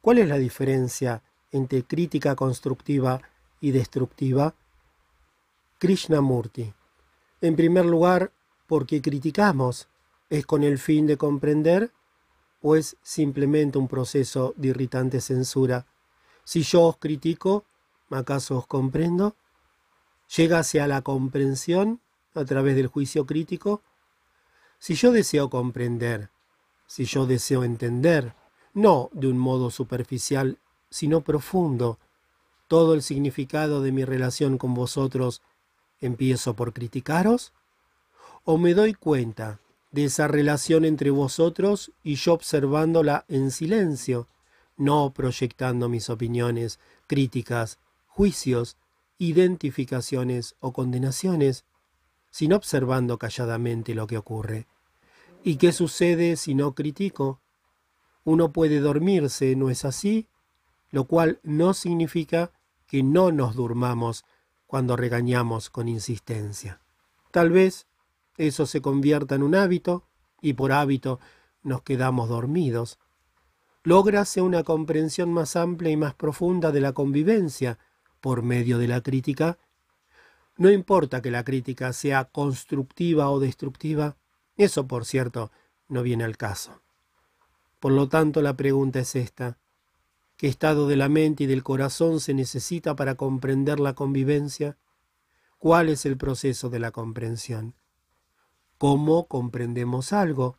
¿Cuál 0.00 0.18
es 0.18 0.28
la 0.28 0.38
diferencia 0.38 1.22
entre 1.50 1.82
crítica 1.82 2.36
constructiva 2.36 3.20
y 3.60 3.72
destructiva? 3.72 4.54
Krishnamurti. 5.78 6.72
En 7.40 7.56
primer 7.56 7.84
lugar, 7.84 8.32
porque 8.66 9.02
criticamos? 9.02 9.88
¿Es 10.30 10.44
con 10.46 10.62
el 10.62 10.78
fin 10.78 11.06
de 11.06 11.16
comprender 11.16 11.90
o 12.62 12.76
es 12.76 12.96
simplemente 13.02 13.78
un 13.78 13.88
proceso 13.88 14.54
de 14.56 14.68
irritante 14.68 15.20
censura? 15.20 15.86
Si 16.44 16.62
yo 16.62 16.82
os 16.84 16.96
critico, 16.96 17.64
¿acaso 18.10 18.58
os 18.58 18.66
comprendo? 18.66 19.36
¿Llega 20.36 20.58
hacia 20.58 20.86
la 20.86 21.02
comprensión 21.02 22.00
a 22.34 22.44
través 22.44 22.76
del 22.76 22.88
juicio 22.88 23.26
crítico? 23.26 23.82
Si 24.78 24.94
yo 24.94 25.12
deseo 25.12 25.50
comprender, 25.50 26.30
si 26.86 27.04
yo 27.04 27.26
deseo 27.26 27.64
entender, 27.64 28.34
no 28.78 29.10
de 29.12 29.28
un 29.28 29.38
modo 29.38 29.70
superficial, 29.70 30.58
sino 30.90 31.20
profundo, 31.20 31.98
todo 32.66 32.94
el 32.94 33.02
significado 33.02 33.82
de 33.82 33.92
mi 33.92 34.04
relación 34.04 34.58
con 34.58 34.74
vosotros, 34.74 35.42
¿empiezo 36.00 36.54
por 36.54 36.72
criticaros? 36.72 37.52
o 38.50 38.56
me 38.56 38.72
doy 38.72 38.94
cuenta 38.94 39.60
de 39.92 40.06
esa 40.06 40.26
relación 40.26 40.86
entre 40.86 41.10
vosotros 41.10 41.92
y 42.02 42.14
yo 42.14 42.32
observándola 42.32 43.26
en 43.28 43.50
silencio, 43.50 44.26
no 44.78 45.12
proyectando 45.12 45.90
mis 45.90 46.08
opiniones, 46.08 46.78
críticas, 47.06 47.78
juicios, 48.06 48.78
identificaciones 49.18 50.54
o 50.60 50.72
condenaciones, 50.72 51.66
sino 52.30 52.56
observando 52.56 53.18
calladamente 53.18 53.94
lo 53.94 54.06
que 54.06 54.16
ocurre. 54.16 54.66
¿Y 55.44 55.56
qué 55.56 55.70
sucede 55.70 56.36
si 56.36 56.54
no 56.54 56.74
critico? 56.74 57.40
Uno 58.28 58.52
puede 58.52 58.80
dormirse, 58.80 59.56
¿no 59.56 59.70
es 59.70 59.86
así? 59.86 60.28
Lo 60.90 61.04
cual 61.04 61.40
no 61.42 61.72
significa 61.72 62.52
que 62.86 63.02
no 63.02 63.32
nos 63.32 63.56
durmamos 63.56 64.26
cuando 64.66 64.96
regañamos 64.96 65.70
con 65.70 65.88
insistencia. 65.88 66.82
Tal 67.30 67.48
vez 67.48 67.86
eso 68.36 68.66
se 68.66 68.82
convierta 68.82 69.34
en 69.34 69.42
un 69.42 69.54
hábito 69.54 70.04
y 70.42 70.52
por 70.52 70.72
hábito 70.72 71.20
nos 71.62 71.80
quedamos 71.80 72.28
dormidos. 72.28 72.98
Lógrase 73.82 74.42
una 74.42 74.62
comprensión 74.62 75.32
más 75.32 75.56
amplia 75.56 75.92
y 75.92 75.96
más 75.96 76.12
profunda 76.12 76.70
de 76.70 76.82
la 76.82 76.92
convivencia 76.92 77.78
por 78.20 78.42
medio 78.42 78.76
de 78.76 78.88
la 78.88 79.00
crítica. 79.00 79.56
No 80.58 80.70
importa 80.70 81.22
que 81.22 81.30
la 81.30 81.44
crítica 81.44 81.94
sea 81.94 82.26
constructiva 82.26 83.30
o 83.30 83.40
destructiva, 83.40 84.18
eso 84.58 84.86
por 84.86 85.06
cierto 85.06 85.50
no 85.88 86.02
viene 86.02 86.24
al 86.24 86.36
caso. 86.36 86.82
Por 87.80 87.92
lo 87.92 88.08
tanto, 88.08 88.42
la 88.42 88.56
pregunta 88.56 89.00
es 89.00 89.14
esta. 89.14 89.58
¿Qué 90.36 90.46
estado 90.46 90.86
de 90.86 90.96
la 90.96 91.08
mente 91.08 91.44
y 91.44 91.46
del 91.46 91.62
corazón 91.62 92.20
se 92.20 92.34
necesita 92.34 92.96
para 92.96 93.16
comprender 93.16 93.80
la 93.80 93.94
convivencia? 93.94 94.78
¿Cuál 95.58 95.88
es 95.88 96.06
el 96.06 96.16
proceso 96.16 96.70
de 96.70 96.78
la 96.78 96.92
comprensión? 96.92 97.74
¿Cómo 98.78 99.26
comprendemos 99.26 100.12
algo? 100.12 100.58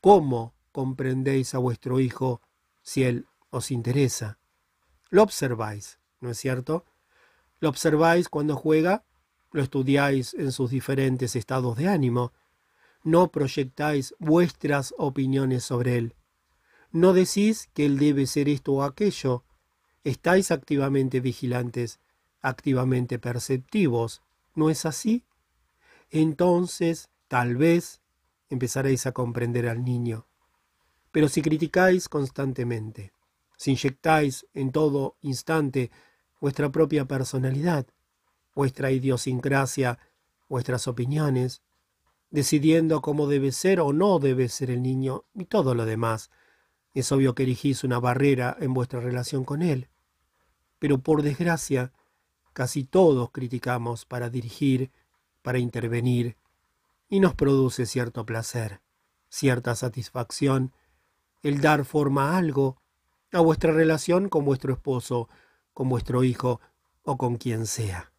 ¿Cómo 0.00 0.54
comprendéis 0.70 1.54
a 1.54 1.58
vuestro 1.58 1.98
hijo 1.98 2.40
si 2.82 3.02
él 3.02 3.26
os 3.50 3.72
interesa? 3.72 4.38
Lo 5.08 5.24
observáis, 5.24 5.98
¿no 6.20 6.30
es 6.30 6.38
cierto? 6.38 6.84
Lo 7.58 7.68
observáis 7.68 8.28
cuando 8.28 8.54
juega, 8.54 9.04
lo 9.50 9.60
estudiáis 9.62 10.34
en 10.34 10.52
sus 10.52 10.70
diferentes 10.70 11.34
estados 11.34 11.76
de 11.76 11.88
ánimo, 11.88 12.32
no 13.02 13.30
proyectáis 13.30 14.14
vuestras 14.18 14.94
opiniones 14.98 15.64
sobre 15.64 15.96
él. 15.96 16.14
No 16.92 17.12
decís 17.12 17.68
que 17.74 17.86
él 17.86 17.98
debe 17.98 18.26
ser 18.26 18.48
esto 18.48 18.72
o 18.74 18.82
aquello. 18.82 19.44
Estáis 20.04 20.50
activamente 20.50 21.20
vigilantes, 21.20 22.00
activamente 22.40 23.18
perceptivos. 23.18 24.22
¿No 24.54 24.70
es 24.70 24.84
así? 24.84 25.24
entonces 26.10 27.08
tal 27.28 27.56
vez 27.56 28.00
empezaréis 28.48 29.06
a 29.06 29.12
comprender 29.12 29.68
al 29.68 29.84
niño. 29.84 30.26
Pero 31.12 31.28
si 31.28 31.40
criticáis 31.40 32.08
constantemente, 32.08 33.12
si 33.56 33.72
inyectáis 33.72 34.46
en 34.54 34.72
todo 34.72 35.16
instante 35.20 35.90
vuestra 36.40 36.70
propia 36.70 37.04
personalidad, 37.04 37.86
vuestra 38.54 38.90
idiosincrasia, 38.90 39.98
vuestras 40.48 40.88
opiniones, 40.88 41.62
decidiendo 42.30 43.02
cómo 43.02 43.26
debe 43.26 43.52
ser 43.52 43.80
o 43.80 43.92
no 43.92 44.18
debe 44.18 44.48
ser 44.48 44.70
el 44.70 44.82
niño 44.82 45.24
y 45.34 45.44
todo 45.44 45.74
lo 45.74 45.84
demás, 45.84 46.30
es 46.94 47.12
obvio 47.12 47.34
que 47.34 47.44
erigís 47.44 47.84
una 47.84 48.00
barrera 48.00 48.56
en 48.60 48.74
vuestra 48.74 49.00
relación 49.00 49.44
con 49.44 49.62
él. 49.62 49.88
Pero 50.78 50.98
por 50.98 51.22
desgracia, 51.22 51.92
casi 52.52 52.84
todos 52.84 53.30
criticamos 53.30 54.06
para 54.06 54.30
dirigir, 54.30 54.90
para 55.42 55.58
intervenir, 55.58 56.36
y 57.08 57.20
nos 57.20 57.34
produce 57.34 57.86
cierto 57.86 58.24
placer, 58.24 58.80
cierta 59.28 59.74
satisfacción, 59.74 60.72
el 61.42 61.60
dar 61.60 61.84
forma 61.84 62.32
a 62.32 62.38
algo, 62.38 62.80
a 63.32 63.40
vuestra 63.40 63.72
relación 63.72 64.28
con 64.28 64.44
vuestro 64.44 64.72
esposo, 64.72 65.28
con 65.72 65.88
vuestro 65.88 66.24
hijo 66.24 66.60
o 67.02 67.16
con 67.16 67.36
quien 67.36 67.66
sea. 67.66 68.09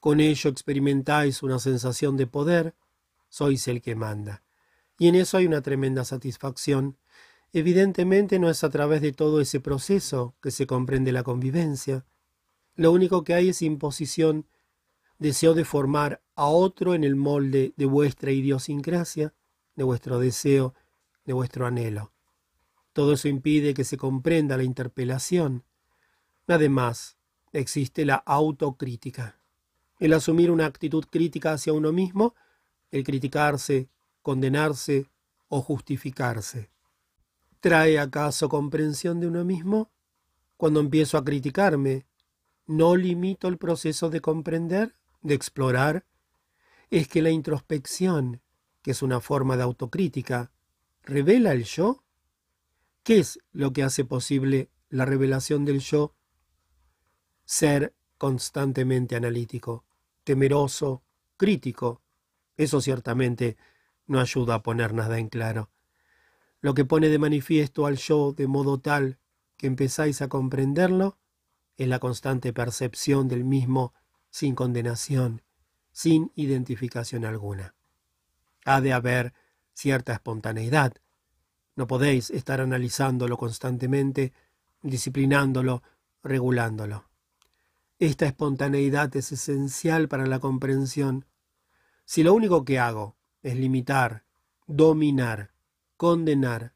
Con 0.00 0.20
ello 0.20 0.50
experimentáis 0.50 1.42
una 1.42 1.58
sensación 1.58 2.16
de 2.16 2.26
poder, 2.26 2.74
sois 3.28 3.66
el 3.68 3.82
que 3.82 3.94
manda. 3.94 4.42
Y 4.98 5.08
en 5.08 5.14
eso 5.14 5.36
hay 5.36 5.46
una 5.46 5.62
tremenda 5.62 6.04
satisfacción. 6.04 6.96
Evidentemente 7.52 8.38
no 8.38 8.50
es 8.50 8.62
a 8.64 8.70
través 8.70 9.00
de 9.00 9.12
todo 9.12 9.40
ese 9.40 9.60
proceso 9.60 10.34
que 10.42 10.50
se 10.50 10.66
comprende 10.66 11.12
la 11.12 11.22
convivencia. 11.22 12.04
Lo 12.74 12.92
único 12.92 13.24
que 13.24 13.34
hay 13.34 13.48
es 13.48 13.62
imposición, 13.62 14.46
deseo 15.18 15.54
de 15.54 15.64
formar 15.64 16.22
a 16.36 16.46
otro 16.46 16.94
en 16.94 17.04
el 17.04 17.16
molde 17.16 17.72
de 17.76 17.86
vuestra 17.86 18.30
idiosincrasia, 18.30 19.34
de 19.74 19.84
vuestro 19.84 20.18
deseo, 20.18 20.74
de 21.24 21.32
vuestro 21.32 21.66
anhelo. 21.66 22.12
Todo 22.92 23.12
eso 23.12 23.28
impide 23.28 23.74
que 23.74 23.84
se 23.84 23.96
comprenda 23.96 24.56
la 24.56 24.64
interpelación. 24.64 25.64
Además, 26.46 27.16
existe 27.52 28.04
la 28.04 28.16
autocrítica, 28.16 29.37
el 29.98 30.12
asumir 30.12 30.50
una 30.50 30.66
actitud 30.66 31.04
crítica 31.10 31.52
hacia 31.52 31.72
uno 31.72 31.92
mismo, 31.92 32.34
el 32.90 33.04
criticarse, 33.04 33.88
condenarse 34.22 35.08
o 35.48 35.60
justificarse. 35.60 36.70
¿Trae 37.60 37.98
acaso 37.98 38.48
comprensión 38.48 39.20
de 39.20 39.26
uno 39.26 39.44
mismo? 39.44 39.90
Cuando 40.56 40.80
empiezo 40.80 41.18
a 41.18 41.24
criticarme, 41.24 42.06
¿no 42.66 42.96
limito 42.96 43.48
el 43.48 43.58
proceso 43.58 44.10
de 44.10 44.20
comprender? 44.20 44.98
de 45.22 45.34
explorar, 45.34 46.06
es 46.90 47.08
que 47.08 47.22
la 47.22 47.30
introspección, 47.30 48.40
que 48.82 48.92
es 48.92 49.02
una 49.02 49.20
forma 49.20 49.56
de 49.56 49.62
autocrítica, 49.62 50.52
revela 51.02 51.52
el 51.52 51.64
yo. 51.64 52.04
¿Qué 53.02 53.18
es 53.20 53.38
lo 53.52 53.72
que 53.72 53.82
hace 53.82 54.04
posible 54.04 54.70
la 54.88 55.04
revelación 55.04 55.64
del 55.64 55.80
yo? 55.80 56.14
Ser 57.44 57.94
constantemente 58.16 59.16
analítico, 59.16 59.84
temeroso, 60.28 61.02
crítico. 61.38 62.02
Eso 62.58 62.82
ciertamente 62.82 63.56
no 64.06 64.20
ayuda 64.20 64.56
a 64.56 64.62
poner 64.62 64.92
nada 64.92 65.18
en 65.18 65.30
claro. 65.30 65.70
Lo 66.60 66.74
que 66.74 66.84
pone 66.84 67.08
de 67.08 67.18
manifiesto 67.18 67.86
al 67.86 67.96
yo 67.96 68.34
de 68.34 68.46
modo 68.46 68.78
tal 68.78 69.18
que 69.56 69.66
empezáis 69.66 70.20
a 70.20 70.28
comprenderlo 70.28 71.16
es 71.78 71.88
la 71.88 71.98
constante 71.98 72.52
percepción 72.52 73.26
del 73.26 73.44
mismo 73.44 73.94
sin 74.28 74.54
condenación, 74.54 75.40
sin 75.92 76.30
identificación 76.34 77.24
alguna. 77.24 77.74
Ha 78.66 78.82
de 78.82 78.92
haber 78.92 79.32
cierta 79.72 80.12
espontaneidad. 80.12 80.92
No 81.74 81.86
podéis 81.86 82.28
estar 82.28 82.60
analizándolo 82.60 83.38
constantemente, 83.38 84.34
disciplinándolo, 84.82 85.82
regulándolo. 86.22 87.08
Esta 87.98 88.26
espontaneidad 88.26 89.14
es 89.16 89.32
esencial 89.32 90.08
para 90.08 90.26
la 90.26 90.38
comprensión. 90.38 91.26
Si 92.04 92.22
lo 92.22 92.32
único 92.32 92.64
que 92.64 92.78
hago 92.78 93.16
es 93.42 93.56
limitar, 93.56 94.24
dominar, 94.68 95.52
condenar, 95.96 96.74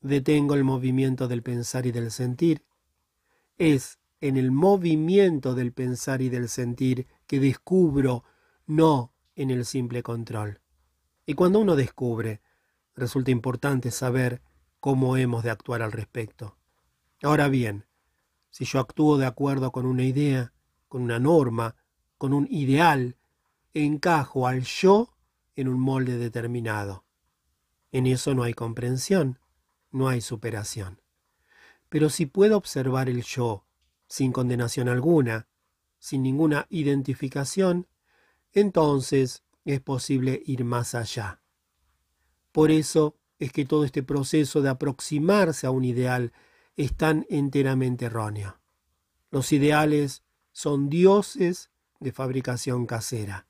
detengo 0.00 0.54
el 0.54 0.64
movimiento 0.64 1.28
del 1.28 1.44
pensar 1.44 1.86
y 1.86 1.92
del 1.92 2.10
sentir, 2.10 2.64
es 3.56 4.00
en 4.20 4.36
el 4.36 4.50
movimiento 4.50 5.54
del 5.54 5.72
pensar 5.72 6.22
y 6.22 6.28
del 6.28 6.48
sentir 6.48 7.06
que 7.28 7.38
descubro, 7.38 8.24
no 8.66 9.12
en 9.36 9.50
el 9.50 9.64
simple 9.64 10.02
control. 10.02 10.60
Y 11.24 11.34
cuando 11.34 11.60
uno 11.60 11.76
descubre, 11.76 12.40
resulta 12.96 13.30
importante 13.30 13.92
saber 13.92 14.42
cómo 14.80 15.16
hemos 15.16 15.44
de 15.44 15.50
actuar 15.50 15.82
al 15.82 15.92
respecto. 15.92 16.56
Ahora 17.22 17.48
bien, 17.48 17.84
si 18.58 18.64
yo 18.64 18.80
actúo 18.80 19.18
de 19.18 19.26
acuerdo 19.26 19.70
con 19.70 19.86
una 19.86 20.02
idea, 20.02 20.52
con 20.88 21.02
una 21.02 21.20
norma, 21.20 21.76
con 22.16 22.32
un 22.32 22.48
ideal, 22.50 23.16
encajo 23.72 24.48
al 24.48 24.64
yo 24.64 25.14
en 25.54 25.68
un 25.68 25.78
molde 25.78 26.18
determinado. 26.18 27.04
En 27.92 28.08
eso 28.08 28.34
no 28.34 28.42
hay 28.42 28.54
comprensión, 28.54 29.38
no 29.92 30.08
hay 30.08 30.20
superación. 30.20 31.00
Pero 31.88 32.10
si 32.10 32.26
puedo 32.26 32.56
observar 32.56 33.08
el 33.08 33.22
yo 33.22 33.64
sin 34.08 34.32
condenación 34.32 34.88
alguna, 34.88 35.46
sin 36.00 36.24
ninguna 36.24 36.66
identificación, 36.68 37.86
entonces 38.52 39.44
es 39.66 39.80
posible 39.80 40.42
ir 40.46 40.64
más 40.64 40.96
allá. 40.96 41.42
Por 42.50 42.72
eso 42.72 43.20
es 43.38 43.52
que 43.52 43.64
todo 43.64 43.84
este 43.84 44.02
proceso 44.02 44.62
de 44.62 44.70
aproximarse 44.70 45.68
a 45.68 45.70
un 45.70 45.84
ideal 45.84 46.32
es 46.78 46.94
tan 46.94 47.26
enteramente 47.28 48.04
erróneo. 48.04 48.60
Los 49.32 49.52
ideales 49.52 50.22
son 50.52 50.88
dioses 50.88 51.72
de 51.98 52.12
fabricación 52.12 52.86
casera, 52.86 53.48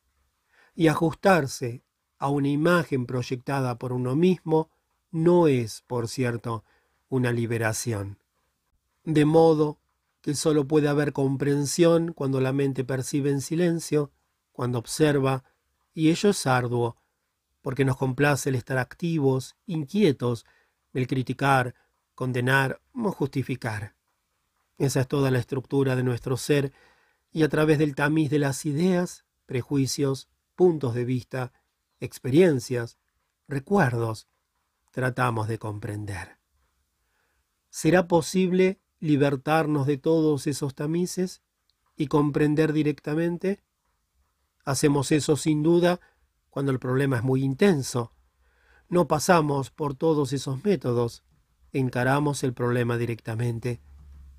y 0.74 0.89
ajustarse 0.89 1.85
a 2.18 2.31
una 2.31 2.49
imagen 2.49 3.05
proyectada 3.05 3.79
por 3.79 3.93
uno 3.93 4.16
mismo 4.16 4.70
no 5.11 5.47
es, 5.47 5.83
por 5.87 6.09
cierto, 6.09 6.64
una 7.11 7.31
liberación. 7.31 8.18
De 9.05 9.26
modo 9.26 9.79
que 10.22 10.35
solo 10.35 10.66
puede 10.66 10.89
haber 10.89 11.12
comprensión 11.12 12.14
cuando 12.14 12.41
la 12.41 12.55
mente 12.55 12.83
percibe 12.83 13.31
en 13.31 13.43
silencio, 13.43 14.11
cuando 14.53 14.79
observa, 14.79 15.45
y 15.93 16.09
ello 16.09 16.31
es 16.31 16.47
arduo, 16.47 16.97
porque 17.61 17.85
nos 17.85 17.99
complace 17.99 18.49
el 18.49 18.55
estar 18.55 18.79
activos, 18.79 19.55
inquietos, 19.66 20.47
el 20.95 21.07
criticar, 21.07 21.74
condenar 22.14 22.81
justificar. 23.07 23.95
Esa 24.77 25.01
es 25.01 25.09
toda 25.09 25.31
la 25.31 25.39
estructura 25.39 25.97
de 25.97 26.03
nuestro 26.03 26.37
ser, 26.37 26.73
y 27.31 27.43
a 27.43 27.49
través 27.49 27.79
del 27.79 27.95
tamiz 27.95 28.31
de 28.31 28.39
las 28.39 28.65
ideas, 28.67 29.25
prejuicios, 29.47 30.29
puntos 30.55 30.95
de 30.95 31.05
vista, 31.05 31.53
experiencias, 32.01 32.99
recuerdos, 33.47 34.29
tratamos 34.91 35.49
de 35.49 35.59
comprender. 35.59 36.39
¿Será 37.71 38.09
posible 38.09 38.81
libertarnos 38.99 39.87
de 39.87 39.99
todos 39.99 40.47
esos 40.47 40.75
tamices 40.75 41.43
y 41.97 42.07
comprender 42.07 42.73
directamente? 42.73 43.63
Hacemos 44.65 45.13
eso 45.13 45.37
sin 45.37 45.63
duda 45.63 46.01
cuando 46.51 46.73
el 46.73 46.79
problema 46.79 47.17
es 47.17 47.23
muy 47.23 47.43
intenso. 47.43 48.13
No 48.89 49.07
pasamos 49.07 49.71
por 49.71 49.95
todos 49.95 50.33
esos 50.33 50.65
métodos, 50.65 51.23
encaramos 51.73 52.43
el 52.45 52.53
problema 52.53 52.97
directamente. 52.97 53.81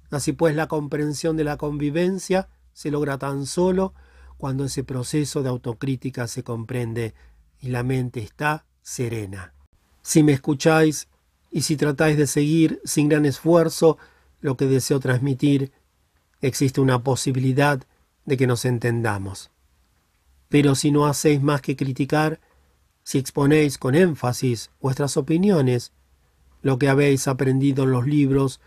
Así 0.09 0.33
pues, 0.33 0.55
la 0.55 0.67
comprensión 0.67 1.37
de 1.37 1.43
la 1.43 1.57
convivencia 1.57 2.49
se 2.73 2.91
logra 2.91 3.17
tan 3.17 3.45
solo 3.45 3.93
cuando 4.37 4.65
ese 4.65 4.83
proceso 4.83 5.43
de 5.43 5.49
autocrítica 5.49 6.27
se 6.27 6.43
comprende 6.43 7.13
y 7.59 7.69
la 7.69 7.83
mente 7.83 8.21
está 8.21 8.65
serena. 8.81 9.53
Si 10.01 10.23
me 10.23 10.31
escucháis 10.31 11.09
y 11.51 11.61
si 11.61 11.75
tratáis 11.75 12.17
de 12.17 12.25
seguir 12.25 12.81
sin 12.85 13.09
gran 13.09 13.25
esfuerzo 13.25 13.97
lo 14.39 14.55
que 14.55 14.65
deseo 14.65 14.99
transmitir, 14.99 15.71
existe 16.41 16.79
una 16.79 17.03
posibilidad 17.03 17.81
de 18.25 18.37
que 18.37 18.47
nos 18.47 18.65
entendamos. 18.65 19.51
Pero 20.47 20.75
si 20.75 20.91
no 20.91 21.05
hacéis 21.05 21.41
más 21.41 21.61
que 21.61 21.75
criticar, 21.75 22.39
si 23.03 23.17
exponéis 23.17 23.77
con 23.77 23.95
énfasis 23.95 24.71
vuestras 24.79 25.17
opiniones, 25.17 25.91
lo 26.61 26.77
que 26.77 26.89
habéis 26.89 27.27
aprendido 27.27 27.83
en 27.83 27.91
los 27.91 28.05
libros, 28.05 28.61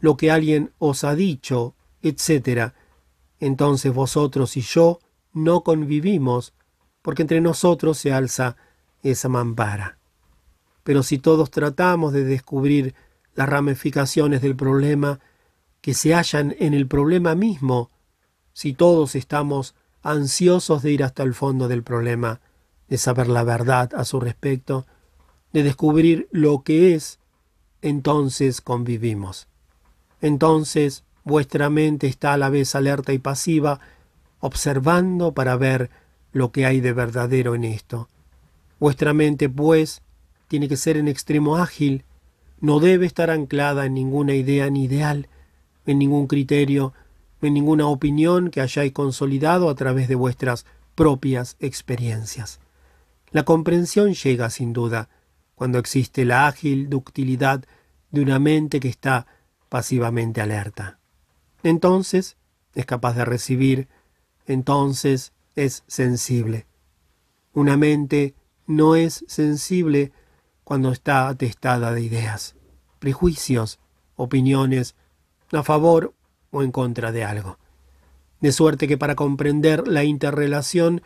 lo 0.00 0.16
que 0.16 0.30
alguien 0.30 0.72
os 0.78 1.04
ha 1.04 1.14
dicho, 1.14 1.74
etc., 2.02 2.72
entonces 3.40 3.92
vosotros 3.92 4.56
y 4.56 4.60
yo 4.60 5.00
no 5.32 5.62
convivimos, 5.62 6.54
porque 7.02 7.22
entre 7.22 7.40
nosotros 7.40 7.98
se 7.98 8.12
alza 8.12 8.56
esa 9.02 9.28
mampara. 9.28 9.98
Pero 10.82 11.02
si 11.02 11.18
todos 11.18 11.50
tratamos 11.50 12.12
de 12.12 12.24
descubrir 12.24 12.94
las 13.34 13.48
ramificaciones 13.48 14.42
del 14.42 14.56
problema 14.56 15.20
que 15.80 15.94
se 15.94 16.14
hallan 16.14 16.54
en 16.58 16.72
el 16.72 16.86
problema 16.86 17.34
mismo, 17.34 17.90
si 18.52 18.72
todos 18.72 19.14
estamos 19.14 19.74
ansiosos 20.02 20.82
de 20.82 20.92
ir 20.92 21.02
hasta 21.02 21.22
el 21.22 21.34
fondo 21.34 21.68
del 21.68 21.82
problema, 21.82 22.40
de 22.88 22.98
saber 22.98 23.28
la 23.28 23.42
verdad 23.42 23.90
a 23.94 24.04
su 24.04 24.20
respecto, 24.20 24.86
de 25.52 25.62
descubrir 25.62 26.28
lo 26.30 26.62
que 26.62 26.94
es, 26.94 27.18
entonces 27.84 28.62
convivimos. 28.62 29.46
Entonces 30.22 31.04
vuestra 31.22 31.68
mente 31.68 32.06
está 32.06 32.32
a 32.32 32.38
la 32.38 32.48
vez 32.48 32.74
alerta 32.74 33.12
y 33.12 33.18
pasiva, 33.18 33.78
observando 34.40 35.32
para 35.32 35.56
ver 35.56 35.90
lo 36.32 36.50
que 36.50 36.64
hay 36.64 36.80
de 36.80 36.94
verdadero 36.94 37.54
en 37.54 37.64
esto. 37.64 38.08
Vuestra 38.80 39.12
mente, 39.12 39.50
pues, 39.50 40.00
tiene 40.48 40.66
que 40.66 40.78
ser 40.78 40.96
en 40.96 41.08
extremo 41.08 41.58
ágil, 41.58 42.04
no 42.58 42.80
debe 42.80 43.04
estar 43.04 43.30
anclada 43.30 43.84
en 43.84 43.92
ninguna 43.92 44.34
idea 44.34 44.70
ni 44.70 44.84
ideal, 44.84 45.28
en 45.84 45.98
ningún 45.98 46.26
criterio, 46.26 46.94
en 47.42 47.52
ninguna 47.52 47.86
opinión 47.86 48.50
que 48.50 48.62
hayáis 48.62 48.92
consolidado 48.92 49.68
a 49.68 49.74
través 49.74 50.08
de 50.08 50.14
vuestras 50.14 50.64
propias 50.94 51.56
experiencias. 51.60 52.60
La 53.30 53.44
comprensión 53.44 54.14
llega, 54.14 54.48
sin 54.48 54.72
duda, 54.72 55.10
cuando 55.54 55.78
existe 55.78 56.24
la 56.24 56.46
ágil 56.46 56.88
ductilidad 56.88 57.64
de 58.10 58.20
una 58.20 58.38
mente 58.38 58.80
que 58.80 58.88
está 58.88 59.26
pasivamente 59.68 60.40
alerta. 60.40 60.98
Entonces 61.62 62.36
es 62.74 62.86
capaz 62.86 63.14
de 63.14 63.24
recibir, 63.24 63.88
entonces 64.46 65.32
es 65.56 65.84
sensible. 65.86 66.66
Una 67.52 67.76
mente 67.76 68.34
no 68.66 68.96
es 68.96 69.24
sensible 69.28 70.12
cuando 70.64 70.92
está 70.92 71.28
atestada 71.28 71.92
de 71.92 72.02
ideas, 72.02 72.56
prejuicios, 72.98 73.78
opiniones, 74.16 74.96
a 75.52 75.62
favor 75.62 76.14
o 76.50 76.62
en 76.62 76.72
contra 76.72 77.12
de 77.12 77.24
algo. 77.24 77.58
De 78.40 78.52
suerte 78.52 78.88
que 78.88 78.98
para 78.98 79.14
comprender 79.14 79.86
la 79.86 80.04
interrelación 80.04 81.02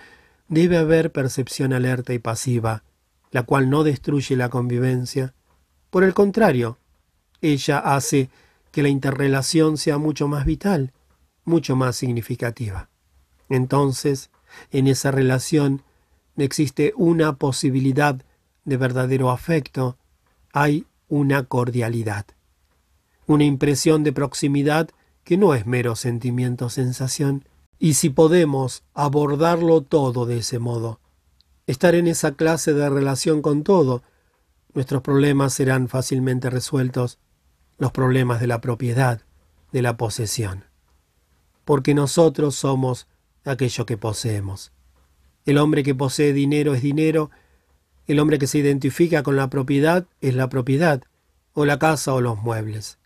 debe 0.48 0.78
haber 0.78 1.12
percepción 1.12 1.72
alerta 1.72 2.14
y 2.14 2.18
pasiva, 2.18 2.82
la 3.30 3.42
cual 3.42 3.70
no 3.70 3.84
destruye 3.84 4.36
la 4.36 4.48
convivencia. 4.48 5.34
Por 5.90 6.04
el 6.04 6.14
contrario, 6.14 6.78
ella 7.40 7.78
hace 7.78 8.30
que 8.70 8.82
la 8.82 8.88
interrelación 8.88 9.76
sea 9.76 9.98
mucho 9.98 10.28
más 10.28 10.44
vital, 10.44 10.92
mucho 11.44 11.76
más 11.76 11.96
significativa. 11.96 12.88
Entonces, 13.48 14.30
en 14.70 14.86
esa 14.86 15.10
relación 15.10 15.82
existe 16.36 16.92
una 16.96 17.36
posibilidad 17.36 18.22
de 18.64 18.76
verdadero 18.76 19.30
afecto, 19.30 19.96
hay 20.52 20.86
una 21.08 21.44
cordialidad, 21.44 22.26
una 23.26 23.44
impresión 23.44 24.04
de 24.04 24.12
proximidad 24.12 24.90
que 25.24 25.36
no 25.36 25.54
es 25.54 25.66
mero 25.66 25.96
sentimiento 25.96 26.70
sensación, 26.70 27.44
y 27.78 27.94
si 27.94 28.10
podemos 28.10 28.82
abordarlo 28.94 29.82
todo 29.82 30.26
de 30.26 30.38
ese 30.38 30.58
modo, 30.58 31.00
estar 31.68 31.94
en 31.94 32.06
esa 32.06 32.32
clase 32.32 32.72
de 32.72 32.88
relación 32.88 33.42
con 33.42 33.62
todo, 33.62 34.02
nuestros 34.72 35.02
problemas 35.02 35.52
serán 35.52 35.88
fácilmente 35.88 36.48
resueltos, 36.48 37.18
los 37.76 37.92
problemas 37.92 38.40
de 38.40 38.46
la 38.46 38.62
propiedad, 38.62 39.20
de 39.70 39.82
la 39.82 39.98
posesión, 39.98 40.64
porque 41.66 41.92
nosotros 41.92 42.54
somos 42.54 43.06
aquello 43.44 43.84
que 43.84 43.98
poseemos. 43.98 44.72
El 45.44 45.58
hombre 45.58 45.82
que 45.82 45.94
posee 45.94 46.32
dinero 46.32 46.72
es 46.72 46.80
dinero, 46.80 47.30
el 48.06 48.18
hombre 48.18 48.38
que 48.38 48.46
se 48.46 48.58
identifica 48.58 49.22
con 49.22 49.36
la 49.36 49.50
propiedad 49.50 50.06
es 50.22 50.34
la 50.34 50.48
propiedad, 50.48 51.02
o 51.52 51.66
la 51.66 51.78
casa 51.78 52.14
o 52.14 52.22
los 52.22 52.38
muebles. 52.38 52.98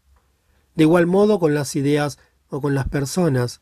De 0.77 0.85
igual 0.85 1.09
modo 1.09 1.41
con 1.41 1.53
las 1.53 1.75
ideas 1.75 2.21
o 2.49 2.61
con 2.61 2.77
las 2.77 2.89
personas, 2.89 3.61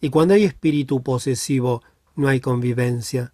y 0.00 0.10
cuando 0.10 0.34
hay 0.34 0.44
espíritu 0.44 1.02
posesivo 1.02 1.82
no 2.14 2.28
hay 2.28 2.38
convivencia. 2.38 3.32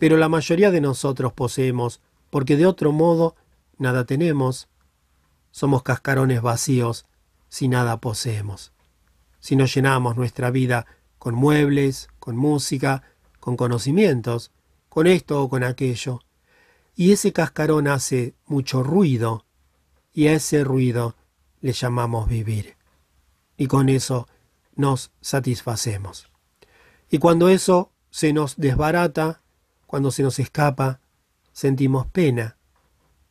Pero 0.00 0.16
la 0.16 0.30
mayoría 0.30 0.70
de 0.70 0.80
nosotros 0.80 1.34
poseemos, 1.34 2.00
porque 2.30 2.56
de 2.56 2.64
otro 2.64 2.90
modo 2.90 3.36
nada 3.76 4.06
tenemos. 4.06 4.66
Somos 5.50 5.82
cascarones 5.82 6.40
vacíos 6.40 7.04
si 7.50 7.68
nada 7.68 8.00
poseemos. 8.00 8.72
Si 9.40 9.56
no 9.56 9.66
llenamos 9.66 10.16
nuestra 10.16 10.50
vida 10.50 10.86
con 11.18 11.34
muebles, 11.34 12.08
con 12.18 12.34
música, 12.34 13.02
con 13.40 13.58
conocimientos, 13.58 14.52
con 14.88 15.06
esto 15.06 15.42
o 15.42 15.50
con 15.50 15.64
aquello. 15.64 16.20
Y 16.96 17.12
ese 17.12 17.34
cascarón 17.34 17.86
hace 17.86 18.34
mucho 18.46 18.82
ruido, 18.82 19.44
y 20.14 20.28
a 20.28 20.32
ese 20.32 20.64
ruido 20.64 21.14
le 21.60 21.72
llamamos 21.72 22.26
vivir. 22.26 22.78
Y 23.58 23.66
con 23.66 23.90
eso 23.90 24.28
nos 24.76 25.12
satisfacemos. 25.20 26.30
Y 27.10 27.18
cuando 27.18 27.50
eso 27.50 27.92
se 28.10 28.32
nos 28.32 28.56
desbarata, 28.56 29.42
cuando 29.90 30.12
se 30.12 30.22
nos 30.22 30.38
escapa, 30.38 31.00
sentimos 31.52 32.06
pena, 32.06 32.56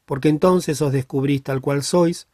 porque 0.05 0.27
entonces 0.27 0.81
os 0.81 0.91
descubrís 0.91 1.41
tal 1.41 1.61
cual 1.61 1.83
sois, 1.83 2.27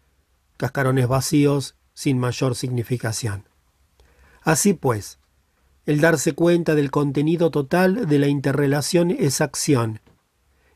cascarones 0.57 1.07
vacíos 1.07 1.76
sin 1.93 2.17
mayor 2.17 2.55
significación. 2.55 3.47
Así 4.41 4.73
pues, 4.73 5.19
el 5.86 6.01
darse 6.01 6.34
cuenta 6.34 6.73
del 6.73 6.89
contenido 6.89 7.51
total 7.51 8.07
de 8.07 8.17
la 8.17 8.28
interrelación 8.28 9.11
es 9.11 9.41
acción, 9.41 9.99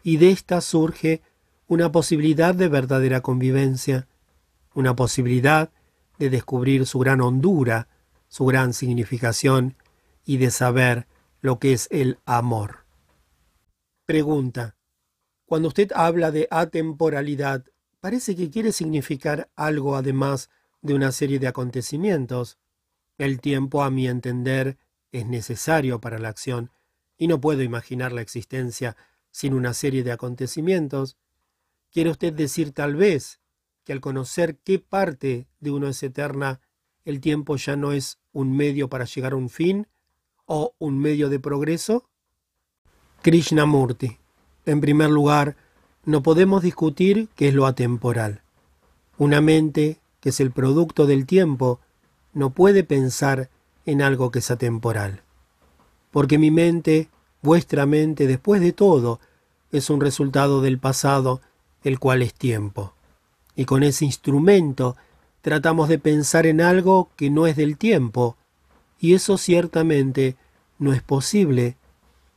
y 0.04 0.18
de 0.18 0.30
ésta 0.30 0.62
surge 0.62 1.24
una 1.68 1.92
posibilidad 1.92 2.54
de 2.54 2.68
verdadera 2.68 3.22
convivencia, 3.22 4.08
una 4.76 4.96
posibilidad 4.96 5.72
de 6.20 6.30
descubrir 6.30 6.86
su 6.86 7.00
gran 7.00 7.20
hondura, 7.20 7.88
su 8.28 8.46
gran 8.46 8.74
significación 8.74 9.76
y 10.24 10.38
de 10.38 10.52
saber 10.52 11.08
lo 11.42 11.58
que 11.58 11.74
es 11.74 11.88
el 11.90 12.20
amor. 12.28 12.89
Pregunta. 14.10 14.76
Cuando 15.46 15.68
usted 15.68 15.92
habla 15.94 16.32
de 16.32 16.48
atemporalidad, 16.50 17.64
parece 18.00 18.36
que 18.36 18.50
quiere 18.50 18.72
significar 18.72 19.52
algo 19.56 19.96
además 19.96 20.50
de 20.82 20.96
una 20.96 21.12
serie 21.12 21.38
de 21.38 21.48
acontecimientos. 21.48 22.58
El 23.20 23.40
tiempo, 23.40 23.84
a 23.84 23.92
mi 23.92 24.08
entender, 24.08 24.80
es 25.12 25.28
necesario 25.28 26.02
para 26.02 26.18
la 26.18 26.30
acción, 26.30 26.72
y 27.20 27.28
no 27.28 27.40
puedo 27.40 27.62
imaginar 27.62 28.12
la 28.12 28.22
existencia 28.22 28.98
sin 29.30 29.54
una 29.54 29.76
serie 29.76 30.02
de 30.02 30.12
acontecimientos. 30.12 31.16
¿Quiere 31.92 32.10
usted 32.10 32.34
decir 32.34 32.72
tal 32.72 32.96
vez 32.96 33.40
que 33.84 33.94
al 33.94 34.02
conocer 34.02 34.58
qué 34.58 34.80
parte 34.80 35.48
de 35.60 35.70
uno 35.70 35.88
es 35.88 36.02
eterna, 36.02 36.62
el 37.06 37.22
tiempo 37.22 37.58
ya 37.58 37.76
no 37.76 37.92
es 37.92 38.18
un 38.32 38.58
medio 38.58 38.90
para 38.90 39.06
llegar 39.06 39.34
a 39.34 39.36
un 39.36 39.52
fin 39.52 39.88
o 40.48 40.74
un 40.80 40.98
medio 40.98 41.30
de 41.30 41.40
progreso? 41.40 42.09
Krishnamurti. 43.22 44.18
En 44.66 44.82
primer 44.82 45.10
lugar, 45.10 45.56
no 46.06 46.24
podemos 46.24 46.64
discutir 46.64 47.28
qué 47.36 47.50
es 47.50 47.54
lo 47.54 47.66
atemporal. 47.66 48.42
Una 49.18 49.42
mente, 49.42 50.00
que 50.22 50.30
es 50.30 50.40
el 50.40 50.52
producto 50.52 51.06
del 51.06 51.26
tiempo, 51.26 51.80
no 52.34 52.52
puede 52.52 52.84
pensar 52.84 53.50
en 53.86 54.02
algo 54.02 54.32
que 54.32 54.40
es 54.40 54.52
atemporal. 54.52 55.24
Porque 56.12 56.38
mi 56.38 56.52
mente, 56.52 57.10
vuestra 57.42 57.86
mente, 57.86 58.28
después 58.28 58.62
de 58.62 58.72
todo, 58.72 59.20
es 59.72 59.90
un 59.90 60.02
resultado 60.02 60.62
del 60.62 60.80
pasado, 60.80 61.42
el 61.84 62.00
cual 62.00 62.22
es 62.22 62.34
tiempo. 62.34 62.94
Y 63.56 63.66
con 63.66 63.84
ese 63.84 64.06
instrumento 64.06 64.96
tratamos 65.42 65.90
de 65.90 66.00
pensar 66.00 66.46
en 66.46 66.62
algo 66.62 67.10
que 67.16 67.30
no 67.30 67.48
es 67.48 67.56
del 67.56 67.78
tiempo, 67.78 68.38
y 69.00 69.14
eso 69.14 69.38
ciertamente 69.38 70.36
no 70.78 70.94
es 70.94 71.02
posible. 71.02 71.76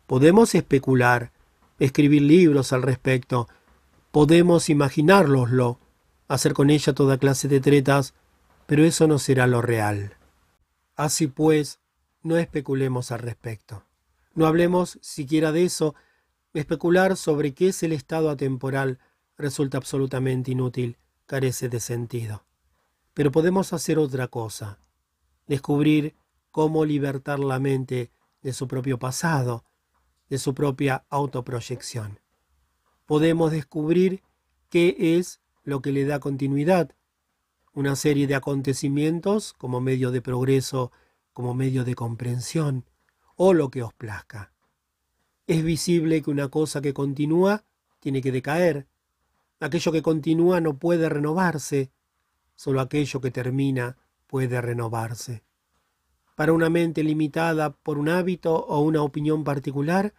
Podemos 0.06 0.54
especular, 0.54 1.32
escribir 1.78 2.22
libros 2.22 2.72
al 2.72 2.82
respecto, 2.82 3.48
podemos 4.10 4.68
imaginárnoslo, 4.68 5.78
hacer 6.28 6.54
con 6.54 6.70
ella 6.70 6.92
toda 6.92 7.18
clase 7.18 7.48
de 7.48 7.60
tretas, 7.60 8.14
pero 8.66 8.84
eso 8.84 9.06
no 9.06 9.18
será 9.18 9.46
lo 9.46 9.62
real. 9.62 10.16
Así 10.96 11.26
pues, 11.26 11.80
no 12.22 12.36
especulemos 12.36 13.10
al 13.10 13.20
respecto. 13.20 13.84
No 14.34 14.46
hablemos 14.46 14.98
siquiera 15.02 15.52
de 15.52 15.64
eso. 15.64 15.94
Especular 16.54 17.16
sobre 17.16 17.54
qué 17.54 17.68
es 17.68 17.82
el 17.82 17.92
estado 17.92 18.30
atemporal 18.30 18.98
resulta 19.36 19.78
absolutamente 19.78 20.52
inútil, 20.52 20.96
carece 21.26 21.68
de 21.68 21.80
sentido. 21.80 22.44
Pero 23.14 23.32
podemos 23.32 23.72
hacer 23.72 23.98
otra 23.98 24.28
cosa, 24.28 24.78
descubrir 25.46 26.14
cómo 26.50 26.84
libertar 26.84 27.38
la 27.40 27.58
mente 27.58 28.10
de 28.42 28.52
su 28.52 28.68
propio 28.68 28.98
pasado, 28.98 29.64
de 30.32 30.38
su 30.38 30.54
propia 30.54 31.04
autoproyección. 31.10 32.18
Podemos 33.04 33.52
descubrir 33.52 34.22
qué 34.70 35.18
es 35.18 35.42
lo 35.62 35.82
que 35.82 35.92
le 35.92 36.06
da 36.06 36.20
continuidad 36.20 36.96
una 37.74 37.96
serie 37.96 38.26
de 38.26 38.34
acontecimientos 38.34 39.52
como 39.52 39.82
medio 39.82 40.10
de 40.10 40.22
progreso, 40.22 40.90
como 41.34 41.52
medio 41.52 41.84
de 41.84 41.94
comprensión, 41.94 42.86
o 43.36 43.52
lo 43.52 43.70
que 43.70 43.82
os 43.82 43.92
plazca. 43.92 44.54
Es 45.46 45.62
visible 45.62 46.22
que 46.22 46.30
una 46.30 46.48
cosa 46.48 46.80
que 46.80 46.94
continúa 46.94 47.66
tiene 48.00 48.22
que 48.22 48.32
decaer. 48.32 48.86
Aquello 49.60 49.92
que 49.92 50.00
continúa 50.00 50.62
no 50.62 50.78
puede 50.78 51.10
renovarse, 51.10 51.92
solo 52.54 52.80
aquello 52.80 53.20
que 53.20 53.30
termina 53.30 53.98
puede 54.26 54.58
renovarse. 54.62 55.44
Para 56.36 56.54
una 56.54 56.70
mente 56.70 57.04
limitada 57.04 57.74
por 57.74 57.98
un 57.98 58.08
hábito 58.08 58.56
o 58.56 58.80
una 58.80 59.02
opinión 59.02 59.44
particular, 59.44 60.14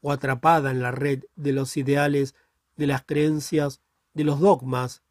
o 0.00 0.12
atrapada 0.12 0.70
en 0.70 0.80
la 0.80 0.90
red 0.90 1.24
de 1.36 1.52
los 1.52 1.76
ideales 1.76 2.34
de 2.76 2.86
las 2.86 3.04
creencias, 3.04 3.80
de 4.14 4.24
los 4.24 4.40
dogmas. 4.40 5.02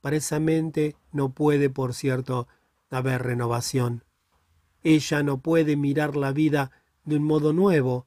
Para 0.00 0.16
esa 0.16 0.40
mente 0.40 0.96
no 1.12 1.32
puede, 1.32 1.70
por 1.70 1.94
cierto, 1.94 2.48
haber 2.90 3.22
renovación. 3.22 4.04
Ella 4.82 5.22
no 5.22 5.40
puede 5.40 5.76
mirar 5.76 6.16
la 6.16 6.32
vida 6.32 6.72
de 7.04 7.16
un 7.16 7.24
modo 7.24 7.52
nuevo, 7.52 8.06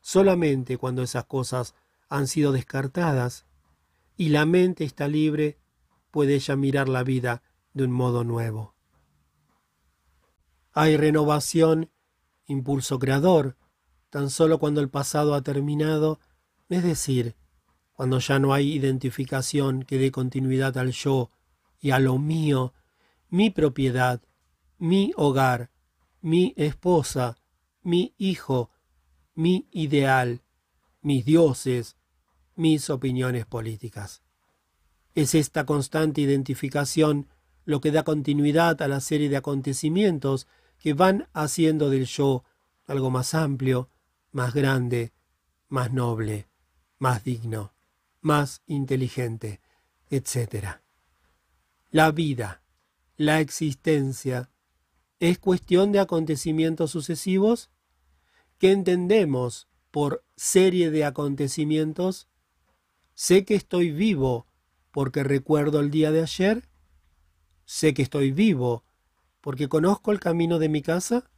solamente 0.00 0.76
cuando 0.76 1.02
esas 1.02 1.24
cosas 1.24 1.74
han 2.08 2.26
sido 2.26 2.52
descartadas 2.52 3.46
y 4.16 4.28
la 4.28 4.46
mente 4.46 4.84
está 4.84 5.08
libre, 5.08 5.58
puede 6.10 6.34
ella 6.34 6.56
mirar 6.56 6.88
la 6.88 7.02
vida 7.02 7.42
de 7.72 7.84
un 7.84 7.92
modo 7.92 8.24
nuevo. 8.24 8.74
Hay 10.72 10.96
renovación, 10.96 11.90
impulso 12.46 12.98
creador, 12.98 13.56
tan 14.14 14.30
solo 14.30 14.60
cuando 14.60 14.80
el 14.80 14.90
pasado 14.90 15.34
ha 15.34 15.42
terminado, 15.42 16.20
es 16.68 16.84
decir, 16.84 17.34
cuando 17.94 18.20
ya 18.20 18.38
no 18.38 18.54
hay 18.54 18.72
identificación 18.72 19.82
que 19.82 19.98
dé 19.98 20.12
continuidad 20.12 20.78
al 20.78 20.92
yo 20.92 21.32
y 21.80 21.90
a 21.90 21.98
lo 21.98 22.18
mío, 22.18 22.74
mi 23.28 23.50
propiedad, 23.50 24.22
mi 24.78 25.12
hogar, 25.16 25.72
mi 26.20 26.54
esposa, 26.56 27.38
mi 27.82 28.14
hijo, 28.16 28.70
mi 29.34 29.66
ideal, 29.72 30.42
mis 31.00 31.24
dioses, 31.24 31.96
mis 32.54 32.90
opiniones 32.90 33.46
políticas. 33.46 34.22
Es 35.16 35.34
esta 35.34 35.66
constante 35.66 36.20
identificación 36.20 37.26
lo 37.64 37.80
que 37.80 37.90
da 37.90 38.04
continuidad 38.04 38.80
a 38.80 38.86
la 38.86 39.00
serie 39.00 39.28
de 39.28 39.38
acontecimientos 39.38 40.46
que 40.78 40.94
van 40.94 41.26
haciendo 41.32 41.90
del 41.90 42.06
yo 42.06 42.44
algo 42.86 43.10
más 43.10 43.34
amplio, 43.34 43.88
más 44.34 44.52
grande, 44.52 45.14
más 45.68 45.92
noble, 45.92 46.46
más 46.98 47.24
digno, 47.24 47.72
más 48.20 48.60
inteligente, 48.66 49.62
etc. 50.10 50.80
La 51.90 52.10
vida, 52.10 52.62
la 53.16 53.40
existencia, 53.40 54.50
es 55.18 55.38
cuestión 55.38 55.90
de 55.92 56.00
acontecimientos 56.00 56.90
sucesivos 56.90 57.70
¿Qué 58.58 58.72
entendemos 58.72 59.68
por 59.90 60.24
serie 60.36 60.90
de 60.90 61.04
acontecimientos? 61.04 62.28
Sé 63.14 63.44
que 63.44 63.54
estoy 63.54 63.90
vivo 63.90 64.46
porque 64.90 65.22
recuerdo 65.22 65.80
el 65.80 65.90
día 65.90 66.10
de 66.12 66.22
ayer. 66.22 66.68
Sé 67.64 67.94
que 67.94 68.02
estoy 68.02 68.32
vivo 68.32 68.84
porque 69.40 69.68
conozco 69.68 70.12
el 70.12 70.20
camino 70.20 70.58
de 70.58 70.68
mi 70.68 70.82
casa. 70.82 71.30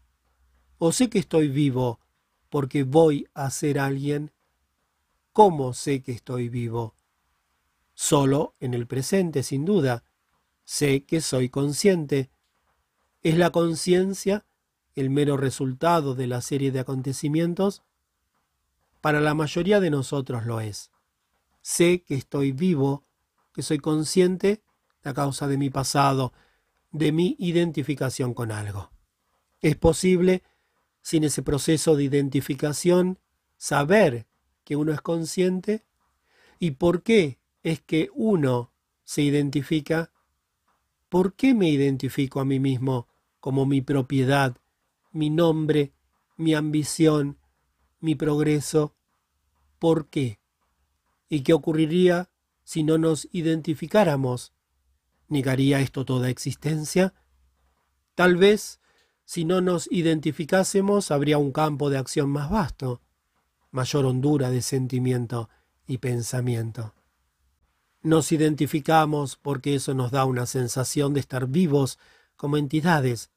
O 0.78 0.92
sé 0.92 1.08
que 1.08 1.18
estoy 1.18 1.48
vivo 1.48 2.00
porque 2.48 2.84
voy 2.84 3.28
a 3.34 3.50
ser 3.50 3.78
alguien. 3.78 4.32
¿Cómo 5.32 5.74
sé 5.74 6.02
que 6.02 6.12
estoy 6.12 6.48
vivo? 6.48 6.94
Solo 7.94 8.54
en 8.60 8.74
el 8.74 8.86
presente, 8.86 9.42
sin 9.42 9.64
duda. 9.64 10.04
Sé 10.64 11.04
que 11.04 11.20
soy 11.20 11.48
consciente. 11.48 12.30
Es 13.22 13.36
la 13.36 13.50
conciencia 13.50 14.44
el 14.96 15.10
mero 15.10 15.36
resultado 15.36 16.14
de 16.14 16.26
la 16.26 16.40
serie 16.40 16.72
de 16.72 16.80
acontecimientos? 16.80 17.82
Para 19.02 19.20
la 19.20 19.34
mayoría 19.34 19.78
de 19.78 19.90
nosotros 19.90 20.46
lo 20.46 20.60
es. 20.60 20.90
Sé 21.60 22.02
que 22.02 22.14
estoy 22.14 22.52
vivo, 22.52 23.04
que 23.52 23.62
soy 23.62 23.78
consciente 23.78 24.62
a 25.04 25.12
causa 25.14 25.46
de 25.46 25.58
mi 25.58 25.70
pasado, 25.70 26.32
de 26.90 27.12
mi 27.12 27.36
identificación 27.38 28.34
con 28.34 28.50
algo. 28.50 28.90
Es 29.60 29.76
posible, 29.76 30.42
sin 31.06 31.22
ese 31.22 31.44
proceso 31.44 31.94
de 31.94 32.02
identificación, 32.02 33.20
saber 33.56 34.26
que 34.64 34.74
uno 34.74 34.92
es 34.92 35.00
consciente 35.00 35.84
y 36.58 36.72
por 36.72 37.04
qué 37.04 37.38
es 37.62 37.80
que 37.80 38.10
uno 38.12 38.72
se 39.04 39.22
identifica. 39.22 40.10
¿Por 41.08 41.34
qué 41.34 41.54
me 41.54 41.68
identifico 41.68 42.40
a 42.40 42.44
mí 42.44 42.58
mismo 42.58 43.06
como 43.38 43.66
mi 43.66 43.82
propiedad 43.82 44.56
mi 45.12 45.30
nombre, 45.30 45.92
mi 46.36 46.54
ambición, 46.54 47.38
mi 48.00 48.16
progreso. 48.16 48.96
¿Por 49.78 50.08
qué? 50.08 50.40
¿Y 51.28 51.44
qué 51.44 51.52
ocurriría 51.52 52.30
si 52.64 52.82
no 52.82 52.98
nos 52.98 53.28
identificáramos? 53.30 54.52
¿Negaría 55.28 55.78
esto 55.78 56.04
toda 56.04 56.30
existencia? 56.30 57.14
Tal 58.16 58.34
vez, 58.34 58.80
si 59.26 59.44
no 59.44 59.60
nos 59.60 59.88
identificásemos, 59.90 61.10
habría 61.10 61.36
un 61.36 61.50
campo 61.50 61.90
de 61.90 61.98
acción 61.98 62.30
más 62.30 62.48
vasto, 62.48 63.02
mayor 63.72 64.06
hondura 64.06 64.50
de 64.50 64.62
sentimiento 64.62 65.50
y 65.84 65.98
pensamiento. 65.98 66.94
Nos 68.02 68.30
identificamos 68.30 69.34
porque 69.34 69.74
eso 69.74 69.94
nos 69.94 70.12
da 70.12 70.24
una 70.24 70.46
sensación 70.46 71.12
de 71.12 71.20
estar 71.20 71.48
vivos 71.48 71.98
como 72.36 72.56
entidades, 72.56 73.32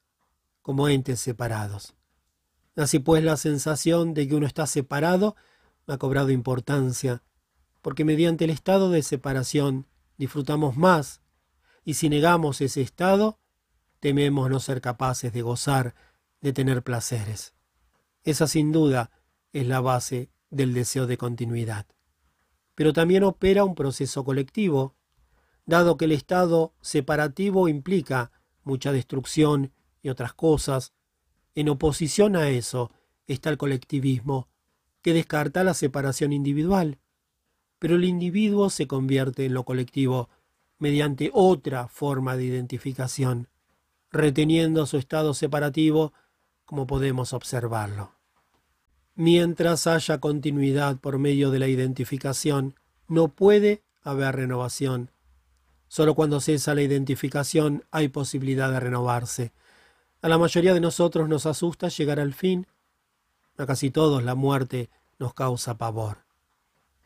como 0.61 0.87
entes 0.87 1.21
separados. 1.21 1.95
Así 2.75 2.99
pues 2.99 3.23
la 3.23 3.35
sensación 3.35 4.13
de 4.13 4.27
que 4.27 4.35
uno 4.35 4.45
está 4.45 4.67
separado 4.67 5.35
ha 5.87 5.97
cobrado 5.97 6.29
importancia, 6.29 7.23
porque 7.81 8.05
mediante 8.05 8.45
el 8.45 8.51
estado 8.51 8.91
de 8.91 9.01
separación 9.01 9.87
disfrutamos 10.19 10.77
más, 10.77 11.21
y 11.83 11.95
si 11.95 12.09
negamos 12.09 12.61
ese 12.61 12.81
estado, 12.81 13.39
tememos 13.99 14.49
no 14.49 14.59
ser 14.59 14.81
capaces 14.81 15.33
de 15.33 15.41
gozar, 15.41 15.95
de 16.41 16.53
tener 16.53 16.83
placeres. 16.83 17.53
Esa 18.23 18.47
sin 18.47 18.71
duda 18.71 19.11
es 19.53 19.67
la 19.67 19.81
base 19.81 20.29
del 20.49 20.73
deseo 20.73 21.07
de 21.07 21.17
continuidad. 21.17 21.85
Pero 22.75 22.93
también 22.93 23.23
opera 23.23 23.63
un 23.63 23.75
proceso 23.75 24.23
colectivo, 24.23 24.95
dado 25.65 25.97
que 25.97 26.05
el 26.05 26.11
estado 26.11 26.73
separativo 26.81 27.67
implica 27.67 28.31
mucha 28.63 28.91
destrucción 28.91 29.73
y 30.01 30.09
otras 30.09 30.33
cosas. 30.33 30.93
En 31.55 31.69
oposición 31.69 32.35
a 32.35 32.49
eso 32.49 32.91
está 33.27 33.49
el 33.49 33.57
colectivismo, 33.57 34.47
que 35.01 35.13
descarta 35.13 35.63
la 35.63 35.73
separación 35.73 36.33
individual. 36.33 36.99
Pero 37.79 37.95
el 37.95 38.05
individuo 38.05 38.69
se 38.69 38.87
convierte 38.87 39.45
en 39.45 39.53
lo 39.53 39.63
colectivo 39.63 40.29
mediante 40.77 41.29
otra 41.33 41.87
forma 41.87 42.37
de 42.37 42.45
identificación, 42.45 43.49
reteniendo 44.11 44.85
su 44.85 44.97
estado 44.97 45.33
separativo 45.33 46.13
como 46.65 46.87
podemos 46.87 47.33
observarlo. 47.33 48.13
Mientras 49.15 49.87
haya 49.87 50.19
continuidad 50.19 50.97
por 50.97 51.19
medio 51.19 51.51
de 51.51 51.59
la 51.59 51.67
identificación, 51.67 52.75
no 53.07 53.27
puede 53.27 53.83
haber 54.01 54.35
renovación. 54.35 55.11
Solo 55.87 56.15
cuando 56.15 56.39
cesa 56.39 56.75
la 56.75 56.83
identificación 56.83 57.83
hay 57.91 58.07
posibilidad 58.09 58.71
de 58.71 58.79
renovarse. 58.79 59.51
A 60.21 60.29
la 60.29 60.37
mayoría 60.37 60.73
de 60.73 60.79
nosotros 60.79 61.27
nos 61.27 61.45
asusta 61.45 61.89
llegar 61.89 62.19
al 62.19 62.33
fin. 62.33 62.67
A 63.57 63.65
casi 63.65 63.89
todos 63.89 64.23
la 64.23 64.35
muerte 64.35 64.89
nos 65.17 65.33
causa 65.33 65.77
pavor. 65.77 66.19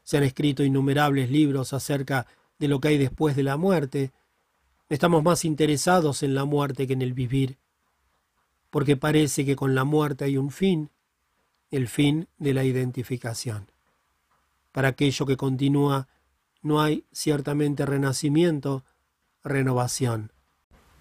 Se 0.04 0.18
han 0.18 0.24
escrito 0.24 0.64
innumerables 0.64 1.32
libros 1.32 1.74
acerca 1.74 2.28
de 2.60 2.68
lo 2.68 2.80
que 2.80 2.90
hay 2.90 2.98
después 2.98 3.36
de 3.36 3.44
la 3.44 3.58
muerte. 3.58 4.12
Estamos 4.94 5.24
más 5.24 5.44
interesados 5.44 6.22
en 6.22 6.36
la 6.36 6.46
muerte 6.46 6.86
que 6.86 6.94
en 6.94 7.02
el 7.02 7.14
vivir, 7.14 7.58
porque 8.70 8.96
parece 8.96 9.44
que 9.44 9.56
con 9.56 9.74
la 9.74 9.86
muerte 9.86 10.24
hay 10.24 10.38
un 10.38 10.52
fin, 10.52 10.92
el 11.72 11.88
fin 11.88 12.28
de 12.38 12.54
la 12.54 12.64
identificación. 12.64 13.72
Para 14.72 14.90
aquello 14.90 15.26
que 15.26 15.36
continúa 15.36 16.08
no 16.62 16.80
hay 16.80 17.06
ciertamente 17.12 17.88
renacimiento, 17.88 18.84
renovación. 19.44 20.32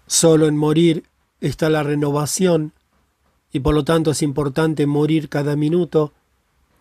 Solo 0.07 0.47
en 0.47 0.57
morir 0.57 1.03
está 1.39 1.69
la 1.69 1.83
renovación 1.83 2.73
y 3.51 3.59
por 3.59 3.75
lo 3.75 3.83
tanto 3.83 4.09
es 4.09 4.23
importante 4.23 4.87
morir 4.87 5.29
cada 5.29 5.55
minuto, 5.55 6.13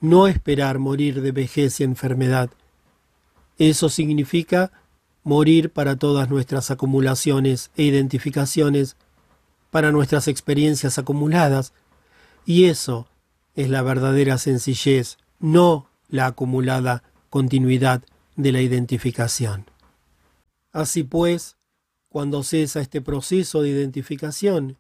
no 0.01 0.29
esperar 0.29 0.79
morir 0.79 1.21
de 1.21 1.33
vejez 1.33 1.79
y 1.81 1.85
enfermedad. 1.85 2.49
Eso 3.59 3.91
significa 3.91 4.73
morir 5.23 5.70
para 5.70 5.97
todas 5.97 6.29
nuestras 6.29 6.70
acumulaciones 6.70 7.70
e 7.77 7.85
identificaciones, 7.85 8.97
para 9.70 9.93
nuestras 9.93 10.29
experiencias 10.29 10.99
acumuladas, 10.99 11.73
y 12.45 12.64
eso 12.64 13.07
es 13.55 13.70
la 13.70 13.83
verdadera 13.83 14.39
sencillez, 14.39 15.18
no 15.39 15.89
la 16.09 16.27
acumulada 16.27 17.03
continuidad 17.31 18.03
de 18.37 18.53
la 18.53 18.61
identificación. 18.61 19.66
Así 20.73 21.03
pues, 21.03 21.57
cuando 22.09 22.43
cesa 22.43 22.81
este 22.81 23.01
proceso 23.01 23.62
de 23.62 23.70
identificación 23.70 24.77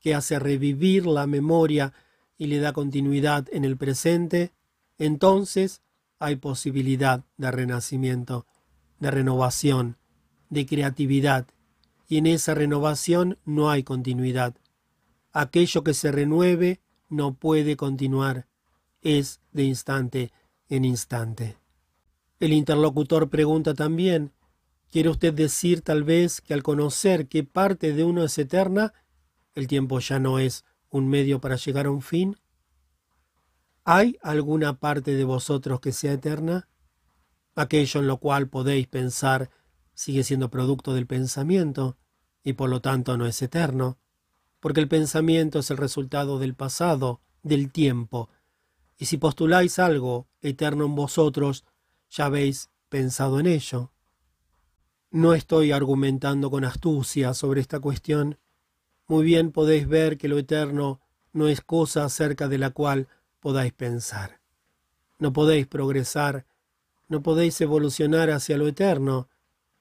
que 0.00 0.14
hace 0.14 0.38
revivir 0.38 1.06
la 1.06 1.26
memoria 1.26 1.92
y 2.36 2.46
le 2.46 2.58
da 2.58 2.72
continuidad 2.72 3.46
en 3.52 3.64
el 3.64 3.76
presente, 3.76 4.52
entonces 4.98 5.80
hay 6.18 6.36
posibilidad 6.36 7.24
de 7.36 7.50
renacimiento, 7.50 8.46
de 9.00 9.10
renovación, 9.10 9.96
de 10.50 10.66
creatividad, 10.66 11.46
y 12.08 12.18
en 12.18 12.26
esa 12.26 12.54
renovación 12.54 13.38
no 13.44 13.70
hay 13.70 13.82
continuidad. 13.82 14.54
Aquello 15.32 15.82
que 15.82 15.94
se 15.94 16.12
renueve 16.12 16.80
no 17.08 17.34
puede 17.34 17.76
continuar, 17.76 18.46
es 19.02 19.40
de 19.52 19.64
instante 19.64 20.32
en 20.68 20.84
instante. 20.84 21.56
El 22.40 22.52
interlocutor 22.52 23.30
pregunta 23.30 23.74
también, 23.74 24.32
¿quiere 24.90 25.08
usted 25.08 25.32
decir 25.32 25.82
tal 25.82 26.04
vez 26.04 26.40
que 26.40 26.54
al 26.54 26.62
conocer 26.62 27.28
qué 27.28 27.44
parte 27.44 27.92
de 27.92 28.04
uno 28.04 28.24
es 28.24 28.36
eterna, 28.38 28.92
el 29.54 29.66
tiempo 29.66 30.00
ya 30.00 30.18
no 30.18 30.38
es 30.38 30.64
un 30.90 31.08
medio 31.08 31.40
para 31.40 31.56
llegar 31.56 31.86
a 31.86 31.90
un 31.90 32.02
fin? 32.02 32.36
¿Hay 33.84 34.18
alguna 34.22 34.78
parte 34.78 35.14
de 35.14 35.24
vosotros 35.24 35.80
que 35.80 35.92
sea 35.92 36.12
eterna? 36.12 36.68
Aquello 37.54 38.00
en 38.00 38.06
lo 38.06 38.18
cual 38.18 38.48
podéis 38.48 38.86
pensar 38.88 39.50
sigue 39.94 40.24
siendo 40.24 40.50
producto 40.50 40.94
del 40.94 41.06
pensamiento 41.06 41.96
y 42.42 42.54
por 42.54 42.68
lo 42.68 42.80
tanto 42.80 43.16
no 43.16 43.26
es 43.26 43.40
eterno, 43.42 43.98
porque 44.60 44.80
el 44.80 44.88
pensamiento 44.88 45.60
es 45.60 45.70
el 45.70 45.76
resultado 45.76 46.38
del 46.38 46.54
pasado, 46.54 47.20
del 47.42 47.70
tiempo, 47.70 48.28
y 48.98 49.06
si 49.06 49.16
postuláis 49.16 49.78
algo 49.78 50.28
eterno 50.40 50.84
en 50.84 50.94
vosotros, 50.94 51.64
ya 52.10 52.26
habéis 52.26 52.70
pensado 52.88 53.40
en 53.40 53.46
ello. 53.46 53.92
No 55.10 55.34
estoy 55.34 55.72
argumentando 55.72 56.50
con 56.50 56.64
astucia 56.64 57.34
sobre 57.34 57.60
esta 57.60 57.80
cuestión. 57.80 58.38
Muy 59.06 59.24
bien 59.24 59.52
podéis 59.52 59.88
ver 59.88 60.18
que 60.18 60.28
lo 60.28 60.38
eterno 60.38 61.00
no 61.32 61.48
es 61.48 61.60
cosa 61.60 62.04
acerca 62.04 62.48
de 62.48 62.58
la 62.58 62.70
cual 62.70 63.08
podáis 63.40 63.72
pensar. 63.72 64.40
No 65.18 65.32
podéis 65.32 65.66
progresar, 65.66 66.46
no 67.14 67.22
podéis 67.22 67.60
evolucionar 67.60 68.28
hacia 68.30 68.58
lo 68.58 68.66
eterno. 68.66 69.28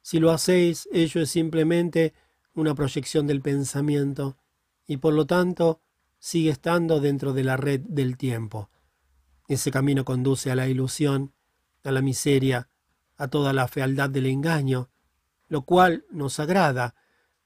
Si 0.03 0.19
lo 0.19 0.29
hacéis, 0.29 0.88
ello 0.91 1.19
es 1.19 1.31
simplemente 1.31 2.13
una 2.53 2.75
proyección 2.75 3.25
del 3.25 3.41
pensamiento 3.41 4.38
y 4.86 4.97
por 4.97 5.15
lo 5.15 5.25
tanto 5.25 5.81
sigue 6.19 6.51
estando 6.51 6.99
dentro 6.99 7.34
de 7.34 7.43
la 7.43 7.57
red 7.57 7.81
del 7.81 8.17
tiempo. 8.17 8.69
Ese 9.47 9.71
camino 9.71 10.05
conduce 10.05 10.51
a 10.51 10.55
la 10.55 10.67
ilusión, 10.67 11.34
a 11.84 11.89
la 11.91 12.03
miseria, 12.03 12.69
a 13.17 13.27
toda 13.29 13.51
la 13.51 13.67
fealdad 13.67 14.11
del 14.11 14.27
engaño, 14.27 14.91
lo 15.47 15.63
cual 15.63 16.05
nos 16.11 16.39
agrada, 16.39 16.93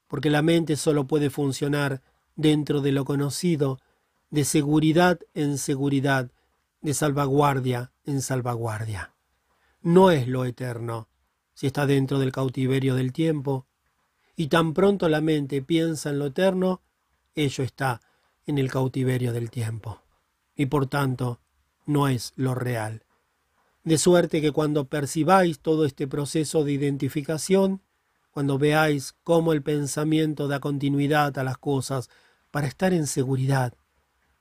porque 0.06 0.28
la 0.28 0.42
mente 0.42 0.76
solo 0.76 1.06
puede 1.06 1.30
funcionar 1.30 2.02
dentro 2.36 2.82
de 2.82 2.92
lo 2.92 3.06
conocido, 3.06 3.80
de 4.28 4.44
seguridad 4.44 5.18
en 5.32 5.56
seguridad, 5.56 6.30
de 6.82 6.92
salvaguardia 6.92 7.90
en 8.04 8.20
salvaguardia. 8.20 9.14
No 9.82 10.10
es 10.10 10.26
lo 10.26 10.44
eterno, 10.44 11.08
si 11.54 11.66
está 11.66 11.86
dentro 11.86 12.18
del 12.18 12.32
cautiverio 12.32 12.94
del 12.94 13.12
tiempo, 13.12 13.66
y 14.34 14.48
tan 14.48 14.74
pronto 14.74 15.08
la 15.08 15.20
mente 15.20 15.62
piensa 15.62 16.10
en 16.10 16.18
lo 16.18 16.26
eterno, 16.26 16.82
ello 17.34 17.62
está 17.62 18.00
en 18.46 18.58
el 18.58 18.70
cautiverio 18.70 19.32
del 19.32 19.50
tiempo, 19.50 20.02
y 20.56 20.66
por 20.66 20.86
tanto 20.86 21.40
no 21.86 22.08
es 22.08 22.32
lo 22.36 22.54
real. 22.54 23.04
De 23.84 23.98
suerte 23.98 24.40
que 24.40 24.52
cuando 24.52 24.88
percibáis 24.88 25.60
todo 25.60 25.84
este 25.84 26.06
proceso 26.06 26.64
de 26.64 26.72
identificación, 26.72 27.82
cuando 28.30 28.58
veáis 28.58 29.14
cómo 29.24 29.52
el 29.52 29.62
pensamiento 29.62 30.48
da 30.48 30.60
continuidad 30.60 31.38
a 31.38 31.44
las 31.44 31.58
cosas 31.58 32.10
para 32.50 32.66
estar 32.66 32.92
en 32.92 33.06
seguridad, 33.06 33.74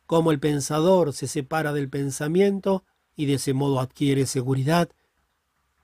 cómo 0.06 0.32
el 0.32 0.40
pensador 0.40 1.14
se 1.14 1.28
separa 1.28 1.74
del 1.74 1.90
pensamiento 1.90 2.84
y 3.16 3.26
de 3.26 3.36
ese 3.36 3.54
modo 3.54 3.80
adquiere 3.80 4.26
seguridad, 4.26 4.90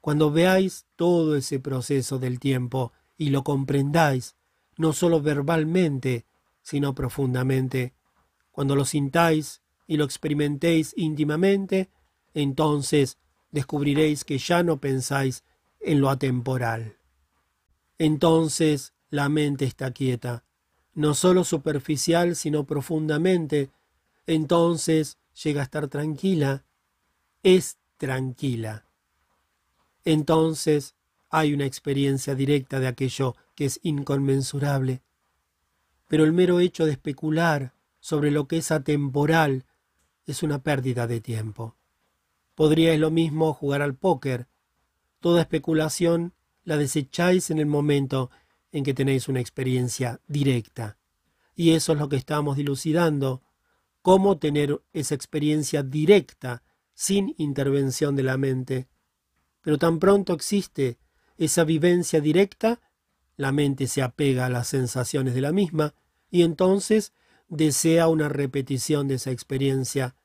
cuando 0.04 0.32
veáis 0.32 0.86
todo 0.98 1.38
ese 1.38 1.62
proceso 1.62 2.20
del 2.20 2.38
tiempo 2.38 2.92
y 3.16 3.30
lo 3.30 3.46
comprendáis, 3.46 4.36
no 4.76 4.92
solo 4.92 5.22
verbalmente, 5.22 6.26
sino 6.62 6.94
profundamente, 6.94 7.94
cuando 8.52 8.76
lo 8.76 8.84
sintáis 8.84 9.62
y 9.88 9.96
lo 9.96 10.04
experimentéis 10.04 10.94
íntimamente, 10.98 11.90
entonces 12.34 13.18
descubriréis 13.52 14.26
que 14.26 14.40
ya 14.40 14.62
no 14.62 14.82
pensáis 14.82 15.46
en 15.80 16.02
lo 16.02 16.10
atemporal. 16.10 16.98
Entonces 17.98 18.94
la 19.10 19.30
mente 19.30 19.64
está 19.64 19.92
quieta, 19.92 20.44
no 20.94 21.14
solo 21.14 21.46
superficial, 21.46 22.36
sino 22.36 22.66
profundamente. 22.66 23.72
Entonces 24.28 25.18
llega 25.42 25.62
a 25.62 25.64
estar 25.64 25.88
tranquila, 25.88 26.66
es 27.42 27.78
tranquila. 27.96 28.86
Entonces 30.06 30.96
hay 31.30 31.54
una 31.54 31.66
experiencia 31.66 32.36
directa 32.36 32.80
de 32.80 32.88
aquello 32.88 33.36
que 33.56 33.66
es 33.66 33.80
inconmensurable. 33.84 35.02
Pero 36.08 36.26
el 36.26 36.34
mero 36.34 36.60
hecho 36.60 36.86
de 36.86 36.92
especular 36.92 37.74
sobre 38.00 38.32
lo 38.32 38.48
que 38.48 38.58
es 38.58 38.72
atemporal 38.72 39.66
es 40.26 40.44
una 40.44 40.62
pérdida 40.62 41.08
de 41.08 41.22
tiempo. 41.22 41.76
Podríais 42.56 43.00
lo 43.00 43.12
mismo 43.12 43.54
jugar 43.54 43.82
al 43.82 43.96
póker. 43.96 44.48
Toda 45.20 45.42
especulación 45.42 46.34
la 46.64 46.78
desecháis 46.78 47.50
en 47.50 47.60
el 47.60 47.66
momento 47.66 48.30
en 48.72 48.84
que 48.84 48.94
tenéis 48.94 49.28
una 49.28 49.40
experiencia 49.40 50.22
directa. 50.28 50.98
Y 51.56 51.72
eso 51.72 51.94
es 51.94 52.00
lo 52.00 52.10
que 52.10 52.16
estamos 52.16 52.58
dilucidando. 52.58 53.42
Cómo 54.02 54.38
tener 54.38 54.82
esa 54.92 55.16
experiencia 55.16 55.84
directa 55.84 56.64
sin 56.94 57.34
intervención 57.38 58.16
de 58.16 58.24
la 58.24 58.38
mente. 58.38 58.88
Pero 59.64 59.80
tan 59.80 59.98
pronto 59.98 60.34
existe 60.34 61.00
esa 61.38 61.64
vivencia 61.64 62.22
directa, 62.22 62.82
la 63.38 63.52
mente 63.52 63.88
se 63.88 64.04
apega 64.04 64.46
a 64.46 64.50
las 64.50 64.68
sensaciones 64.68 65.34
de 65.34 65.42
la 65.42 65.52
misma 65.52 65.96
y 66.30 66.44
entonces 66.44 67.14
desea 67.48 68.08
una 68.08 68.30
repetición 68.30 69.08
de 69.08 69.16
esa 69.16 69.32
experiencia 69.32 70.16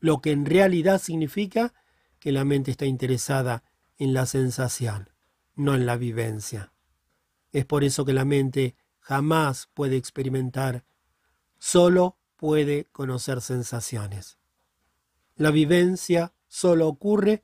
lo 0.00 0.20
que 0.20 0.32
en 0.32 0.44
realidad 0.44 1.00
significa 1.00 1.74
que 2.18 2.32
la 2.32 2.44
mente 2.44 2.70
está 2.70 2.86
interesada 2.86 3.64
en 3.96 4.12
la 4.12 4.26
sensación, 4.26 5.10
no 5.54 5.74
en 5.74 5.86
la 5.86 5.96
vivencia. 5.96 6.72
Es 7.52 7.64
por 7.64 7.84
eso 7.84 8.04
que 8.04 8.12
la 8.12 8.24
mente 8.24 8.76
jamás 9.00 9.68
puede 9.74 9.96
experimentar, 9.96 10.84
solo 11.58 12.18
puede 12.36 12.84
conocer 12.92 13.40
sensaciones. 13.40 14.38
La 15.36 15.50
vivencia 15.50 16.32
solo 16.46 16.88
ocurre 16.88 17.42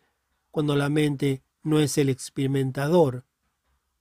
cuando 0.51 0.77
la 0.77 0.89
mente 0.89 1.44
no 1.65 1.81
es 1.81 1.99
el 1.99 2.09
experimentador. 2.09 3.25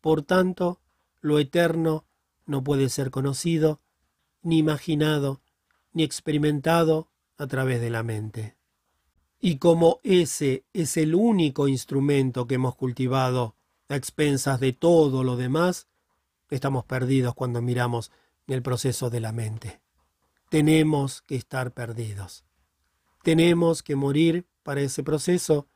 Por 0.01 0.21
tanto, 0.21 0.79
lo 1.21 1.39
eterno 1.39 2.05
no 2.45 2.63
puede 2.63 2.89
ser 2.89 3.09
conocido, 3.09 3.81
ni 4.43 4.59
imaginado, 4.59 5.41
ni 5.93 6.03
experimentado 6.03 7.09
a 7.37 7.47
través 7.47 7.81
de 7.81 7.89
la 7.89 8.03
mente. 8.03 8.57
Y 9.39 9.57
como 9.57 9.99
ese 10.03 10.65
es 10.73 10.97
el 10.97 11.15
único 11.15 11.67
instrumento 11.67 12.47
que 12.47 12.55
hemos 12.55 12.75
cultivado 12.75 13.55
a 13.89 13.95
expensas 13.95 14.59
de 14.59 14.73
todo 14.73 15.23
lo 15.23 15.37
demás, 15.37 15.87
estamos 16.49 16.85
perdidos 16.85 17.33
cuando 17.33 17.61
miramos 17.61 18.11
el 18.47 18.61
proceso 18.61 19.09
de 19.09 19.19
la 19.21 19.31
mente. 19.31 19.81
Tenemos 20.49 21.21
que 21.21 21.35
estar 21.35 21.71
perdidos. 21.71 22.43
Tenemos 23.23 23.83
que 23.83 23.95
morir 23.95 24.47
para 24.63 24.81
ese 24.81 25.03
proceso, 25.03 25.67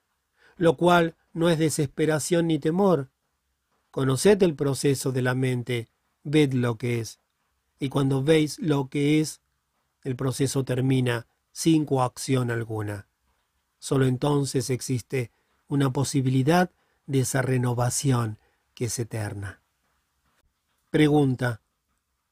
lo 0.57 0.75
cual 0.75 1.15
no 1.37 1.49
es 1.49 1.59
desesperación 1.59 2.47
ni 2.47 2.57
temor. 2.57 3.11
Conoced 3.91 4.41
el 4.41 4.55
proceso 4.55 5.11
de 5.11 5.21
la 5.21 5.35
mente, 5.35 5.87
ved 6.23 6.53
lo 6.53 6.77
que 6.77 6.99
es, 6.99 7.19
y 7.79 7.89
cuando 7.89 8.23
veis 8.23 8.57
lo 8.59 8.89
que 8.89 9.19
es, 9.19 9.41
el 10.03 10.15
proceso 10.15 10.65
termina 10.65 11.27
sin 11.51 11.85
coacción 11.85 12.49
alguna. 12.49 13.07
Solo 13.77 14.07
entonces 14.07 14.71
existe 14.71 15.31
una 15.67 15.91
posibilidad 15.93 16.71
de 17.05 17.19
esa 17.19 17.43
renovación 17.43 18.39
que 18.73 18.85
es 18.85 18.97
eterna. 18.97 19.61
Pregunta. 20.89 21.61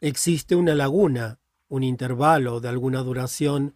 ¿Existe 0.01 0.55
una 0.55 0.73
laguna, 0.73 1.39
un 1.69 1.83
intervalo 1.83 2.59
de 2.59 2.69
alguna 2.69 3.01
duración 3.01 3.75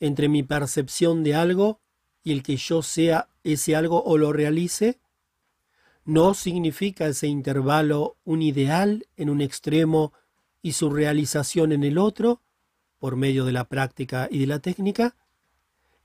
entre 0.00 0.28
mi 0.28 0.42
percepción 0.42 1.22
de 1.22 1.34
algo 1.34 1.80
y 2.22 2.32
el 2.32 2.42
que 2.42 2.56
yo 2.56 2.82
sea 2.82 3.28
ese 3.44 3.76
algo 3.76 4.02
o 4.02 4.18
lo 4.18 4.32
realice? 4.32 4.98
¿No 6.04 6.34
significa 6.34 7.06
ese 7.06 7.28
intervalo 7.28 8.16
un 8.24 8.42
ideal 8.42 9.06
en 9.16 9.30
un 9.30 9.40
extremo 9.40 10.12
y 10.62 10.72
su 10.72 10.90
realización 10.90 11.72
en 11.72 11.84
el 11.84 11.98
otro? 11.98 12.40
por 13.04 13.16
medio 13.16 13.44
de 13.44 13.52
la 13.52 13.64
práctica 13.64 14.28
y 14.30 14.38
de 14.38 14.46
la 14.46 14.60
técnica, 14.60 15.14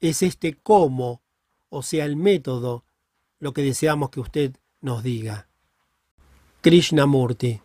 es 0.01 0.21
este 0.21 0.55
cómo, 0.55 1.21
o 1.69 1.81
sea, 1.81 2.03
el 2.03 2.17
método, 2.17 2.83
lo 3.39 3.53
que 3.53 3.61
deseamos 3.63 4.09
que 4.09 4.19
usted 4.19 4.51
nos 4.81 5.01
diga. 5.01 5.47
Krishnamurti. 6.59 7.61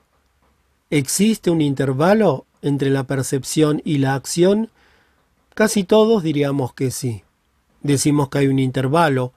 ¿Existe 0.88 1.51
un 1.51 1.62
intervalo 1.62 2.46
entre 2.62 2.90
la 2.90 3.09
percepción 3.09 3.82
y 3.84 3.98
la 3.98 4.14
acción? 4.14 4.70
Casi 5.56 5.82
todos 5.82 6.22
diríamos 6.22 6.72
que 6.72 6.92
sí. 6.92 7.24
Decimos 7.82 8.28
que 8.28 8.38
hay 8.38 8.46
un 8.46 8.60
intervalo, 8.60 9.32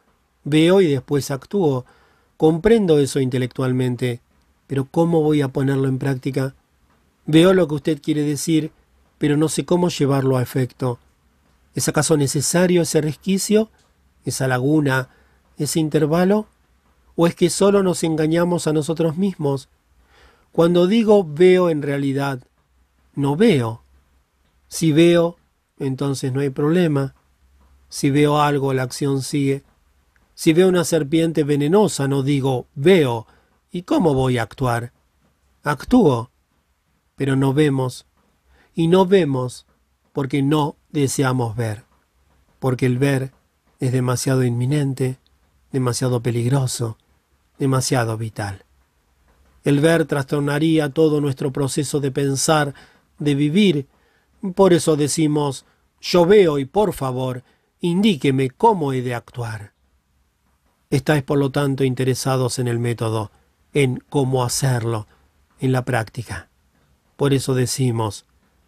veo 0.47 0.81
y 0.81 0.87
después 0.87 1.31
actúo. 1.31 1.85
Comprendo 2.37 2.99
eso 2.99 3.19
intelectualmente, 3.19 4.21
pero 4.67 4.85
¿cómo 4.85 5.21
voy 5.21 5.41
a 5.41 5.47
ponerlo 5.47 5.87
en 5.87 5.99
práctica? 5.99 6.55
Veo 7.25 7.53
lo 7.53 7.67
que 7.67 7.75
usted 7.75 8.01
quiere 8.01 8.21
decir 8.21 8.71
pero 9.17 9.37
no 9.37 9.49
sé 9.49 9.65
cómo 9.65 9.89
llevarlo 9.89 10.37
a 10.37 10.41
efecto. 10.41 10.99
¿Es 11.73 11.87
acaso 11.87 12.17
necesario 12.17 12.81
ese 12.81 13.01
resquicio, 13.01 13.69
esa 14.25 14.47
laguna, 14.47 15.09
ese 15.57 15.79
intervalo? 15.79 16.47
¿O 17.15 17.27
es 17.27 17.35
que 17.35 17.49
solo 17.49 17.83
nos 17.83 18.03
engañamos 18.03 18.67
a 18.67 18.73
nosotros 18.73 19.17
mismos? 19.17 19.69
Cuando 20.51 20.87
digo 20.87 21.23
veo 21.27 21.69
en 21.69 21.81
realidad, 21.81 22.39
no 23.15 23.35
veo. 23.35 23.81
Si 24.67 24.91
veo, 24.91 25.37
entonces 25.79 26.31
no 26.31 26.41
hay 26.41 26.49
problema. 26.49 27.15
Si 27.89 28.11
veo 28.11 28.41
algo, 28.41 28.73
la 28.73 28.83
acción 28.83 29.21
sigue. 29.21 29.63
Si 30.39 30.53
veo 30.53 30.69
una 30.69 30.83
serpiente 30.83 31.43
venenosa, 31.43 32.07
no 32.07 32.21
digo 32.21 32.67
veo. 32.75 33.25
¿Y 33.71 33.81
cómo 33.81 34.13
voy 34.13 34.37
a 34.37 34.43
actuar? 34.43 34.93
Actúo. 35.63 36.29
Pero 37.15 37.35
no 37.35 37.55
vemos. 37.55 38.05
Y 38.75 38.87
no 38.87 39.07
vemos 39.07 39.65
porque 40.13 40.43
no 40.43 40.75
deseamos 40.91 41.55
ver. 41.55 41.85
Porque 42.59 42.85
el 42.85 42.99
ver 42.99 43.31
es 43.79 43.91
demasiado 43.91 44.43
inminente, 44.43 45.17
demasiado 45.71 46.21
peligroso, 46.21 46.99
demasiado 47.57 48.15
vital. 48.15 48.63
El 49.63 49.79
ver 49.79 50.05
trastornaría 50.05 50.91
todo 50.91 51.19
nuestro 51.19 51.51
proceso 51.51 51.99
de 51.99 52.11
pensar, 52.11 52.75
de 53.17 53.33
vivir. 53.33 53.87
Por 54.53 54.73
eso 54.73 54.97
decimos, 54.97 55.65
yo 55.99 56.27
veo 56.27 56.59
y 56.59 56.65
por 56.65 56.93
favor, 56.93 57.43
indíqueme 57.81 58.51
cómo 58.51 58.93
he 58.93 59.01
de 59.01 59.15
actuar. 59.15 59.76
Estáis 60.89 61.23
por 61.23 61.37
lo 61.37 61.51
tanto 61.51 61.83
interesados 61.83 62.59
en 62.59 62.67
el 62.67 62.79
método, 62.79 63.31
en 63.73 64.01
cómo 64.09 64.43
hacerlo, 64.43 65.07
en 65.59 65.71
la 65.71 65.83
práctica. 65.83 66.49
Por 67.17 67.33
eso 67.33 67.55
decimos, 67.55 68.25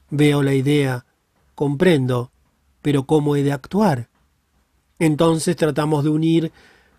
veo 0.10 0.44
la 0.44 0.54
idea, 0.54 1.06
comprendo, 1.56 2.32
pero 2.82 3.06
¿cómo 3.06 3.36
he 3.36 3.44
de 3.44 3.54
actuar? 3.54 4.10
Entonces 4.98 5.56
tratamos 5.56 6.04
de 6.04 6.10
unir, 6.10 6.52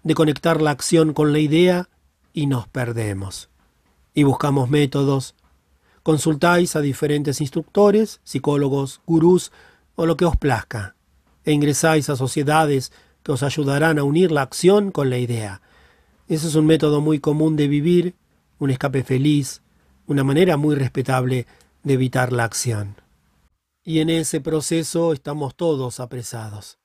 de 0.02 0.14
conectar 0.14 0.62
la 0.62 0.70
acción 0.70 1.12
con 1.12 1.32
la 1.32 1.38
idea 1.38 1.90
y 2.32 2.46
nos 2.46 2.66
perdemos. 2.68 3.50
Y 4.14 4.22
buscamos 4.22 4.70
métodos. 4.70 5.34
Consultáis 6.02 6.76
a 6.76 6.80
diferentes 6.80 7.42
instructores, 7.42 8.20
psicólogos, 8.24 9.02
gurús 9.06 9.52
o 9.96 10.06
lo 10.06 10.16
que 10.16 10.24
os 10.24 10.36
plazca, 10.36 10.96
e 11.44 11.52
ingresáis 11.52 12.08
a 12.08 12.16
sociedades 12.16 12.90
que 13.22 13.32
os 13.32 13.42
ayudarán 13.42 13.98
a 13.98 14.04
unir 14.04 14.30
la 14.32 14.42
acción 14.42 14.90
con 14.90 15.10
la 15.10 15.18
idea. 15.18 15.60
Ese 16.28 16.46
es 16.46 16.54
un 16.54 16.66
método 16.66 17.00
muy 17.00 17.18
común 17.18 17.56
de 17.56 17.68
vivir, 17.68 18.14
un 18.58 18.70
escape 18.70 19.02
feliz, 19.02 19.62
una 20.06 20.22
manera 20.22 20.56
muy 20.56 20.74
respetable 20.74 21.46
de 21.82 21.94
evitar 21.94 22.32
la 22.32 22.44
acción. 22.44 22.96
Y 23.82 23.98
en 23.98 24.10
ese 24.10 24.40
proceso 24.40 25.12
estamos 25.12 25.56
todos 25.56 25.98
apresados. 25.98 26.78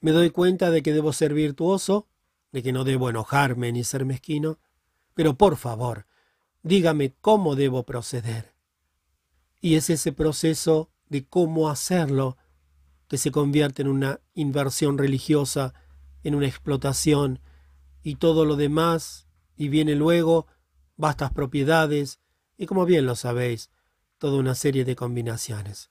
Me 0.00 0.12
doy 0.12 0.30
cuenta 0.30 0.70
de 0.70 0.82
que 0.82 0.92
debo 0.94 1.12
ser 1.12 1.34
virtuoso, 1.34 2.06
de 2.52 2.62
que 2.62 2.72
no 2.72 2.84
debo 2.84 3.10
enojarme 3.10 3.72
ni 3.72 3.84
ser 3.84 4.04
mezquino, 4.04 4.58
pero 5.14 5.34
por 5.34 5.56
favor, 5.56 6.06
dígame 6.62 7.12
cómo 7.20 7.56
debo 7.56 7.82
proceder. 7.82 8.54
Y 9.60 9.74
es 9.74 9.90
ese 9.90 10.12
proceso 10.12 10.88
de 11.08 11.26
cómo 11.26 11.68
hacerlo 11.68 12.37
que 13.08 13.18
se 13.18 13.30
convierte 13.30 13.82
en 13.82 13.88
una 13.88 14.20
inversión 14.34 14.98
religiosa, 14.98 15.74
en 16.22 16.34
una 16.34 16.46
explotación, 16.46 17.40
y 18.02 18.16
todo 18.16 18.44
lo 18.44 18.56
demás, 18.56 19.26
y 19.56 19.68
viene 19.68 19.94
luego 19.94 20.46
vastas 20.96 21.32
propiedades, 21.32 22.20
y 22.56 22.66
como 22.66 22.84
bien 22.84 23.06
lo 23.06 23.16
sabéis, 23.16 23.70
toda 24.18 24.38
una 24.38 24.54
serie 24.54 24.84
de 24.84 24.96
combinaciones. 24.96 25.90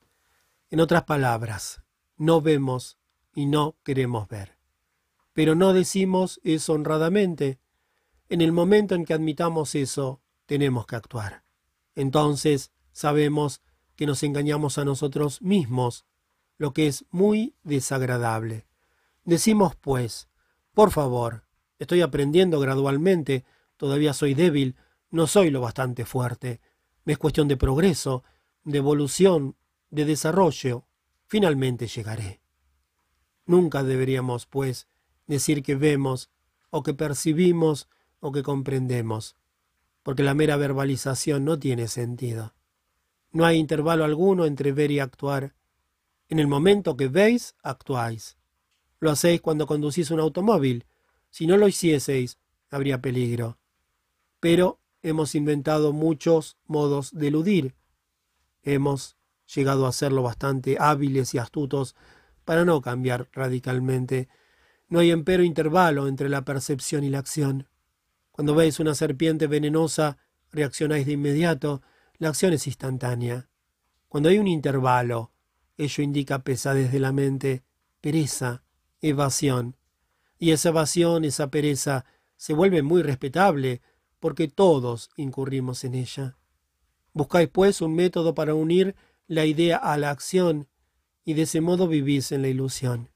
En 0.70 0.80
otras 0.80 1.04
palabras, 1.04 1.82
no 2.16 2.40
vemos 2.40 2.98
y 3.34 3.46
no 3.46 3.76
queremos 3.82 4.28
ver. 4.28 4.58
Pero 5.32 5.54
no 5.54 5.72
decimos 5.72 6.40
eso 6.44 6.72
honradamente. 6.72 7.60
En 8.28 8.40
el 8.40 8.52
momento 8.52 8.94
en 8.94 9.04
que 9.04 9.14
admitamos 9.14 9.74
eso, 9.74 10.20
tenemos 10.46 10.86
que 10.86 10.96
actuar. 10.96 11.44
Entonces 11.94 12.72
sabemos 12.92 13.62
que 13.96 14.06
nos 14.06 14.22
engañamos 14.22 14.78
a 14.78 14.84
nosotros 14.84 15.40
mismos, 15.40 16.04
lo 16.58 16.72
que 16.72 16.86
es 16.86 17.04
muy 17.10 17.54
desagradable. 17.62 18.66
Decimos, 19.24 19.74
pues, 19.76 20.28
por 20.74 20.90
favor, 20.90 21.44
estoy 21.78 22.02
aprendiendo 22.02 22.60
gradualmente, 22.60 23.44
todavía 23.76 24.12
soy 24.12 24.34
débil, 24.34 24.76
no 25.10 25.26
soy 25.26 25.50
lo 25.50 25.60
bastante 25.60 26.04
fuerte. 26.04 26.60
Es 27.06 27.16
cuestión 27.18 27.48
de 27.48 27.56
progreso, 27.56 28.24
de 28.64 28.78
evolución, 28.78 29.56
de 29.90 30.04
desarrollo. 30.04 30.84
Finalmente 31.26 31.86
llegaré. 31.86 32.40
Nunca 33.46 33.82
deberíamos, 33.82 34.46
pues, 34.46 34.88
decir 35.26 35.62
que 35.62 35.74
vemos, 35.74 36.30
o 36.70 36.82
que 36.82 36.92
percibimos, 36.92 37.88
o 38.20 38.32
que 38.32 38.42
comprendemos, 38.42 39.36
porque 40.02 40.22
la 40.22 40.34
mera 40.34 40.56
verbalización 40.56 41.44
no 41.44 41.58
tiene 41.58 41.88
sentido. 41.88 42.54
No 43.30 43.44
hay 43.44 43.58
intervalo 43.58 44.04
alguno 44.04 44.46
entre 44.46 44.72
ver 44.72 44.90
y 44.90 45.00
actuar. 45.00 45.54
En 46.28 46.38
el 46.38 46.46
momento 46.46 46.96
que 46.96 47.08
veis, 47.08 47.54
actuáis. 47.62 48.36
Lo 49.00 49.10
hacéis 49.10 49.40
cuando 49.40 49.66
conducís 49.66 50.10
un 50.10 50.20
automóvil. 50.20 50.86
Si 51.30 51.46
no 51.46 51.56
lo 51.56 51.68
hicieseis, 51.68 52.38
habría 52.70 53.00
peligro. 53.00 53.58
Pero 54.40 54.80
hemos 55.02 55.34
inventado 55.34 55.92
muchos 55.92 56.58
modos 56.66 57.12
de 57.12 57.28
eludir. 57.28 57.74
Hemos 58.62 59.16
llegado 59.54 59.86
a 59.86 59.92
serlo 59.92 60.22
bastante 60.22 60.76
hábiles 60.78 61.32
y 61.34 61.38
astutos 61.38 61.96
para 62.44 62.64
no 62.64 62.82
cambiar 62.82 63.28
radicalmente. 63.32 64.28
No 64.88 64.98
hay 64.98 65.10
empero 65.10 65.42
intervalo 65.42 66.08
entre 66.08 66.28
la 66.28 66.44
percepción 66.44 67.04
y 67.04 67.10
la 67.10 67.20
acción. 67.20 67.68
Cuando 68.32 68.54
veis 68.54 68.80
una 68.80 68.94
serpiente 68.94 69.46
venenosa, 69.46 70.18
reaccionáis 70.50 71.06
de 71.06 71.12
inmediato, 71.12 71.82
la 72.18 72.28
acción 72.28 72.52
es 72.52 72.66
instantánea. 72.66 73.48
Cuando 74.08 74.28
hay 74.28 74.38
un 74.38 74.46
intervalo, 74.46 75.32
ello 75.78 76.02
indica 76.02 76.42
pesadez 76.42 76.92
de 76.92 77.00
la 77.00 77.12
mente, 77.12 77.62
pereza, 78.00 78.64
evasión. 79.00 79.76
Y 80.38 80.50
esa 80.50 80.68
evasión, 80.68 81.24
esa 81.24 81.50
pereza, 81.50 82.04
se 82.36 82.52
vuelve 82.52 82.82
muy 82.82 83.02
respetable, 83.02 83.80
porque 84.20 84.48
todos 84.48 85.10
incurrimos 85.16 85.84
en 85.84 85.94
ella. 85.94 86.36
Buscáis, 87.12 87.48
pues, 87.48 87.80
un 87.80 87.94
método 87.94 88.34
para 88.34 88.54
unir 88.54 88.96
la 89.26 89.44
idea 89.46 89.76
a 89.76 89.96
la 89.96 90.10
acción 90.10 90.68
y 91.24 91.34
de 91.34 91.42
ese 91.42 91.60
modo 91.60 91.88
vivís 91.88 92.32
en 92.32 92.42
la 92.42 92.48
ilusión. 92.48 93.10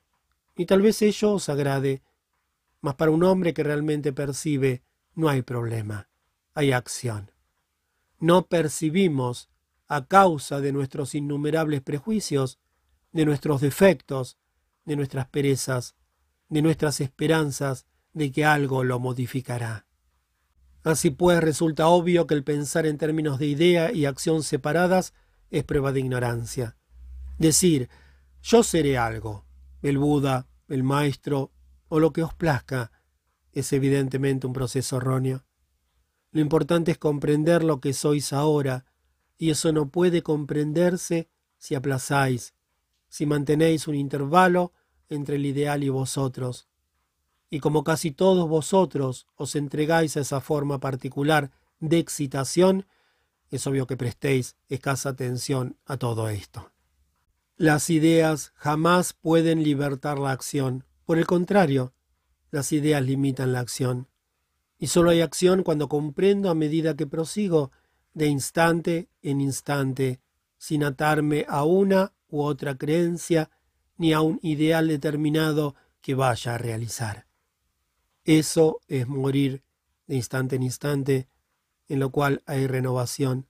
Y 0.57 0.67
tal 0.67 0.83
vez 0.83 1.03
ello 1.03 1.33
os 1.33 1.49
agrade, 1.49 2.03
mas 2.81 2.95
para 2.95 3.11
un 3.11 3.25
hombre 3.25 3.55
que 3.55 3.63
realmente 3.63 4.13
percibe 4.13 4.83
no 5.15 5.29
hay 5.29 5.43
problema, 5.43 6.09
hay 6.55 6.73
acción. 6.73 7.31
No 8.19 8.47
percibimos 8.47 9.49
a 9.93 10.07
causa 10.07 10.63
de 10.63 10.73
nuestros 10.73 11.15
innumerables 11.15 11.83
prejuicios, 11.83 12.59
de 13.13 13.27
nuestros 13.27 13.61
defectos, 13.61 14.39
de 14.87 14.97
nuestras 14.97 15.27
perezas, 15.29 15.97
de 16.49 16.63
nuestras 16.63 17.03
esperanzas 17.03 17.85
de 18.15 18.33
que 18.33 18.47
algo 18.47 18.85
lo 18.85 18.99
modificará. 19.01 19.87
Así 20.83 21.11
pues, 21.11 21.43
resulta 21.43 21.89
obvio 21.89 22.27
que 22.27 22.33
el 22.33 22.43
pensar 22.43 22.87
en 22.87 22.97
términos 22.97 23.39
de 23.39 23.49
idea 23.49 23.93
y 23.93 24.07
acción 24.07 24.43
separadas 24.43 25.13
es 25.51 25.63
prueba 25.63 25.93
de 25.93 26.01
ignorancia. 26.01 26.79
Decir, 27.37 27.91
yo 28.43 28.63
seré 28.63 28.97
algo, 28.97 29.45
el 29.83 29.99
Buda, 29.99 30.47
el 30.69 30.85
Maestro 30.85 31.53
o 31.89 32.01
lo 32.01 32.15
que 32.15 32.23
os 32.23 32.33
plazca, 32.33 32.93
es 33.53 33.71
evidentemente 33.75 34.47
un 34.47 34.55
proceso 34.55 34.97
erróneo. 34.97 35.45
Lo 36.31 36.41
importante 36.41 36.93
es 36.93 36.99
comprender 36.99 37.63
lo 37.63 37.79
que 37.83 37.93
sois 37.93 38.33
ahora, 38.33 38.87
y 39.43 39.51
eso 39.51 39.73
no 39.73 39.89
puede 39.89 40.23
comprenderse 40.23 41.29
si 41.59 41.75
aplazáis, 41.75 42.55
si 43.09 43.27
mantenéis 43.27 43.89
un 43.89 43.97
intervalo 43.97 44.73
entre 45.09 45.35
el 45.35 45.45
ideal 45.45 45.83
y 45.83 45.89
vosotros. 45.89 46.69
Y 47.51 47.59
como 47.59 47.83
casi 47.83 48.13
todos 48.13 48.49
vosotros 48.49 49.27
os 49.35 49.57
entregáis 49.57 50.17
a 50.17 50.21
esa 50.21 50.41
forma 50.41 50.79
particular 50.79 51.51
de 51.81 51.99
excitación, 51.99 52.87
es 53.51 53.67
obvio 53.67 53.89
que 53.89 53.97
prestéis 53.97 54.55
escasa 54.69 55.09
atención 55.09 55.77
a 55.87 55.97
todo 55.97 56.29
esto. 56.29 56.71
Las 57.57 57.91
ideas 57.91 58.53
jamás 58.55 59.13
pueden 59.13 59.65
libertar 59.65 60.21
la 60.21 60.31
acción. 60.31 60.85
Por 61.05 61.19
el 61.19 61.27
contrario, 61.27 61.95
las 62.53 62.71
ideas 62.71 63.03
limitan 63.03 63.53
la 63.53 63.59
acción. 63.59 64.07
Y 64.79 64.87
solo 64.87 65.11
hay 65.11 65.21
acción 65.21 65.65
cuando 65.65 65.89
comprendo 65.89 66.49
a 66.49 66.55
medida 66.55 66.95
que 66.95 67.09
prosigo, 67.09 67.73
de 68.15 68.27
instante 68.27 69.09
en 69.23 69.41
instante, 69.41 70.21
sin 70.59 70.85
atarme 70.85 71.47
a 71.49 71.65
una 71.65 72.13
u 72.29 72.43
otra 72.43 72.77
creencia 72.77 73.51
ni 73.97 74.13
a 74.13 74.21
un 74.21 74.39
ideal 74.43 74.89
determinado 74.89 75.75
que 76.01 76.15
vaya 76.15 76.55
a 76.55 76.59
realizar. 76.59 77.27
Eso 78.25 78.81
es 78.89 79.09
morir 79.09 79.65
de 80.07 80.17
instante 80.17 80.57
en 80.57 80.63
instante, 80.63 81.29
en 81.89 82.01
lo 82.01 82.11
cual 82.11 82.43
hay 82.47 82.67
renovación. 82.67 83.47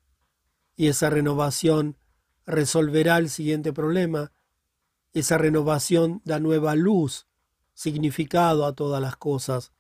Y 0.77 0.89
esa 0.89 1.11
renovación 1.11 1.97
resolverá 2.47 3.19
el 3.19 3.31
siguiente 3.31 3.73
problema. 3.73 4.33
Esa 5.13 5.39
renovación 5.39 6.23
da 6.25 6.41
nueva 6.41 6.75
luz, 6.75 7.27
significado 7.75 8.67
a 8.67 8.75
todas 8.75 9.01
las 9.01 9.17
cosas. 9.17 9.73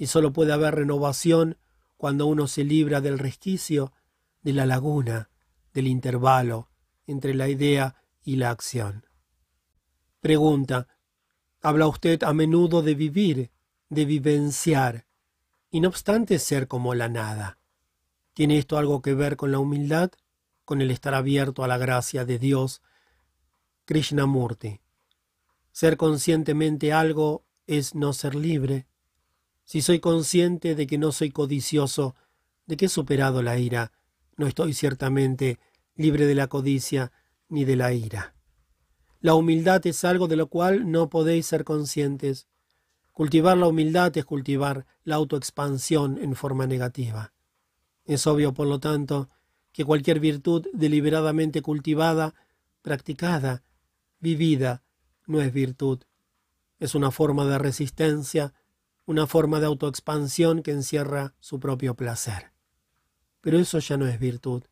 y 0.00 0.06
solo 0.06 0.32
puede 0.32 0.52
haber 0.52 0.76
renovación 0.76 1.58
cuando 1.96 2.26
uno 2.26 2.46
se 2.46 2.62
libra 2.62 3.00
del 3.00 3.18
resquicio, 3.18 3.92
de 4.42 4.52
la 4.52 4.66
laguna, 4.66 5.30
del 5.72 5.86
intervalo 5.86 6.68
entre 7.06 7.34
la 7.34 7.48
idea 7.48 7.96
y 8.22 8.36
la 8.36 8.50
acción. 8.50 9.06
Pregunta. 10.20 10.88
Habla 11.60 11.86
usted 11.88 12.22
a 12.22 12.32
menudo 12.32 12.82
de 12.82 12.94
vivir, 12.94 13.50
de 13.88 14.04
vivenciar, 14.04 15.06
y 15.70 15.80
no 15.80 15.88
obstante 15.88 16.38
ser 16.38 16.68
como 16.68 16.94
la 16.94 17.08
nada. 17.08 17.58
¿Tiene 18.34 18.58
esto 18.58 18.78
algo 18.78 19.02
que 19.02 19.14
ver 19.14 19.36
con 19.36 19.50
la 19.50 19.58
humildad, 19.58 20.12
con 20.64 20.80
el 20.80 20.90
estar 20.90 21.14
abierto 21.14 21.64
a 21.64 21.68
la 21.68 21.78
gracia 21.78 22.24
de 22.24 22.38
Dios? 22.38 22.82
Krishnamurti. 23.84 24.80
Ser 25.72 25.96
conscientemente 25.96 26.92
algo 26.92 27.44
es 27.66 27.94
no 27.94 28.12
ser 28.12 28.34
libre. 28.34 28.86
Si 29.64 29.82
soy 29.82 30.00
consciente 30.00 30.74
de 30.74 30.86
que 30.86 30.98
no 30.98 31.12
soy 31.12 31.30
codicioso, 31.30 32.14
de 32.66 32.76
que 32.76 32.86
he 32.86 32.88
superado 32.88 33.42
la 33.42 33.58
ira, 33.58 33.92
no 34.38 34.46
estoy 34.46 34.72
ciertamente 34.72 35.58
libre 35.94 36.24
de 36.24 36.34
la 36.34 36.46
codicia 36.46 37.12
ni 37.48 37.64
de 37.64 37.76
la 37.76 37.92
ira. 37.92 38.34
La 39.20 39.34
humildad 39.34 39.84
es 39.86 40.04
algo 40.04 40.28
de 40.28 40.36
lo 40.36 40.46
cual 40.46 40.90
no 40.90 41.10
podéis 41.10 41.46
ser 41.46 41.64
conscientes. 41.64 42.46
Cultivar 43.12 43.58
la 43.58 43.66
humildad 43.66 44.16
es 44.16 44.24
cultivar 44.24 44.86
la 45.02 45.16
autoexpansión 45.16 46.18
en 46.18 46.36
forma 46.36 46.68
negativa. 46.68 47.32
Es 48.04 48.28
obvio, 48.28 48.54
por 48.54 48.68
lo 48.68 48.78
tanto, 48.78 49.28
que 49.72 49.84
cualquier 49.84 50.20
virtud 50.20 50.66
deliberadamente 50.72 51.60
cultivada, 51.60 52.34
practicada, 52.80 53.64
vivida, 54.20 54.84
no 55.26 55.40
es 55.42 55.52
virtud. 55.52 56.04
Es 56.78 56.94
una 56.94 57.10
forma 57.10 57.44
de 57.44 57.58
resistencia, 57.58 58.54
una 59.04 59.26
forma 59.26 59.58
de 59.58 59.66
autoexpansión 59.66 60.62
que 60.62 60.70
encierra 60.70 61.34
su 61.40 61.58
propio 61.58 61.94
placer. 61.96 62.52
Pero 63.48 63.60
eso 63.60 63.78
ya 63.78 63.96
no 63.96 64.06
es 64.06 64.18
virtud. 64.18 64.64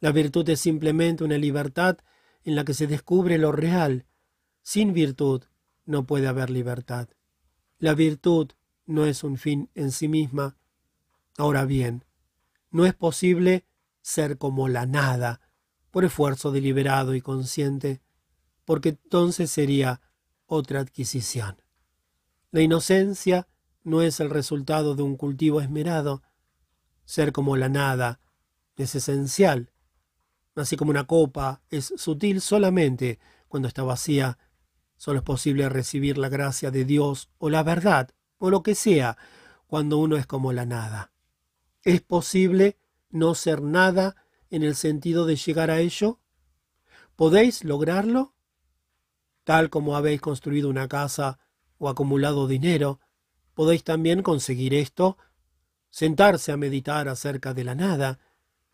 La 0.00 0.10
virtud 0.10 0.48
es 0.48 0.58
simplemente 0.58 1.22
una 1.22 1.36
libertad 1.36 1.98
en 2.44 2.54
la 2.54 2.64
que 2.64 2.72
se 2.72 2.86
descubre 2.86 3.36
lo 3.36 3.52
real. 3.52 4.06
Sin 4.62 4.94
virtud 4.94 5.42
no 5.84 6.06
puede 6.06 6.26
haber 6.26 6.48
libertad. 6.48 7.10
La 7.78 7.92
virtud 7.92 8.52
no 8.86 9.04
es 9.04 9.22
un 9.22 9.36
fin 9.36 9.68
en 9.74 9.92
sí 9.92 10.08
misma. 10.08 10.56
Ahora 11.36 11.66
bien, 11.66 12.06
no 12.70 12.86
es 12.86 12.94
posible 12.94 13.66
ser 14.00 14.38
como 14.38 14.68
la 14.68 14.86
nada, 14.86 15.42
por 15.90 16.06
esfuerzo 16.06 16.52
deliberado 16.52 17.14
y 17.14 17.20
consciente, 17.20 18.00
porque 18.64 18.88
entonces 18.88 19.50
sería 19.50 20.00
otra 20.46 20.80
adquisición. 20.80 21.60
La 22.50 22.62
inocencia 22.62 23.46
no 23.84 24.00
es 24.00 24.20
el 24.20 24.30
resultado 24.30 24.94
de 24.94 25.02
un 25.02 25.18
cultivo 25.18 25.60
esmerado. 25.60 26.22
Ser 27.10 27.32
como 27.32 27.56
la 27.56 27.68
nada 27.68 28.20
es 28.76 28.94
esencial. 28.94 29.72
Así 30.54 30.76
como 30.76 30.92
una 30.92 31.08
copa 31.08 31.60
es 31.68 31.92
sutil 31.96 32.40
solamente 32.40 33.18
cuando 33.48 33.66
está 33.66 33.82
vacía, 33.82 34.38
solo 34.96 35.18
es 35.18 35.24
posible 35.24 35.68
recibir 35.68 36.18
la 36.18 36.28
gracia 36.28 36.70
de 36.70 36.84
Dios 36.84 37.28
o 37.38 37.50
la 37.50 37.64
verdad 37.64 38.10
o 38.38 38.48
lo 38.48 38.62
que 38.62 38.76
sea 38.76 39.18
cuando 39.66 39.98
uno 39.98 40.16
es 40.16 40.26
como 40.26 40.52
la 40.52 40.66
nada. 40.66 41.10
¿Es 41.82 42.00
posible 42.00 42.78
no 43.08 43.34
ser 43.34 43.60
nada 43.60 44.14
en 44.48 44.62
el 44.62 44.76
sentido 44.76 45.26
de 45.26 45.34
llegar 45.34 45.72
a 45.72 45.80
ello? 45.80 46.20
¿Podéis 47.16 47.64
lograrlo? 47.64 48.36
Tal 49.42 49.68
como 49.68 49.96
habéis 49.96 50.20
construido 50.20 50.68
una 50.68 50.86
casa 50.86 51.40
o 51.76 51.88
acumulado 51.88 52.46
dinero, 52.46 53.00
podéis 53.54 53.82
también 53.82 54.22
conseguir 54.22 54.74
esto, 54.74 55.18
sentarse 55.90 56.52
a 56.52 56.56
meditar 56.56 57.08
acerca 57.08 57.52
de 57.54 57.64
la 57.64 57.74
nada, 57.74 58.18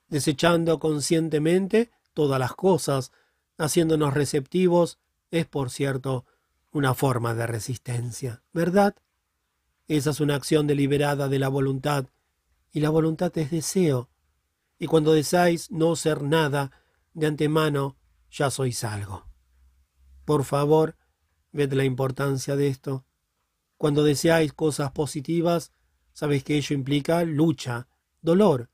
desechando 0.08 0.78
conscientemente 0.78 1.90
todas 2.14 2.38
las 2.38 2.54
cosas, 2.54 3.12
haciéndonos 3.58 4.14
receptivos, 4.14 4.98
es, 5.30 5.46
por 5.46 5.70
cierto, 5.70 6.24
una 6.70 6.94
forma 6.94 7.34
de 7.34 7.46
resistencia, 7.46 8.42
¿verdad? 8.52 8.94
Esa 9.88 10.10
es 10.10 10.20
una 10.20 10.34
acción 10.34 10.66
deliberada 10.66 11.28
de 11.28 11.38
la 11.38 11.48
voluntad, 11.48 12.06
y 12.70 12.80
la 12.80 12.90
voluntad 12.90 13.36
es 13.38 13.50
deseo, 13.50 14.10
y 14.78 14.86
cuando 14.86 15.12
deseáis 15.12 15.70
no 15.70 15.96
ser 15.96 16.22
nada, 16.22 16.70
de 17.14 17.26
antemano 17.26 17.96
ya 18.30 18.50
sois 18.50 18.84
algo. 18.84 19.26
Por 20.24 20.44
favor, 20.44 20.96
ved 21.52 21.72
la 21.72 21.84
importancia 21.84 22.56
de 22.56 22.68
esto. 22.68 23.06
Cuando 23.78 24.04
deseáis 24.04 24.52
cosas 24.52 24.92
positivas, 24.92 25.72
sabéis 26.16 26.44
que 26.44 26.56
ello 26.56 26.74
implica 26.74 27.22
lucha, 27.24 27.88
dolor, 28.22 28.70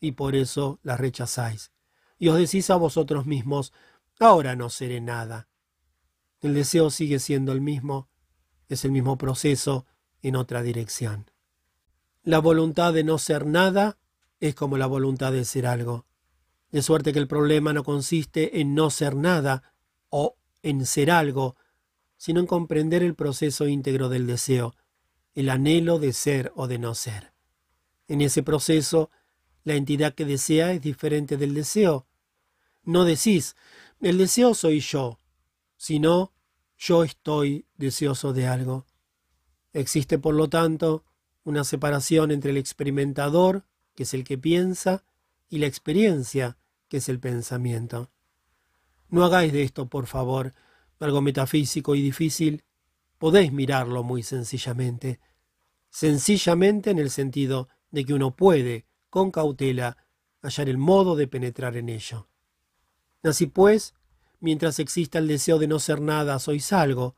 y 0.00 0.12
por 0.12 0.36
eso 0.36 0.80
las 0.82 1.00
rechazáis. 1.00 1.72
Y 2.18 2.28
os 2.28 2.36
decís 2.36 2.68
a 2.68 2.76
vosotros 2.76 3.24
mismos, 3.24 3.72
ahora 4.20 4.54
no 4.54 4.68
seré 4.68 5.00
nada. 5.00 5.48
El 6.42 6.52
deseo 6.52 6.90
sigue 6.90 7.20
siendo 7.20 7.52
el 7.52 7.62
mismo, 7.62 8.10
es 8.68 8.84
el 8.84 8.92
mismo 8.92 9.16
proceso 9.16 9.86
en 10.20 10.36
otra 10.36 10.60
dirección. 10.60 11.30
La 12.22 12.38
voluntad 12.38 12.92
de 12.92 13.02
no 13.02 13.16
ser 13.16 13.46
nada 13.46 13.96
es 14.38 14.54
como 14.54 14.76
la 14.76 14.86
voluntad 14.86 15.32
de 15.32 15.46
ser 15.46 15.66
algo. 15.66 16.04
De 16.70 16.82
suerte 16.82 17.14
que 17.14 17.18
el 17.18 17.28
problema 17.28 17.72
no 17.72 17.82
consiste 17.82 18.60
en 18.60 18.74
no 18.74 18.90
ser 18.90 19.16
nada 19.16 19.72
o 20.10 20.36
en 20.62 20.84
ser 20.84 21.10
algo, 21.10 21.56
sino 22.18 22.40
en 22.40 22.46
comprender 22.46 23.02
el 23.02 23.14
proceso 23.14 23.68
íntegro 23.68 24.10
del 24.10 24.26
deseo, 24.26 24.74
el 25.34 25.50
anhelo 25.50 25.98
de 25.98 26.12
ser 26.12 26.52
o 26.54 26.66
de 26.66 26.78
no 26.78 26.94
ser. 26.94 27.32
En 28.08 28.20
ese 28.20 28.42
proceso, 28.42 29.10
la 29.64 29.74
entidad 29.74 30.14
que 30.14 30.24
desea 30.24 30.72
es 30.72 30.82
diferente 30.82 31.36
del 31.36 31.54
deseo. 31.54 32.06
No 32.82 33.04
decís, 33.04 33.56
el 34.00 34.18
deseo 34.18 34.54
soy 34.54 34.80
yo, 34.80 35.18
sino 35.76 36.32
yo 36.76 37.02
estoy 37.02 37.66
deseoso 37.76 38.32
de 38.32 38.46
algo. 38.46 38.86
Existe, 39.72 40.18
por 40.18 40.34
lo 40.34 40.48
tanto, 40.48 41.04
una 41.44 41.64
separación 41.64 42.30
entre 42.30 42.50
el 42.50 42.56
experimentador, 42.58 43.64
que 43.94 44.04
es 44.04 44.14
el 44.14 44.24
que 44.24 44.38
piensa, 44.38 45.04
y 45.48 45.58
la 45.58 45.66
experiencia, 45.66 46.58
que 46.88 46.98
es 46.98 47.08
el 47.08 47.20
pensamiento. 47.20 48.10
No 49.08 49.24
hagáis 49.24 49.52
de 49.52 49.62
esto, 49.62 49.88
por 49.88 50.06
favor, 50.06 50.54
algo 51.00 51.20
metafísico 51.20 51.94
y 51.94 52.02
difícil. 52.02 52.64
Podéis 53.18 53.52
mirarlo 53.52 54.02
muy 54.02 54.22
sencillamente. 54.22 55.20
Sencillamente 55.90 56.90
en 56.90 56.98
el 56.98 57.10
sentido 57.10 57.68
de 57.90 58.04
que 58.04 58.14
uno 58.14 58.34
puede, 58.34 58.86
con 59.10 59.30
cautela, 59.30 59.96
hallar 60.42 60.68
el 60.68 60.78
modo 60.78 61.16
de 61.16 61.26
penetrar 61.26 61.76
en 61.76 61.88
ello. 61.88 62.28
Así 63.22 63.46
pues, 63.46 63.94
mientras 64.40 64.78
exista 64.78 65.18
el 65.18 65.28
deseo 65.28 65.58
de 65.58 65.68
no 65.68 65.78
ser 65.78 66.00
nada, 66.00 66.38
sois 66.38 66.72
algo, 66.72 67.16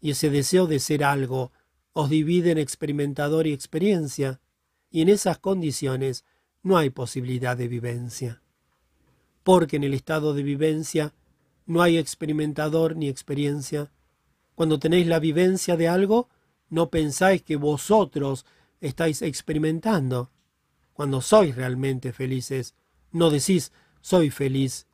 y 0.00 0.10
ese 0.10 0.30
deseo 0.30 0.66
de 0.66 0.78
ser 0.78 1.04
algo 1.04 1.52
os 1.92 2.10
divide 2.10 2.50
en 2.50 2.58
experimentador 2.58 3.46
y 3.46 3.52
experiencia, 3.52 4.40
y 4.90 5.02
en 5.02 5.08
esas 5.08 5.38
condiciones 5.38 6.24
no 6.62 6.76
hay 6.76 6.90
posibilidad 6.90 7.56
de 7.56 7.68
vivencia. 7.68 8.42
Porque 9.42 9.76
en 9.76 9.84
el 9.84 9.94
estado 9.94 10.34
de 10.34 10.42
vivencia 10.42 11.14
no 11.66 11.82
hay 11.82 11.98
experimentador 11.98 12.96
ni 12.96 13.08
experiencia. 13.08 13.90
Cuando 14.60 14.78
tenéis 14.78 15.06
la 15.06 15.20
vivencia 15.20 15.74
de 15.78 15.88
algo, 15.88 16.28
no 16.68 16.90
pensáis 16.90 17.40
que 17.40 17.56
vosotros 17.56 18.44
estáis 18.82 19.22
experimentando. 19.22 20.32
Cuando 20.92 21.22
sois 21.22 21.56
realmente 21.56 22.12
felices, 22.12 22.74
no 23.10 23.30
decís 23.30 23.72
soy 24.02 24.28
feliz. 24.28 24.86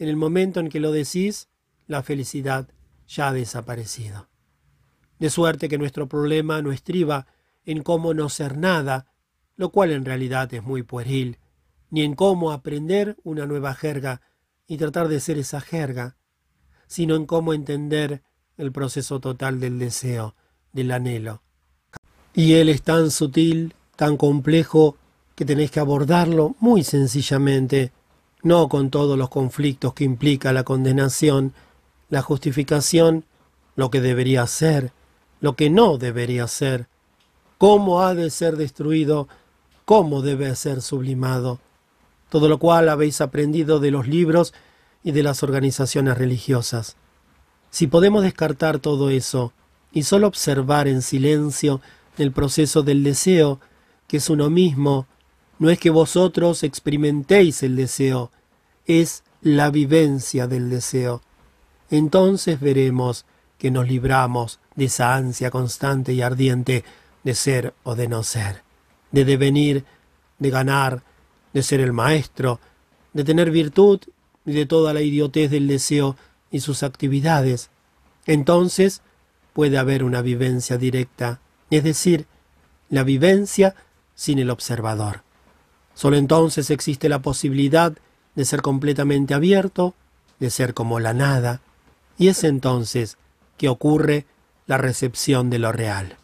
En 0.00 0.08
el 0.08 0.16
momento 0.16 0.58
en 0.58 0.68
que 0.68 0.80
lo 0.80 0.90
decís, 0.90 1.48
la 1.86 2.02
felicidad 2.02 2.70
ya 3.06 3.28
ha 3.28 3.32
desaparecido. 3.32 4.30
De 5.20 5.30
suerte 5.30 5.68
que 5.68 5.78
nuestro 5.78 6.08
problema 6.08 6.60
no 6.60 6.72
estriba 6.72 7.28
en 7.64 7.84
cómo 7.84 8.14
no 8.14 8.28
ser 8.28 8.58
nada, 8.58 9.12
lo 9.54 9.70
cual 9.70 9.92
en 9.92 10.04
realidad 10.04 10.52
es 10.52 10.64
muy 10.64 10.82
pueril, 10.82 11.38
ni 11.90 12.02
en 12.02 12.16
cómo 12.16 12.50
aprender 12.50 13.16
una 13.22 13.46
nueva 13.46 13.74
jerga 13.74 14.22
y 14.66 14.76
tratar 14.76 15.06
de 15.06 15.20
ser 15.20 15.38
esa 15.38 15.60
jerga, 15.60 16.16
sino 16.88 17.14
en 17.14 17.26
cómo 17.26 17.54
entender 17.54 18.24
el 18.58 18.72
proceso 18.72 19.20
total 19.20 19.60
del 19.60 19.78
deseo, 19.78 20.34
del 20.72 20.90
anhelo. 20.90 21.40
Y 22.34 22.54
él 22.54 22.68
es 22.68 22.82
tan 22.82 23.10
sutil, 23.10 23.74
tan 23.96 24.16
complejo, 24.16 24.96
que 25.34 25.44
tenéis 25.44 25.70
que 25.70 25.80
abordarlo 25.80 26.56
muy 26.58 26.82
sencillamente, 26.82 27.92
no 28.42 28.68
con 28.68 28.90
todos 28.90 29.16
los 29.16 29.28
conflictos 29.28 29.94
que 29.94 30.04
implica 30.04 30.52
la 30.52 30.64
condenación, 30.64 31.52
la 32.10 32.22
justificación, 32.22 33.24
lo 33.76 33.90
que 33.90 34.00
debería 34.00 34.46
ser, 34.46 34.92
lo 35.40 35.54
que 35.54 35.70
no 35.70 35.98
debería 35.98 36.48
ser, 36.48 36.88
cómo 37.58 38.02
ha 38.02 38.14
de 38.14 38.30
ser 38.30 38.56
destruido, 38.56 39.28
cómo 39.84 40.22
debe 40.22 40.54
ser 40.56 40.82
sublimado, 40.82 41.60
todo 42.28 42.48
lo 42.48 42.58
cual 42.58 42.88
habéis 42.88 43.20
aprendido 43.20 43.78
de 43.78 43.92
los 43.92 44.08
libros 44.08 44.52
y 45.04 45.12
de 45.12 45.22
las 45.22 45.42
organizaciones 45.44 46.18
religiosas. 46.18 46.96
Si 47.70 47.86
podemos 47.86 48.22
descartar 48.22 48.78
todo 48.78 49.10
eso 49.10 49.52
y 49.92 50.02
solo 50.02 50.26
observar 50.26 50.88
en 50.88 51.02
silencio 51.02 51.80
el 52.16 52.32
proceso 52.32 52.82
del 52.82 53.04
deseo, 53.04 53.60
que 54.06 54.18
es 54.18 54.30
uno 54.30 54.50
mismo, 54.50 55.06
no 55.58 55.70
es 55.70 55.78
que 55.78 55.90
vosotros 55.90 56.62
experimentéis 56.62 57.62
el 57.62 57.76
deseo, 57.76 58.30
es 58.86 59.22
la 59.42 59.70
vivencia 59.70 60.46
del 60.46 60.70
deseo. 60.70 61.22
Entonces 61.90 62.60
veremos 62.60 63.24
que 63.58 63.70
nos 63.70 63.88
libramos 63.88 64.60
de 64.76 64.86
esa 64.86 65.14
ansia 65.14 65.50
constante 65.50 66.12
y 66.12 66.22
ardiente 66.22 66.84
de 67.24 67.34
ser 67.34 67.74
o 67.82 67.94
de 67.94 68.08
no 68.08 68.22
ser, 68.22 68.62
de 69.10 69.24
devenir, 69.24 69.84
de 70.38 70.50
ganar, 70.50 71.02
de 71.52 71.62
ser 71.62 71.80
el 71.80 71.92
maestro, 71.92 72.60
de 73.12 73.24
tener 73.24 73.50
virtud 73.50 74.00
y 74.46 74.52
de 74.52 74.66
toda 74.66 74.94
la 74.94 75.02
idiotez 75.02 75.50
del 75.50 75.66
deseo 75.66 76.16
y 76.50 76.60
sus 76.60 76.82
actividades. 76.82 77.70
Entonces 78.26 79.02
puede 79.52 79.78
haber 79.78 80.04
una 80.04 80.22
vivencia 80.22 80.78
directa, 80.78 81.40
es 81.70 81.84
decir, 81.84 82.26
la 82.88 83.02
vivencia 83.02 83.74
sin 84.14 84.38
el 84.38 84.50
observador. 84.50 85.22
Solo 85.94 86.16
entonces 86.16 86.70
existe 86.70 87.08
la 87.08 87.20
posibilidad 87.20 87.92
de 88.34 88.44
ser 88.44 88.62
completamente 88.62 89.34
abierto, 89.34 89.94
de 90.38 90.50
ser 90.50 90.74
como 90.74 91.00
la 91.00 91.12
nada, 91.12 91.60
y 92.18 92.28
es 92.28 92.44
entonces 92.44 93.18
que 93.56 93.68
ocurre 93.68 94.26
la 94.66 94.78
recepción 94.78 95.50
de 95.50 95.58
lo 95.58 95.72
real. 95.72 96.16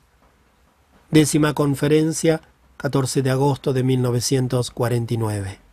Décima 1.10 1.55
conferencia, 1.55 2.40
14 2.76 3.22
de 3.22 3.30
agosto 3.30 3.72
de 3.72 3.82
1949. 3.82 5.64